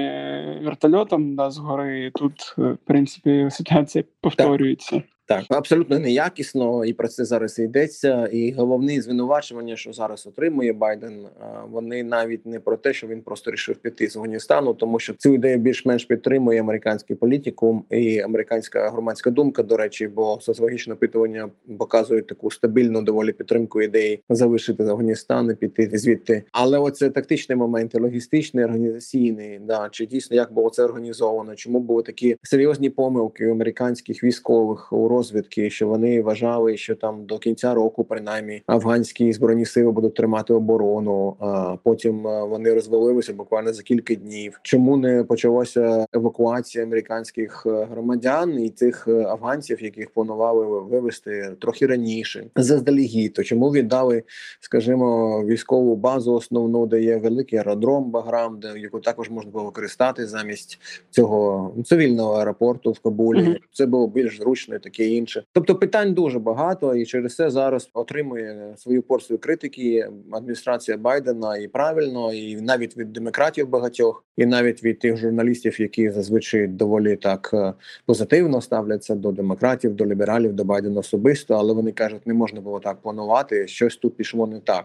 вертольотом 0.64 1.36
да, 1.36 1.50
згори. 1.50 2.11
Тут 2.14 2.55
в 2.57 2.76
принципі 2.84 3.48
ситуація 3.50 4.05
повторюється. 4.20 4.96
Так. 4.96 5.05
Так, 5.27 5.45
абсолютно 5.49 5.99
неякісно, 5.99 6.85
і 6.85 6.93
про 6.93 7.09
це 7.09 7.25
зараз 7.25 7.59
йдеться. 7.59 8.29
І 8.33 8.53
головне 8.53 9.01
звинувачування, 9.01 9.77
що 9.77 9.93
зараз 9.93 10.27
отримує 10.27 10.73
Байден, 10.73 11.27
вони 11.70 12.03
навіть 12.03 12.47
не 12.47 12.61
про 12.61 12.77
те, 12.77 12.93
що 12.93 13.07
він 13.07 13.23
просто 13.23 13.51
рішив 13.51 13.77
піти 13.77 14.09
з 14.09 14.16
Афганістану, 14.16 14.75
тому 14.75 14.99
що 14.99 15.14
цю 15.14 15.35
ідею 15.35 15.59
більш-менш 15.59 16.05
підтримує 16.05 16.61
американський 16.61 17.16
політикум 17.16 17.85
і 17.91 18.20
американська 18.20 18.91
громадська 18.91 19.31
думка. 19.31 19.62
До 19.62 19.77
речі, 19.77 20.09
бо 20.09 20.39
соціологічне 20.41 20.95
опитування 20.95 21.51
показують 21.79 22.27
таку 22.27 22.51
стабільну 22.51 23.03
доволі 23.03 23.33
підтримку 23.33 23.83
ідеї 23.83 24.23
залишити 24.29 24.83
Афганістан 24.83 25.51
і 25.51 25.66
піти 25.66 25.99
звідти. 25.99 26.43
Але 26.53 26.79
оце 26.79 27.11
тактичний 27.11 27.59
момент, 27.59 27.95
логістичний, 27.95 28.64
організаційний. 28.64 29.59
Да, 29.59 29.89
чи 29.91 30.07
дійсно 30.07 30.37
як 30.37 30.53
було 30.53 30.70
це 30.70 30.85
організовано? 30.85 31.55
Чому 31.55 31.81
були 31.81 32.03
такі 32.03 32.37
серйозні 32.43 32.91
помилки 32.91 33.47
у 33.47 33.51
американських 33.51 34.25
військових 34.25 34.93
у 34.93 35.09
розвідки, 35.12 35.70
що 35.70 35.86
вони 35.88 36.22
вважали, 36.22 36.76
що 36.76 36.94
там 36.94 37.24
до 37.24 37.38
кінця 37.38 37.74
року, 37.74 38.04
принаймні, 38.04 38.62
афганські 38.66 39.32
збройні 39.32 39.64
сили 39.64 39.92
будуть 39.92 40.14
тримати 40.14 40.54
оборону. 40.54 41.36
А 41.40 41.76
потім 41.84 42.22
вони 42.22 42.74
розвалилися 42.74 43.32
буквально 43.32 43.72
за 43.72 43.82
кілька 43.82 44.14
днів. 44.14 44.60
Чому 44.62 44.96
не 44.96 45.24
почалася 45.24 46.06
евакуація 46.12 46.84
американських 46.84 47.66
е, 47.66 47.86
громадян 47.90 48.60
і 48.62 48.70
тих 48.70 49.08
е, 49.08 49.24
афганців, 49.24 49.82
яких 49.82 50.10
планували 50.10 50.80
вивести 50.80 51.52
трохи 51.60 51.86
раніше? 51.86 52.46
Заздалегідь, 52.56 53.32
то 53.32 53.42
чому 53.42 53.70
віддали, 53.70 54.22
скажімо, 54.60 55.42
військову 55.44 55.96
базу 55.96 56.34
основну, 56.34 56.86
де 56.86 57.00
є 57.00 57.16
великий 57.16 57.58
аеродром 57.58 58.10
Баграм, 58.10 58.60
де 58.60 58.78
яку 58.78 59.00
також 59.00 59.30
можна 59.30 59.50
було 59.50 59.64
використати 59.64 60.26
замість 60.26 60.78
цього 61.10 61.74
цивільного 61.84 62.34
аеропорту 62.34 62.92
в 62.92 62.98
Кабулі? 62.98 63.38
Mm 63.38 63.48
-hmm. 63.48 63.58
Це 63.72 63.86
було 63.86 64.06
більш 64.06 64.38
зручно 64.38 64.78
таке 65.03 65.14
інше. 65.14 65.44
Тобто 65.53 65.74
питань 65.74 66.14
дуже 66.14 66.38
багато, 66.38 66.94
і 66.94 67.07
через 67.07 67.34
це 67.34 67.50
зараз 67.50 67.90
отримує 67.94 68.74
свою 68.76 69.03
порцію 69.03 69.38
критики 69.38 70.09
адміністрація 70.32 70.96
Байдена 70.96 71.57
і 71.57 71.68
правильно, 71.68 72.32
і 72.32 72.57
навіть 72.57 72.96
від 72.96 73.12
демократів 73.12 73.68
багатьох, 73.68 74.24
і 74.36 74.46
навіть 74.46 74.84
від 74.84 74.98
тих 74.98 75.16
журналістів, 75.16 75.80
які 75.80 76.11
зазвичай 76.11 76.66
доволі 76.66 77.16
так 77.16 77.50
е, 77.55 77.72
позитивно 78.07 78.61
ставляться 78.61 79.14
до 79.14 79.32
демократів, 79.32 79.94
до 79.94 80.07
лібералів, 80.07 80.53
до 80.53 80.64
Байдена 80.64 81.00
особисто, 81.00 81.55
але 81.55 81.72
вони 81.72 81.92
кажуть, 81.92 82.26
не 82.26 82.34
можна 82.34 82.61
було 82.61 82.80
так 82.80 83.03
планувати. 83.03 83.68
Щось 83.68 83.96
тут 83.96 84.16
пішло 84.16 84.46
не 84.46 84.61
так, 84.61 84.84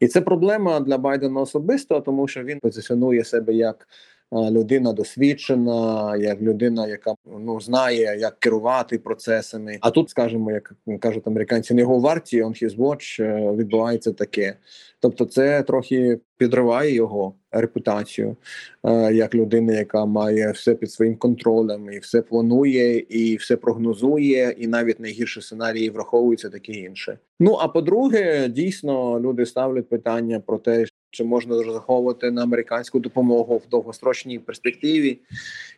і 0.00 0.08
це 0.08 0.20
проблема 0.20 0.80
для 0.80 0.98
Байдена 0.98 1.40
особисто, 1.40 2.00
тому 2.00 2.28
що 2.28 2.42
він 2.42 2.58
позиціонує 2.58 3.24
себе 3.24 3.54
як 3.54 3.88
людина 4.32 4.92
досвідчена, 4.92 6.16
як 6.16 6.42
людина, 6.42 6.86
яка 6.86 7.14
ну 7.44 7.60
знає, 7.60 8.16
як 8.20 8.40
керувати 8.40 8.98
процесами. 8.98 9.78
А 9.80 9.90
тут, 9.90 10.10
скажімо, 10.10 10.50
як 10.50 10.72
кажуть 11.00 11.26
американці, 11.26 11.74
не 11.74 11.84
варті 11.84 12.42
on 12.42 12.64
his 12.64 12.76
watch 12.76 13.22
е, 13.22 13.56
відбувається 13.56 14.12
таке. 14.12 14.56
Тобто, 15.00 15.24
це 15.24 15.62
трохи 15.62 16.20
підриває 16.36 16.94
його 16.94 17.34
репутацію 17.50 18.36
е, 18.84 19.14
як 19.14 19.34
людини, 19.34 19.74
яка 19.74 20.06
має 20.06 20.50
все 20.50 20.74
під 20.74 20.92
своїм 20.92 21.16
контролем, 21.16 21.90
і 21.90 21.98
все 21.98 22.22
планує, 22.22 22.98
і 22.98 23.36
все 23.36 23.56
прогнозує, 23.56 24.54
і 24.58 24.66
навіть 24.66 25.00
найгірші 25.00 25.40
сценарії 25.40 25.90
враховуються 25.90 26.50
таке 26.50 26.72
інше. 26.72 27.18
Ну 27.40 27.58
а 27.60 27.68
по-друге, 27.68 28.48
дійсно 28.48 29.20
люди 29.20 29.46
ставлять 29.46 29.88
питання 29.88 30.40
про 30.40 30.58
те, 30.58 30.86
чи 31.12 31.24
можна 31.24 31.62
розраховувати 31.62 32.30
на 32.30 32.42
американську 32.42 33.00
допомогу 33.00 33.56
в 33.56 33.68
довгострочній 33.68 34.38
перспективі, 34.38 35.18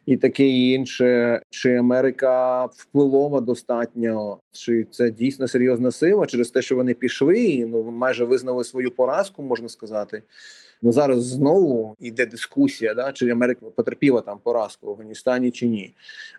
і 0.07 0.17
таке 0.17 0.47
інше, 0.47 1.41
чи 1.51 1.75
Америка 1.75 2.65
впливова 2.65 3.41
достатньо, 3.41 4.39
чи 4.53 4.87
це 4.91 5.11
дійсно 5.11 5.49
серйозна 5.49 5.91
сила 5.91 6.27
через 6.27 6.51
те, 6.51 6.63
що 6.63 6.77
вони 6.77 6.95
пішли, 6.95 7.67
ну 7.69 7.83
майже 7.83 8.25
визнали 8.25 8.65
свою 8.65 8.91
поразку, 8.91 9.43
можна 9.43 9.69
сказати. 9.69 10.23
Ну 10.85 10.93
зараз 10.93 11.25
знову 11.25 11.97
йде 12.01 12.27
дискусія, 12.27 12.95
да 12.95 13.13
чи 13.13 13.31
Америка 13.31 13.67
потерпіла 13.77 14.21
там 14.21 14.39
поразку 14.43 14.87
в 14.87 14.91
Афганістані 14.91 15.51
чи 15.51 15.67
ні, 15.67 15.95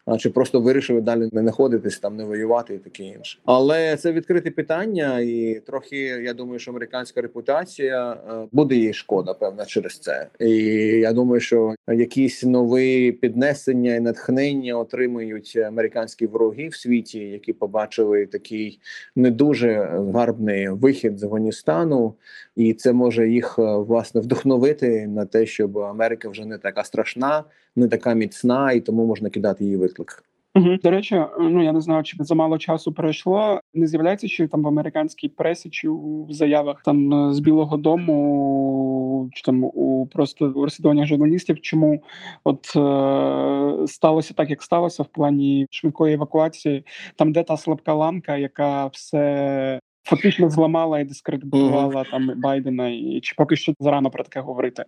а 0.06 0.18
чи 0.18 0.30
просто 0.30 0.62
вирішили 0.62 1.02
далі 1.02 1.30
не 1.32 1.42
знаходитись 1.42 2.00
там, 2.00 2.18
не 2.18 2.24
воювати 2.24 2.76
і 2.76 2.78
таке 2.78 3.04
інше. 3.04 3.40
Але 3.46 3.98
це 3.98 4.12
відкрите 4.12 4.52
питання, 4.52 5.20
і 5.20 5.62
трохи 5.66 5.98
я 5.98 6.34
думаю, 6.34 6.60
що 6.60 6.72
американська 6.72 7.22
репутація 7.22 8.12
е, 8.14 8.48
буде 8.52 8.76
їй 8.76 8.94
шкода, 8.94 9.34
певна 9.34 9.66
через 9.66 10.00
це. 10.00 10.28
І 10.40 10.56
я 11.00 11.14
думаю, 11.14 11.40
що 11.40 11.76
якісь 11.88 12.44
нові 12.44 13.12
піднесення 13.12 13.96
і 13.96 14.00
натхнення 14.00 14.76
отримують 14.76 15.56
американські 15.56 16.28
вороги 16.28 16.68
в 16.68 16.76
світі, 16.76 17.20
які 17.20 17.54
побачили 17.54 18.26
такий 18.26 18.80
не 19.16 19.32
дуже 19.32 19.74
гарбний 20.14 20.70
вихід 20.70 21.20
з 21.20 21.24
Афганістану, 21.24 22.14
і 22.56 22.74
це 22.74 22.94
може 22.94 23.30
їх 23.30 23.56
е, 23.60 23.62
власне 23.62 24.22
вдохновити 24.22 24.35
вдохновити 24.36 25.08
на 25.08 25.26
те, 25.26 25.46
щоб 25.46 25.78
Америка 25.78 26.30
вже 26.30 26.46
не 26.46 26.58
така 26.58 26.84
страшна, 26.84 27.44
не 27.76 27.88
така 27.88 28.14
міцна, 28.14 28.72
і 28.72 28.82
тому 28.82 29.06
можна 29.06 29.30
кидати 29.30 29.64
її 29.64 29.78
виклик. 29.78 30.24
Угу. 30.56 30.78
До 30.84 30.90
речі, 30.92 31.22
ну 31.40 31.64
я 31.64 31.72
не 31.72 31.82
знаю, 31.82 32.04
чи 32.04 32.18
замало 32.20 32.58
часу 32.58 32.94
пройшло. 32.94 33.60
Не 33.74 33.88
з'являється, 33.88 34.28
чи 34.28 34.48
там 34.48 34.64
в 34.64 34.68
американській 34.68 35.30
пресі 35.30 35.70
чи 35.70 35.90
у 35.90 36.28
заявах 36.30 36.82
там 36.86 37.34
з 37.34 37.40
Білого 37.40 37.78
Дому, 37.78 39.30
чи 39.34 39.42
там 39.42 39.64
у 39.64 40.08
просто 40.12 40.46
у 40.56 40.64
розслідуваннях 40.64 41.08
журналістів, 41.08 41.62
чому 41.62 42.04
от 42.44 42.66
е, 42.76 43.88
сталося 43.88 44.34
так, 44.34 44.50
як 44.50 44.64
сталося 44.64 45.04
в 45.04 45.08
плані 45.08 45.68
швидкої 45.70 46.14
евакуації, 46.14 46.86
там 47.16 47.32
де 47.32 47.44
та 47.44 47.58
слабка 47.58 47.94
ламка, 47.94 48.38
яка 48.38 48.88
все 48.88 49.80
фактично 50.06 50.50
зламала 50.50 51.00
і 51.00 51.04
дискредитувала 51.04 52.02
mm-hmm. 52.02 52.12
там 52.12 52.32
Байдена, 52.36 52.90
і 52.90 53.20
чи 53.24 53.36
поки 53.38 53.56
що 53.56 53.74
зарано 53.80 54.10
про 54.10 54.24
таке 54.24 54.40
говорити? 54.40 54.86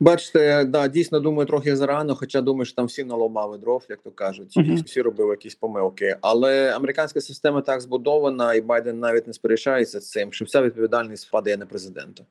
Бачите, 0.00 0.64
да, 0.64 0.88
дійсно 0.88 1.20
думаю, 1.20 1.46
трохи 1.46 1.76
зарано, 1.76 2.14
хоча 2.14 2.40
думаю, 2.40 2.64
що 2.64 2.74
там 2.74 2.86
всі 2.86 3.04
наломали 3.04 3.58
дров, 3.58 3.86
як 3.88 3.98
то 4.02 4.10
кажуть, 4.10 4.56
і 4.56 4.74
всі 4.74 5.02
робили 5.02 5.30
якісь 5.30 5.54
помилки. 5.54 6.16
Але 6.20 6.72
американська 6.76 7.20
система 7.20 7.60
так 7.60 7.80
збудована, 7.80 8.54
і 8.54 8.60
Байден 8.60 8.98
навіть 8.98 9.26
не 9.26 9.32
сперечається 9.32 10.00
з 10.00 10.10
цим, 10.10 10.32
що 10.32 10.44
вся 10.44 10.62
відповідальність 10.62 11.26
впадає 11.26 11.56
на 11.56 11.66
президента. 11.66 12.24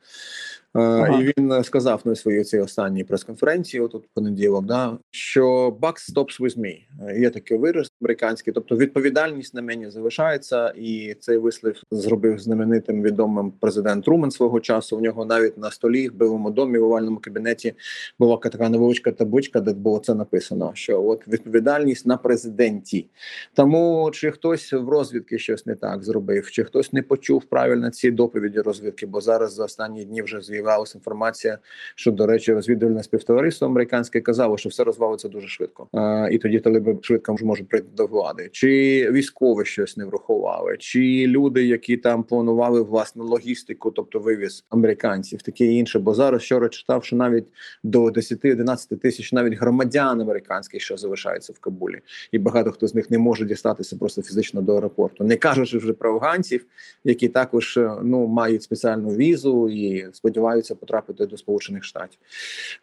Ага. 0.76 1.22
І 1.22 1.34
він 1.38 1.64
сказав 1.64 2.02
на 2.06 2.16
своїй 2.16 2.44
цій 2.44 2.60
останній 2.60 3.04
прес-конференції, 3.04 3.88
тут 3.88 4.08
понеділок, 4.14 4.66
да 4.66 4.98
що 5.12 5.70
«Buck 5.82 6.14
stops 6.14 6.42
with 6.42 6.60
me». 6.60 6.78
Є 7.20 7.30
такий 7.30 7.58
вираз 7.58 7.92
американський, 8.02 8.54
тобто 8.54 8.78
відповідальність 8.78 9.54
на 9.54 9.62
мені 9.62 9.90
залишається, 9.90 10.70
і 10.70 11.16
цей 11.20 11.38
вислів 11.38 11.84
зробив 11.92 12.40
знаменитим 12.40 13.04
відомим 13.04 13.52
президент 13.60 14.08
Румен 14.08 14.32
свого 14.32 14.60
часу. 14.60 14.98
У 14.98 15.02
нього 15.02 15.26
навіть 15.26 15.58
на 15.58 15.72
столі 15.72 16.10
в 16.10 16.14
Білому 16.14 16.52
домі 16.52 16.78
в 16.78 16.84
овальному 16.84 17.18
кабінеті 17.18 17.74
була 18.20 18.38
така 18.38 18.70
невеличка 18.70 19.12
табличка, 19.12 19.60
де 19.60 19.74
було 19.74 20.00
це 20.00 20.16
написано: 20.16 20.72
що 20.74 21.04
от 21.04 21.28
відповідальність 21.28 22.06
на 22.06 22.18
президенті. 22.18 23.10
Тому 23.54 24.12
чи 24.14 24.32
хтось 24.32 24.74
в 24.74 24.90
розвідки 24.90 25.40
щось 25.40 25.66
не 25.66 25.76
так 25.76 26.04
зробив, 26.04 26.52
чи 26.52 26.64
хтось 26.64 26.94
не 26.94 27.02
почув 27.02 27.44
правильно 27.44 27.90
ці 27.90 28.12
доповіді 28.12 28.60
розвідки, 28.60 29.06
бо 29.06 29.22
зараз 29.22 29.54
за 29.54 29.64
останні 29.64 30.06
дні 30.06 30.22
вже 30.22 30.42
з'явилися 30.42 30.65
з'явилася 30.66 30.98
інформація, 30.98 31.58
що 31.96 32.12
до 32.12 32.26
речі, 32.26 32.54
розвідувальне 32.54 33.04
співтовариство 33.04 33.68
американське 33.68 34.22
казало, 34.22 34.58
що 34.58 34.70
все 34.70 34.84
розвалиться 34.84 35.30
дуже 35.30 35.48
швидко, 35.48 35.88
а, 35.94 36.30
і 36.32 36.38
тоді 36.38 36.60
талиби 36.60 36.98
швидко 37.02 37.36
можуть 37.42 37.70
прийти 37.70 37.88
до 37.98 38.06
влади, 38.06 38.50
чи 38.52 38.70
військові 39.12 39.66
щось 39.66 39.98
не 39.98 40.06
врахували, 40.06 40.78
чи 40.80 41.26
люди, 41.28 41.66
які 41.66 41.98
там 41.98 42.24
планували 42.24 42.82
власну 42.82 43.24
логістику, 43.24 43.92
тобто 43.92 44.20
вивіз 44.20 44.66
американців, 44.70 45.42
таке 45.42 45.66
інше. 45.66 46.00
Бо 46.00 46.14
зараз 46.14 46.42
вчора 46.42 46.70
читав, 46.70 47.04
що 47.04 47.16
навіть 47.16 47.46
до 47.84 48.06
10-11 48.06 48.98
тисяч 48.98 49.34
навіть 49.34 49.54
громадян 49.54 50.22
американських, 50.22 50.82
що 50.82 50.98
залишаються 50.98 51.54
в 51.54 51.60
Кабулі, 51.60 52.00
і 52.32 52.40
багато 52.40 52.72
хто 52.72 52.88
з 52.88 52.96
них 52.96 53.12
не 53.12 53.18
може 53.18 53.46
дістатися 53.46 53.98
просто 53.98 54.22
фізично 54.22 54.62
до 54.62 54.76
аеропорту, 54.76 55.24
не 55.24 55.36
кажучи 55.36 55.78
вже 55.78 55.94
про 55.94 56.14
афганців, 56.14 56.66
які 57.04 57.28
також 57.28 57.80
ну 58.04 58.28
мають 58.28 58.64
спеціальну 58.64 59.10
візу 59.10 59.70
і 59.70 60.08
сподіваються 60.46 60.76
потрапити 60.76 61.26
до 61.26 61.38
Сполучених 61.38 61.84
Штатів. 61.84 62.20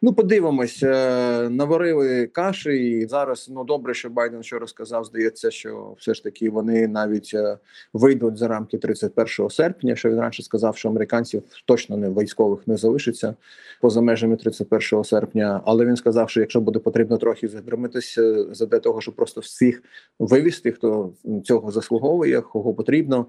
Ну, 0.02 0.12
подивимось, 0.12 0.82
е, 0.82 1.48
наварили 1.48 2.26
каші, 2.26 2.70
і 2.70 3.06
зараз 3.06 3.48
ну 3.50 3.64
добре, 3.64 3.94
що 3.94 4.10
Байден 4.10 4.42
що 4.42 4.58
розказав. 4.58 5.04
Здається, 5.04 5.50
що 5.50 5.94
все 5.98 6.14
ж 6.14 6.22
таки 6.22 6.50
вони 6.50 6.88
навіть 6.88 7.30
е, 7.34 7.58
вийдуть 7.92 8.36
за 8.36 8.48
рамки 8.48 8.78
31 8.78 9.50
серпня. 9.50 9.96
Що 9.96 10.10
він 10.10 10.20
раніше 10.20 10.42
сказав, 10.42 10.76
що 10.76 10.88
американців 10.88 11.42
точно 11.66 11.96
не 11.96 12.10
військових 12.10 12.66
не 12.66 12.76
залишиться 12.76 13.34
поза 13.80 14.00
межами 14.00 14.36
31 14.36 15.04
серпня. 15.04 15.60
Але 15.64 15.84
він 15.86 15.96
сказав, 15.96 16.30
що 16.30 16.40
якщо 16.40 16.60
буде 16.60 16.78
потрібно 16.78 17.18
трохи 17.18 17.48
задримитися 17.48 18.44
для 18.44 18.78
того, 18.78 19.00
щоб 19.00 19.14
просто 19.14 19.40
всіх 19.40 19.82
вивізти, 20.18 20.72
хто 20.72 21.12
цього 21.44 21.70
заслуговує, 21.70 22.40
кого 22.40 22.74
потрібно, 22.74 23.26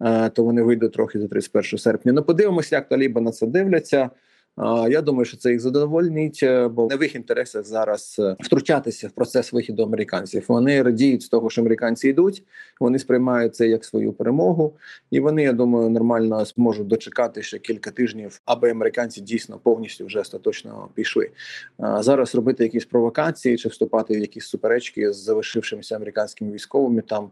е, 0.00 0.28
то 0.28 0.44
вони 0.44 0.62
вийдуть 0.62 0.92
трохи 0.92 1.20
за 1.20 1.28
31 1.28 1.78
серпня. 1.78 2.12
Ну 2.12 2.22
подивимося, 2.22 2.76
як 2.76 2.88
таліби 2.88 3.20
на 3.20 3.32
це 3.32 3.46
дивляться 3.46 3.75
дивляться. 3.76 4.10
Я 4.88 5.02
думаю, 5.02 5.24
що 5.24 5.36
це 5.36 5.50
їх 5.50 5.60
задовольнить, 5.60 6.40
е, 6.42 6.68
бо 6.68 6.86
не 6.86 6.96
в 6.96 7.02
їх 7.02 7.14
інтересах 7.14 7.64
зараз 7.64 8.16
е, 8.18 8.36
втручатися 8.40 9.08
в 9.08 9.10
процес 9.10 9.52
вихіду 9.52 9.82
американців. 9.82 10.44
Вони 10.48 10.82
радіють 10.82 11.22
з 11.22 11.28
того, 11.28 11.50
що 11.50 11.60
американці 11.60 12.08
йдуть. 12.08 12.42
Вони 12.80 12.98
сприймають 12.98 13.54
це 13.54 13.68
як 13.68 13.84
свою 13.84 14.12
перемогу, 14.12 14.74
і 15.10 15.20
вони, 15.20 15.42
я 15.42 15.52
думаю, 15.52 15.90
нормально 15.90 16.44
зможуть 16.44 16.86
дочекати 16.86 17.42
ще 17.42 17.58
кілька 17.58 17.90
тижнів, 17.90 18.40
аби 18.44 18.70
американці 18.70 19.20
дійсно 19.20 19.58
повністю 19.62 20.06
вже 20.06 20.20
остаточно 20.20 20.88
пішли. 20.94 21.30
Зараз 21.78 22.34
робити 22.34 22.64
якісь 22.64 22.84
провокації 22.84 23.56
чи 23.56 23.68
вступати 23.68 24.16
в 24.16 24.20
якісь 24.20 24.46
суперечки 24.46 25.12
з 25.12 25.16
залишившимися 25.16 25.96
американськими 25.96 26.52
військовими. 26.52 27.02
Там 27.02 27.30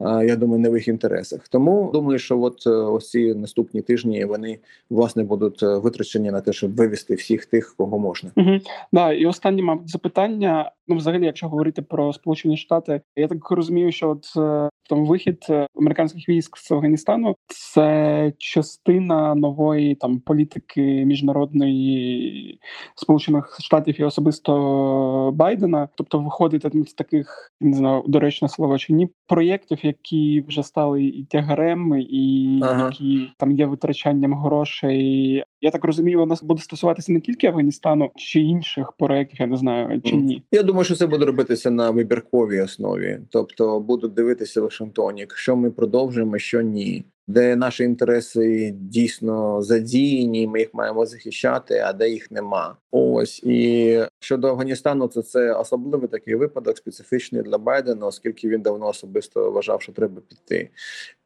я 0.00 0.36
думаю, 0.36 0.60
не 0.60 0.70
в 0.70 0.76
їх 0.76 0.88
інтересах. 0.88 1.48
Тому 1.48 1.90
думаю, 1.92 2.18
що 2.18 2.40
от 2.40 2.66
е, 2.66 2.70
ось 2.70 3.10
ці 3.10 3.34
наступні 3.34 3.82
тижні 3.82 4.24
вони 4.24 4.58
власне 4.90 5.24
будуть 5.24 5.62
витрачені 5.62 6.30
на 6.30 6.40
те, 6.40 6.52
що 6.52 6.63
щоб 6.64 6.76
вивести 6.76 7.14
всіх 7.14 7.46
тих, 7.46 7.74
кого 7.78 7.98
можна. 7.98 8.30
Угу. 8.36 8.58
Да, 8.92 9.12
і 9.12 9.26
останнє 9.26 9.62
мабуть, 9.62 9.90
запитання. 9.90 10.70
Ну, 10.88 10.96
взагалі, 10.96 11.24
якщо 11.24 11.48
говорити 11.48 11.82
про 11.82 12.12
Сполучені 12.12 12.56
Штати, 12.56 13.00
я 13.16 13.28
так 13.28 13.50
розумію, 13.50 13.92
що 13.92 14.10
от 14.10 14.24
е, 14.36 14.68
там 14.88 15.06
вихід 15.06 15.46
е, 15.50 15.66
американських 15.76 16.28
військ 16.28 16.56
з 16.56 16.72
Афганістану 16.72 17.36
це 17.46 18.32
частина 18.38 19.34
нової 19.34 19.94
там 19.94 20.20
політики 20.20 21.04
міжнародної 21.04 22.60
сполучених 22.94 23.58
штатів 23.60 24.00
і 24.00 24.04
особисто 24.04 25.30
Байдена, 25.34 25.88
тобто 25.94 26.18
виходить 26.18 26.88
з 26.88 26.94
таких 26.94 27.52
не 27.60 27.76
знаю, 27.76 28.04
доречне 28.06 28.48
слово 28.48 28.78
чи 28.78 28.92
ні 28.92 29.08
проєктів, 29.26 29.78
які 29.82 30.44
вже 30.48 30.62
стали 30.62 31.04
і 31.04 31.24
тягарем, 31.24 31.94
і 31.98 32.60
ага. 32.62 32.84
які 32.84 33.30
там 33.38 33.52
є 33.52 33.66
витрачанням 33.66 34.34
грошей. 34.34 35.44
Я 35.60 35.70
так 35.70 35.84
розумію, 35.84 36.26
нас 36.26 36.42
буде 36.42 36.62
стосуватися 36.62 37.12
не 37.12 37.20
тільки 37.20 37.46
Афганістану 37.46 38.10
чи 38.16 38.40
інших 38.40 38.92
проєктів, 38.98 39.40
я 39.40 39.46
не 39.46 39.56
знаю 39.56 40.00
чи 40.04 40.16
ні. 40.16 40.42
Я 40.52 40.62
думаю, 40.62 40.73
що 40.82 40.96
це 40.96 41.06
буде 41.06 41.24
робитися 41.24 41.70
на 41.70 41.90
вибірковій 41.90 42.60
основі, 42.60 43.20
тобто 43.30 43.80
будуть 43.80 44.14
дивитися 44.14 44.60
в 44.60 44.64
Вашингтоні, 44.64 45.26
що 45.34 45.56
ми 45.56 45.70
продовжуємо, 45.70 46.38
що 46.38 46.60
ні. 46.60 47.04
Де 47.26 47.56
наші 47.56 47.84
інтереси 47.84 48.74
дійсно 48.80 49.62
задіяні, 49.62 50.46
ми 50.46 50.58
їх 50.58 50.74
маємо 50.74 51.06
захищати, 51.06 51.78
а 51.78 51.92
де 51.92 52.08
їх 52.08 52.30
нема. 52.30 52.76
Ось 52.90 53.42
і 53.42 54.00
щодо 54.20 54.48
Афганістану, 54.48 55.08
то 55.08 55.22
це 55.22 55.52
особливий 55.52 56.08
такий 56.08 56.34
випадок, 56.34 56.78
специфічний 56.78 57.42
для 57.42 57.58
Байдена, 57.58 58.06
оскільки 58.06 58.48
він 58.48 58.60
давно 58.60 58.88
особисто 58.88 59.50
вважав, 59.50 59.82
що 59.82 59.92
треба 59.92 60.22
піти, 60.28 60.70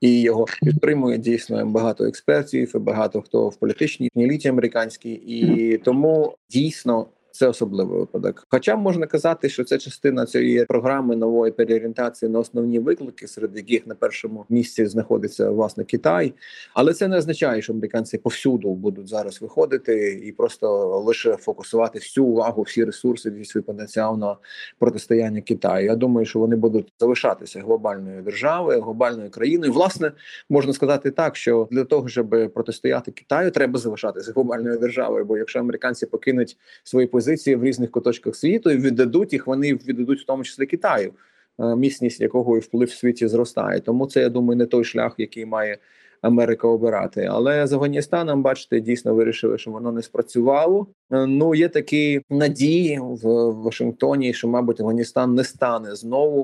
і 0.00 0.20
його 0.20 0.46
підтримує 0.62 1.18
дійсно 1.18 1.66
багато 1.66 2.04
експертів, 2.04 2.72
і 2.74 2.78
багато 2.78 3.22
хто 3.22 3.48
в 3.48 3.56
політичній 3.56 4.10
еліті 4.16 4.48
американській, 4.48 5.12
і 5.12 5.78
тому 5.78 6.36
дійсно 6.50 7.06
це 7.38 7.48
особливий 7.48 7.98
випадок. 7.98 8.46
Хоча 8.50 8.76
можна 8.76 9.06
казати, 9.06 9.48
що 9.48 9.64
це 9.64 9.78
частина 9.78 10.26
цієї 10.26 10.64
програми 10.64 11.16
нової 11.16 11.52
переорієнтації 11.52 12.28
на 12.28 12.38
основні 12.38 12.78
виклики, 12.78 13.28
серед 13.28 13.56
яких 13.56 13.86
на 13.86 13.94
першому 13.94 14.44
місці 14.48 14.86
знаходиться 14.86 15.50
власне 15.50 15.84
Китай, 15.84 16.34
але 16.74 16.94
це 16.94 17.08
не 17.08 17.16
означає, 17.16 17.62
що 17.62 17.72
американці 17.72 18.18
повсюду 18.18 18.74
будуть 18.74 19.08
зараз 19.08 19.42
виходити 19.42 20.20
і 20.24 20.32
просто 20.32 20.98
лише 20.98 21.36
фокусувати 21.36 21.98
всю 21.98 22.26
увагу, 22.26 22.62
всі 22.62 22.84
ресурси, 22.84 23.30
весь 23.30 23.48
свій 23.48 23.60
потенціал 23.60 24.18
на 24.18 24.36
протистояння 24.78 25.40
Китаю. 25.40 25.86
Я 25.86 25.96
думаю, 25.96 26.26
що 26.26 26.38
вони 26.38 26.56
будуть 26.56 26.92
залишатися 27.00 27.60
глобальною 27.60 28.22
державою, 28.22 28.82
глобальною 28.82 29.30
країною. 29.30 29.72
Власне 29.72 30.12
можна 30.50 30.72
сказати 30.72 31.10
так, 31.10 31.36
що 31.36 31.68
для 31.70 31.84
того, 31.84 32.08
щоб 32.08 32.52
протистояти 32.54 33.10
Китаю, 33.10 33.50
треба 33.50 33.78
залишатися 33.78 34.32
глобальною 34.32 34.78
державою. 34.78 35.24
Бо 35.24 35.38
якщо 35.38 35.58
американці 35.58 36.06
покинуть 36.06 36.56
свої 36.84 37.06
позиції, 37.06 37.27
позиції 37.28 37.56
в 37.56 37.64
різних 37.64 37.90
куточках 37.90 38.36
світу 38.36 38.70
і 38.70 38.76
віддадуть 38.76 39.32
їх. 39.32 39.46
Вони 39.46 39.74
віддадуть 39.74 40.20
в 40.20 40.24
тому 40.24 40.44
числі 40.44 40.66
Китаю, 40.66 41.12
е, 41.60 41.76
міцність 41.76 42.20
якого 42.20 42.56
і 42.56 42.60
вплив 42.60 42.88
в 42.88 42.92
світі 42.92 43.28
зростає. 43.28 43.80
Тому 43.80 44.06
це 44.06 44.20
я 44.20 44.28
думаю 44.28 44.56
не 44.56 44.66
той 44.66 44.84
шлях, 44.84 45.14
який 45.18 45.46
має 45.46 45.78
Америка 46.22 46.68
обирати. 46.68 47.28
Але 47.30 47.66
з 47.66 47.72
Афганістаном, 47.72 48.42
бачите, 48.42 48.80
дійсно 48.80 49.14
вирішили, 49.14 49.58
що 49.58 49.70
воно 49.70 49.92
не 49.92 50.02
спрацювало. 50.02 50.86
Е, 51.12 51.26
ну 51.26 51.54
є 51.54 51.68
такі 51.68 52.20
надії 52.30 52.98
в 53.00 53.50
Вашингтоні, 53.50 54.32
що, 54.32 54.48
мабуть, 54.48 54.80
Афганістан 54.80 55.34
не 55.34 55.44
стане 55.44 55.94
знову 55.96 56.40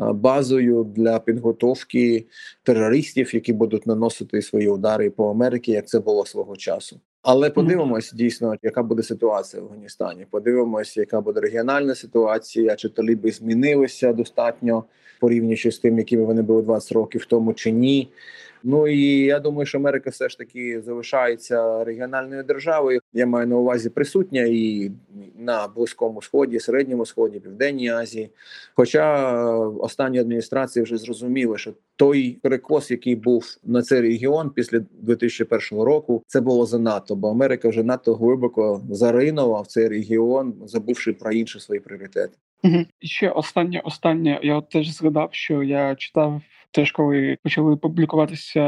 е, 0.00 0.12
базою 0.12 0.84
для 0.84 1.18
підготовки 1.18 2.26
терористів, 2.62 3.34
які 3.34 3.52
будуть 3.52 3.86
наносити 3.86 4.42
свої 4.42 4.68
удари 4.68 5.10
по 5.10 5.30
Америці, 5.30 5.72
як 5.72 5.88
це 5.88 6.00
було 6.00 6.26
свого 6.26 6.56
часу. 6.56 7.00
Але 7.24 7.50
подивимось 7.50 8.12
дійсно, 8.12 8.54
яка 8.62 8.82
буде 8.82 9.02
ситуація 9.02 9.62
в 9.62 9.66
Афганістані. 9.66 10.26
Подивимось, 10.30 10.96
яка 10.96 11.20
буде 11.20 11.40
регіональна 11.40 11.94
ситуація, 11.94 12.76
чи 12.76 12.88
таліби 12.88 13.30
змінилися 13.30 14.12
достатньо 14.12 14.84
порівнюючи 15.24 15.72
з 15.72 15.78
тим, 15.78 15.98
якими 15.98 16.24
вони 16.24 16.42
були 16.42 16.62
20 16.62 16.92
років 16.92 17.24
тому 17.24 17.54
чи 17.54 17.70
ні. 17.70 18.08
Ну 18.66 18.88
і 18.88 19.18
я 19.18 19.40
думаю, 19.40 19.66
що 19.66 19.78
Америка 19.78 20.10
все 20.10 20.28
ж 20.28 20.38
таки 20.38 20.80
залишається 20.80 21.84
регіональною 21.84 22.42
державою. 22.42 23.00
Я 23.12 23.26
маю 23.26 23.46
на 23.46 23.56
увазі 23.56 23.90
присутня 23.90 24.42
і 24.48 24.90
на 25.38 25.68
близькому 25.68 26.22
сході, 26.22 26.60
середньому 26.60 27.06
сході, 27.06 27.40
південній 27.40 27.90
Азії. 27.90 28.30
Хоча 28.74 29.32
останні 29.58 30.18
адміністрації 30.18 30.82
вже 30.82 30.96
зрозуміли, 30.96 31.58
що 31.58 31.72
той 31.96 32.38
перекос, 32.42 32.90
який 32.90 33.16
був 33.16 33.44
на 33.64 33.82
цей 33.82 34.00
регіон 34.00 34.50
після 34.50 34.80
2001 34.92 35.84
року, 35.84 36.22
це 36.26 36.40
було 36.40 36.66
занадто, 36.66 37.16
бо 37.16 37.28
Америка 37.28 37.68
вже 37.68 37.82
надто 37.82 38.14
глибоко 38.14 38.82
заринула 38.90 39.60
в 39.60 39.66
цей 39.66 39.88
регіон, 39.88 40.54
забувши 40.66 41.12
про 41.12 41.32
інші 41.32 41.60
свої 41.60 41.80
пріоритети. 41.80 42.36
Угу. 42.62 42.84
І 43.00 43.06
ще 43.06 43.30
останнє, 43.30 43.82
останнє. 43.84 44.40
Я 44.42 44.56
от 44.56 44.68
теж 44.68 44.96
згадав, 44.96 45.28
що 45.32 45.62
я 45.62 45.94
читав 45.94 46.42
теж, 46.74 46.92
коли 46.92 47.38
почали 47.42 47.76
публікуватися 47.76 48.62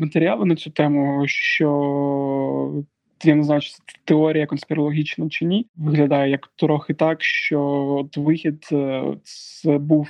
матеріали 0.00 0.44
на 0.44 0.56
цю 0.56 0.70
тему, 0.70 1.24
що 1.26 2.84
я 3.24 3.34
не 3.34 3.42
знаю, 3.42 3.60
чи 3.60 3.70
це 3.70 3.78
теорія 4.04 4.46
конспірологічна 4.46 5.28
чи 5.28 5.44
ні. 5.44 5.66
Виглядає 5.76 6.30
як 6.30 6.48
трохи 6.56 6.94
так, 6.94 7.22
що 7.22 7.60
от 8.00 8.16
вихід 8.16 8.68
це 9.22 9.78
був 9.78 10.08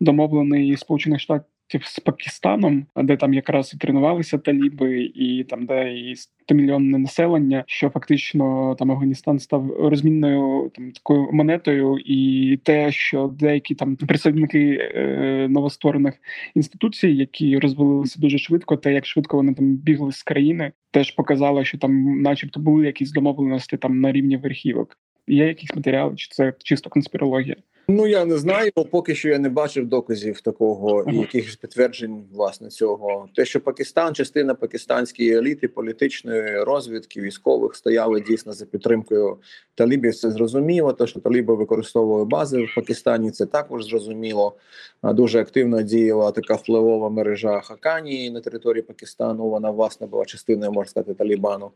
домовлений 0.00 0.76
Сполучених 0.76 1.20
Штатів 1.20 1.55
з 1.82 2.00
Пакистаном, 2.00 2.86
де 2.96 3.16
там 3.16 3.34
якраз 3.34 3.74
і 3.74 3.78
тренувалися 3.78 4.38
таліби, 4.38 5.12
і 5.14 5.44
там 5.44 5.66
де 5.66 5.98
і 5.98 6.14
100-мільйонне 6.14 6.98
населення, 6.98 7.64
що 7.66 7.90
фактично 7.90 8.74
там 8.78 8.92
Афганістан 8.92 9.38
став 9.38 9.70
розмінною 9.70 10.70
там 10.74 10.92
такою 10.92 11.32
монетою, 11.32 11.98
і 11.98 12.60
те, 12.62 12.92
що 12.92 13.34
деякі 13.38 13.74
там 13.74 13.96
представники 13.96 14.90
е, 14.94 15.46
новостворених 15.50 16.14
інституцій, 16.54 17.08
які 17.08 17.58
розвалилися 17.58 18.20
дуже 18.20 18.38
швидко, 18.38 18.76
те 18.76 18.92
як 18.92 19.06
швидко 19.06 19.36
вони 19.36 19.54
там 19.54 19.76
бігли 19.76 20.12
з 20.12 20.22
країни, 20.22 20.72
теж 20.90 21.10
показало, 21.10 21.64
що 21.64 21.78
там, 21.78 22.22
начебто, 22.22 22.60
були 22.60 22.86
якісь 22.86 23.12
домовленості 23.12 23.76
там 23.76 24.00
на 24.00 24.12
рівні 24.12 24.36
верхівок. 24.36 24.98
Є 25.26 25.46
якісь 25.46 25.74
матеріали, 25.74 26.16
чи 26.16 26.28
це 26.30 26.52
чисто 26.58 26.90
конспірологія? 26.90 27.56
Ну 27.88 28.06
я 28.06 28.24
не 28.24 28.36
знаю, 28.36 28.70
бо 28.76 28.84
поки 28.84 29.14
що 29.14 29.28
я 29.28 29.38
не 29.38 29.48
бачив 29.48 29.86
доказів 29.86 30.40
такого 30.40 31.04
і 31.12 31.16
якихось 31.16 31.56
підтверджень 31.56 32.24
власне 32.32 32.68
цього. 32.68 33.28
Те, 33.34 33.44
що 33.44 33.60
Пакистан, 33.60 34.14
частина 34.14 34.54
пакистанської 34.54 35.36
еліти, 35.36 35.68
політичної 35.68 36.62
розвідки, 36.62 37.20
військових 37.20 37.74
стояли 37.74 38.20
дійсно 38.20 38.52
за 38.52 38.66
підтримкою 38.66 39.36
талібів. 39.74 40.14
Це 40.14 40.30
зрозуміло. 40.30 40.92
Те, 40.92 41.06
що 41.06 41.20
таліби 41.20 41.54
використовували 41.54 42.24
бази 42.24 42.62
в 42.62 42.74
Пакистані, 42.74 43.30
це 43.30 43.46
також 43.46 43.84
зрозуміло. 43.84 44.56
Дуже 45.02 45.40
активно 45.40 45.82
діяла 45.82 46.32
така 46.32 46.54
впливова 46.54 47.10
мережа 47.10 47.60
Хакані 47.60 48.30
на 48.30 48.40
території 48.40 48.82
Пакистану. 48.82 49.48
Вона 49.48 49.70
власне 49.70 50.06
була 50.06 50.24
частиною 50.24 50.72
можна 50.72 50.90
сказати, 50.90 51.14
Талібану. 51.14 51.70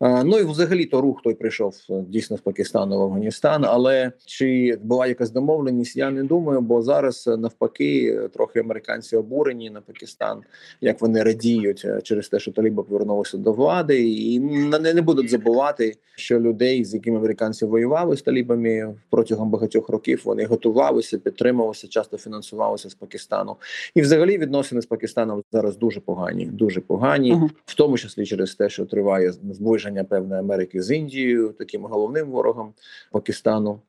Ну 0.00 0.38
і 0.38 0.44
взагалі 0.44 0.84
то 0.84 1.00
рух 1.00 1.22
той 1.24 1.34
прийшов 1.34 1.74
дійсно 1.88 2.36
з 2.36 2.40
Пакистану 2.40 2.87
в 2.96 3.02
Афганістан. 3.02 3.64
Але 3.64 4.12
чи 4.26 4.78
була 4.82 5.06
якась 5.06 5.30
домовленість, 5.30 5.96
я 5.96 6.10
не 6.10 6.24
думаю, 6.24 6.60
бо 6.60 6.82
зараз 6.82 7.28
е, 7.28 7.36
навпаки 7.36 8.20
трохи 8.34 8.60
американці 8.60 9.16
обурені 9.16 9.70
на 9.70 9.80
Пакистан, 9.80 10.40
як 10.80 11.00
вони 11.00 11.22
радіють 11.22 11.82
е, 11.84 12.00
через 12.02 12.28
те, 12.28 12.38
що 12.38 12.52
Таліби 12.52 12.82
повернулися 12.82 13.38
до 13.38 13.52
влади, 13.52 14.10
і 14.10 14.40
не, 14.40 14.94
не 14.94 15.02
будуть 15.02 15.30
забувати, 15.30 15.96
що 16.16 16.40
людей, 16.40 16.84
з 16.84 16.94
якими 16.94 17.16
американці 17.16 17.64
воювали 17.64 18.16
з 18.16 18.22
талібами 18.22 18.94
протягом 19.10 19.50
багатьох 19.50 19.88
років, 19.88 20.22
вони 20.24 20.44
готувалися, 20.44 21.18
підтримувалися, 21.18 21.88
часто 21.88 22.18
фінансувалися 22.18 22.90
з 22.90 22.94
Пакистану. 22.94 23.56
І, 23.94 24.00
взагалі, 24.00 24.38
відносини 24.38 24.82
з 24.82 24.86
Пакистаном 24.86 25.42
зараз 25.52 25.76
дуже 25.76 26.00
погані, 26.00 26.46
дуже 26.46 26.80
погані, 26.80 27.34
uh-huh. 27.34 27.50
в 27.66 27.74
тому 27.74 27.98
числі 27.98 28.26
через 28.26 28.54
те, 28.54 28.68
що 28.68 28.86
триває 28.86 29.32
зближення 29.32 30.04
певної 30.04 30.40
Америки 30.40 30.82
з 30.82 30.90
Індією, 30.90 31.54
таким 31.58 31.82
головним 31.82 32.30
ворогом 32.30 32.72
Пакистану. 33.10 33.82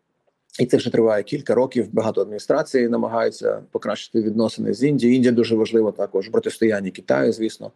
І 0.59 0.65
це 0.65 0.77
вже 0.77 0.91
триває 0.91 1.23
кілька 1.23 1.55
років. 1.55 1.87
Багато 1.93 2.21
адміністрацій 2.21 2.89
намагаються 2.89 3.61
покращити 3.71 4.21
відносини 4.21 4.73
з 4.73 4.83
Індією. 4.83 5.15
Індія 5.15 5.33
дуже 5.33 5.55
важлива 5.55 5.91
також 5.91 6.29
протистояння 6.29 6.91
Китаю, 6.91 7.31
звісно. 7.31 7.71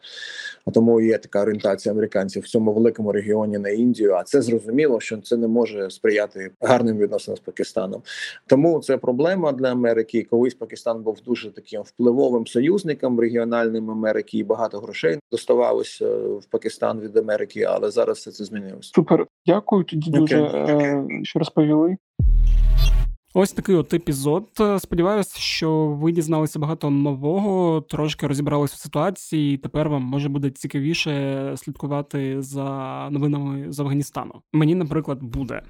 А 0.65 0.71
тому 0.71 1.01
є 1.01 1.17
така 1.17 1.41
орієнтація 1.41 1.93
американців 1.93 2.43
в 2.43 2.47
цьому 2.47 2.73
великому 2.73 3.11
регіоні 3.11 3.57
на 3.57 3.69
Індію. 3.69 4.13
А 4.13 4.23
це 4.23 4.41
зрозуміло, 4.41 4.99
що 4.99 5.17
це 5.17 5.37
не 5.37 5.47
може 5.47 5.89
сприяти 5.89 6.51
гарним 6.61 6.97
відносинам 6.97 7.37
з 7.37 7.39
Пакистаном. 7.39 8.01
Тому 8.47 8.79
це 8.79 8.97
проблема 8.97 9.51
для 9.51 9.71
Америки. 9.71 10.27
Колись 10.29 10.53
Пакистан 10.53 11.03
був 11.03 11.17
дуже 11.25 11.51
таким 11.51 11.81
впливовим 11.81 12.47
союзником 12.47 13.19
регіональним 13.19 13.91
Америки, 13.91 14.37
і 14.37 14.43
багато 14.43 14.79
грошей 14.79 15.19
доставалося 15.31 16.07
в 16.17 16.45
Пакистан 16.49 16.99
від 16.99 17.17
Америки, 17.17 17.63
але 17.63 17.91
зараз 17.91 18.17
все 18.17 18.31
це 18.31 18.43
змінилося. 18.45 18.91
Супер, 18.95 19.27
дякую. 19.45 19.83
Тоді 19.83 20.11
дуже 20.11 20.41
е, 20.43 21.05
що 21.23 21.39
розповіли. 21.39 21.97
Ось 23.35 23.51
такий 23.51 23.75
от 23.75 23.93
епізод. 23.93 24.49
Сподіваюся, 24.79 25.39
що 25.39 25.87
ви 25.87 26.11
дізналися 26.11 26.59
багато 26.59 26.89
нового, 26.89 27.81
трошки 27.81 28.27
розібралися 28.27 28.75
в 28.75 28.79
ситуації, 28.79 29.55
і 29.55 29.57
тепер 29.57 29.89
вам 29.89 30.03
може 30.03 30.29
буде 30.29 30.49
цікавіше 30.49 31.53
слідкувати 31.57 32.41
за 32.41 33.07
новинами 33.11 33.71
з 33.71 33.79
Афганістану. 33.79 34.41
Мені, 34.53 34.75
наприклад, 34.75 35.23
буде. 35.23 35.61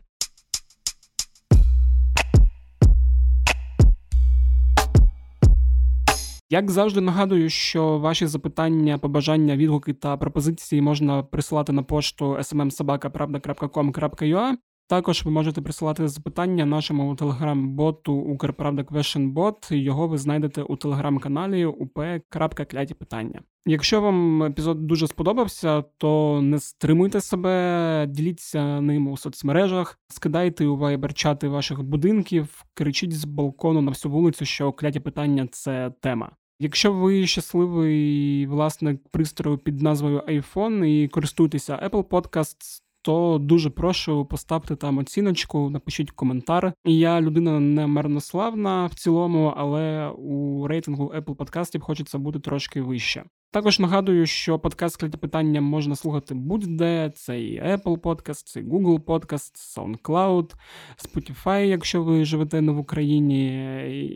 Як 6.50 6.72
завжди 6.72 7.02
нагадую, 7.02 7.50
що 7.50 8.00
ваші 8.00 8.28
запитання, 8.28 8.98
побажання, 8.98 9.58
відгуки 9.58 9.94
та 9.94 10.18
пропозиції 10.18 10.82
можна 10.82 11.24
присилати 11.24 11.72
на 11.72 11.84
пошту 11.84 12.26
smmsobaka.pravda.com.ua. 12.26 14.54
Також 14.94 15.26
ви 15.26 15.32
можете 15.32 15.62
присилати 15.62 16.08
запитання 16.08 16.66
нашому 16.66 17.16
телеграм-боту 17.16 18.14
Укрправда 18.14 18.82
Question 18.82 19.76
Його 19.76 20.08
ви 20.08 20.18
знайдете 20.18 20.62
у 20.62 20.76
телеграм-каналі 20.76 21.66
up.кляті 21.66 22.94
питання. 22.94 23.42
Якщо 23.66 24.02
вам 24.02 24.44
епізод 24.44 24.88
дуже 24.88 25.08
сподобався, 25.08 25.82
то 25.98 26.42
не 26.42 26.60
стримуйте 26.60 27.22
себе, 27.22 28.06
діліться 28.10 28.82
ним 28.82 29.08
у 29.08 29.18
соцмережах, 29.18 30.00
скидайте 30.08 30.66
у 30.66 30.78
вайбер-чати 30.78 31.48
ваших 31.48 31.84
будинків, 31.84 32.66
кричіть 32.74 33.14
з 33.14 33.26
балкону 33.26 33.82
на 33.82 33.92
всю 33.92 34.12
вулицю, 34.12 34.46
що 34.46 34.72
кляті 34.72 35.00
питання 35.00 35.48
це 35.52 35.92
тема. 36.02 36.32
Якщо 36.60 36.94
ви 36.94 37.28
щасливий 37.28 38.48
власник 38.48 39.02
пристрою 39.12 39.58
під 39.58 39.82
назвою 39.82 40.20
iPhone 40.20 40.86
і 40.86 41.08
користуєтеся 41.08 41.90
Apple 41.90 42.04
Podcasts, 42.04 42.83
то 43.04 43.38
дуже 43.42 43.70
прошу 43.70 44.26
поставте 44.26 44.76
там 44.76 44.98
оціночку, 44.98 45.70
напишіть 45.70 46.12
коментар. 46.12 46.74
Я 46.86 47.22
людина 47.22 47.60
не 47.60 47.88
марнославна 47.88 48.86
в 48.86 48.96
цілому, 48.96 49.54
але 49.58 50.10
у 50.10 50.68
рейтингу 50.68 51.14
Apple 51.18 51.36
подкастів 51.36 51.82
хочеться 51.82 52.18
бути 52.18 52.40
трошки 52.40 52.82
вище. 52.82 53.24
Також 53.54 53.80
нагадую, 53.80 54.26
що 54.26 54.60
подкаст 54.60 54.98
«Кляті 54.98 55.18
питання 55.18 55.62
можна 55.62 55.96
слухати 55.96 56.34
будь-де. 56.34 57.12
Це 57.16 57.42
і 57.42 57.62
Apple 57.62 57.98
Podcast, 57.98 58.44
це 58.46 58.60
і 58.60 58.64
Google 58.64 59.00
Podcast, 59.00 59.78
SoundCloud, 59.78 60.54
Spotify, 60.98 61.66
якщо 61.66 62.04
ви 62.04 62.26
живете 62.26 62.62
не 62.62 62.72
в 62.72 62.78
Україні, 62.78 63.48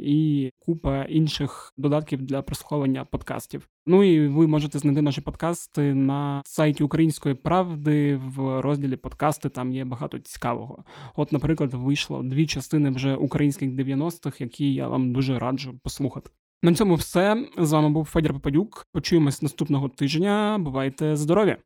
і 0.04 0.52
купа 0.60 1.04
інших 1.04 1.74
додатків 1.78 2.22
для 2.22 2.42
прослуховування 2.42 3.06
подкастів. 3.06 3.70
Ну 3.86 4.04
і 4.04 4.28
ви 4.28 4.48
можете 4.48 4.80
знайти 4.80 5.02
наші 5.02 5.22
подкасти 5.22 5.94
на 5.94 6.42
сайті 6.46 6.84
Української 6.84 7.36
правди 7.36 8.16
в 8.16 8.62
розділі 8.62 8.96
подкасти. 8.96 9.50
Там 9.50 9.72
є 9.72 9.86
багато 9.86 10.20
цікавого. 10.20 10.84
От, 11.16 11.32
наприклад, 11.32 11.74
вийшло 11.74 12.24
дві 12.24 12.48
частини 12.48 12.90
вже 12.90 13.16
українських 13.16 13.70
90-х, 13.70 14.42
які 14.42 14.74
я 14.74 14.88
вам 14.88 15.14
дуже 15.14 15.40
раджу 15.40 15.80
послухати. 15.84 16.30
На 16.64 16.74
цьому 16.74 16.96
все 16.96 17.48
з 17.58 17.72
вами 17.72 17.90
був 17.90 18.06
Федір 18.06 18.34
Попадюк. 18.34 18.88
Почуємось 18.94 19.42
наступного 19.42 19.90
тижня. 19.90 20.58
Бувайте 20.60 21.16
здорові! 21.16 21.58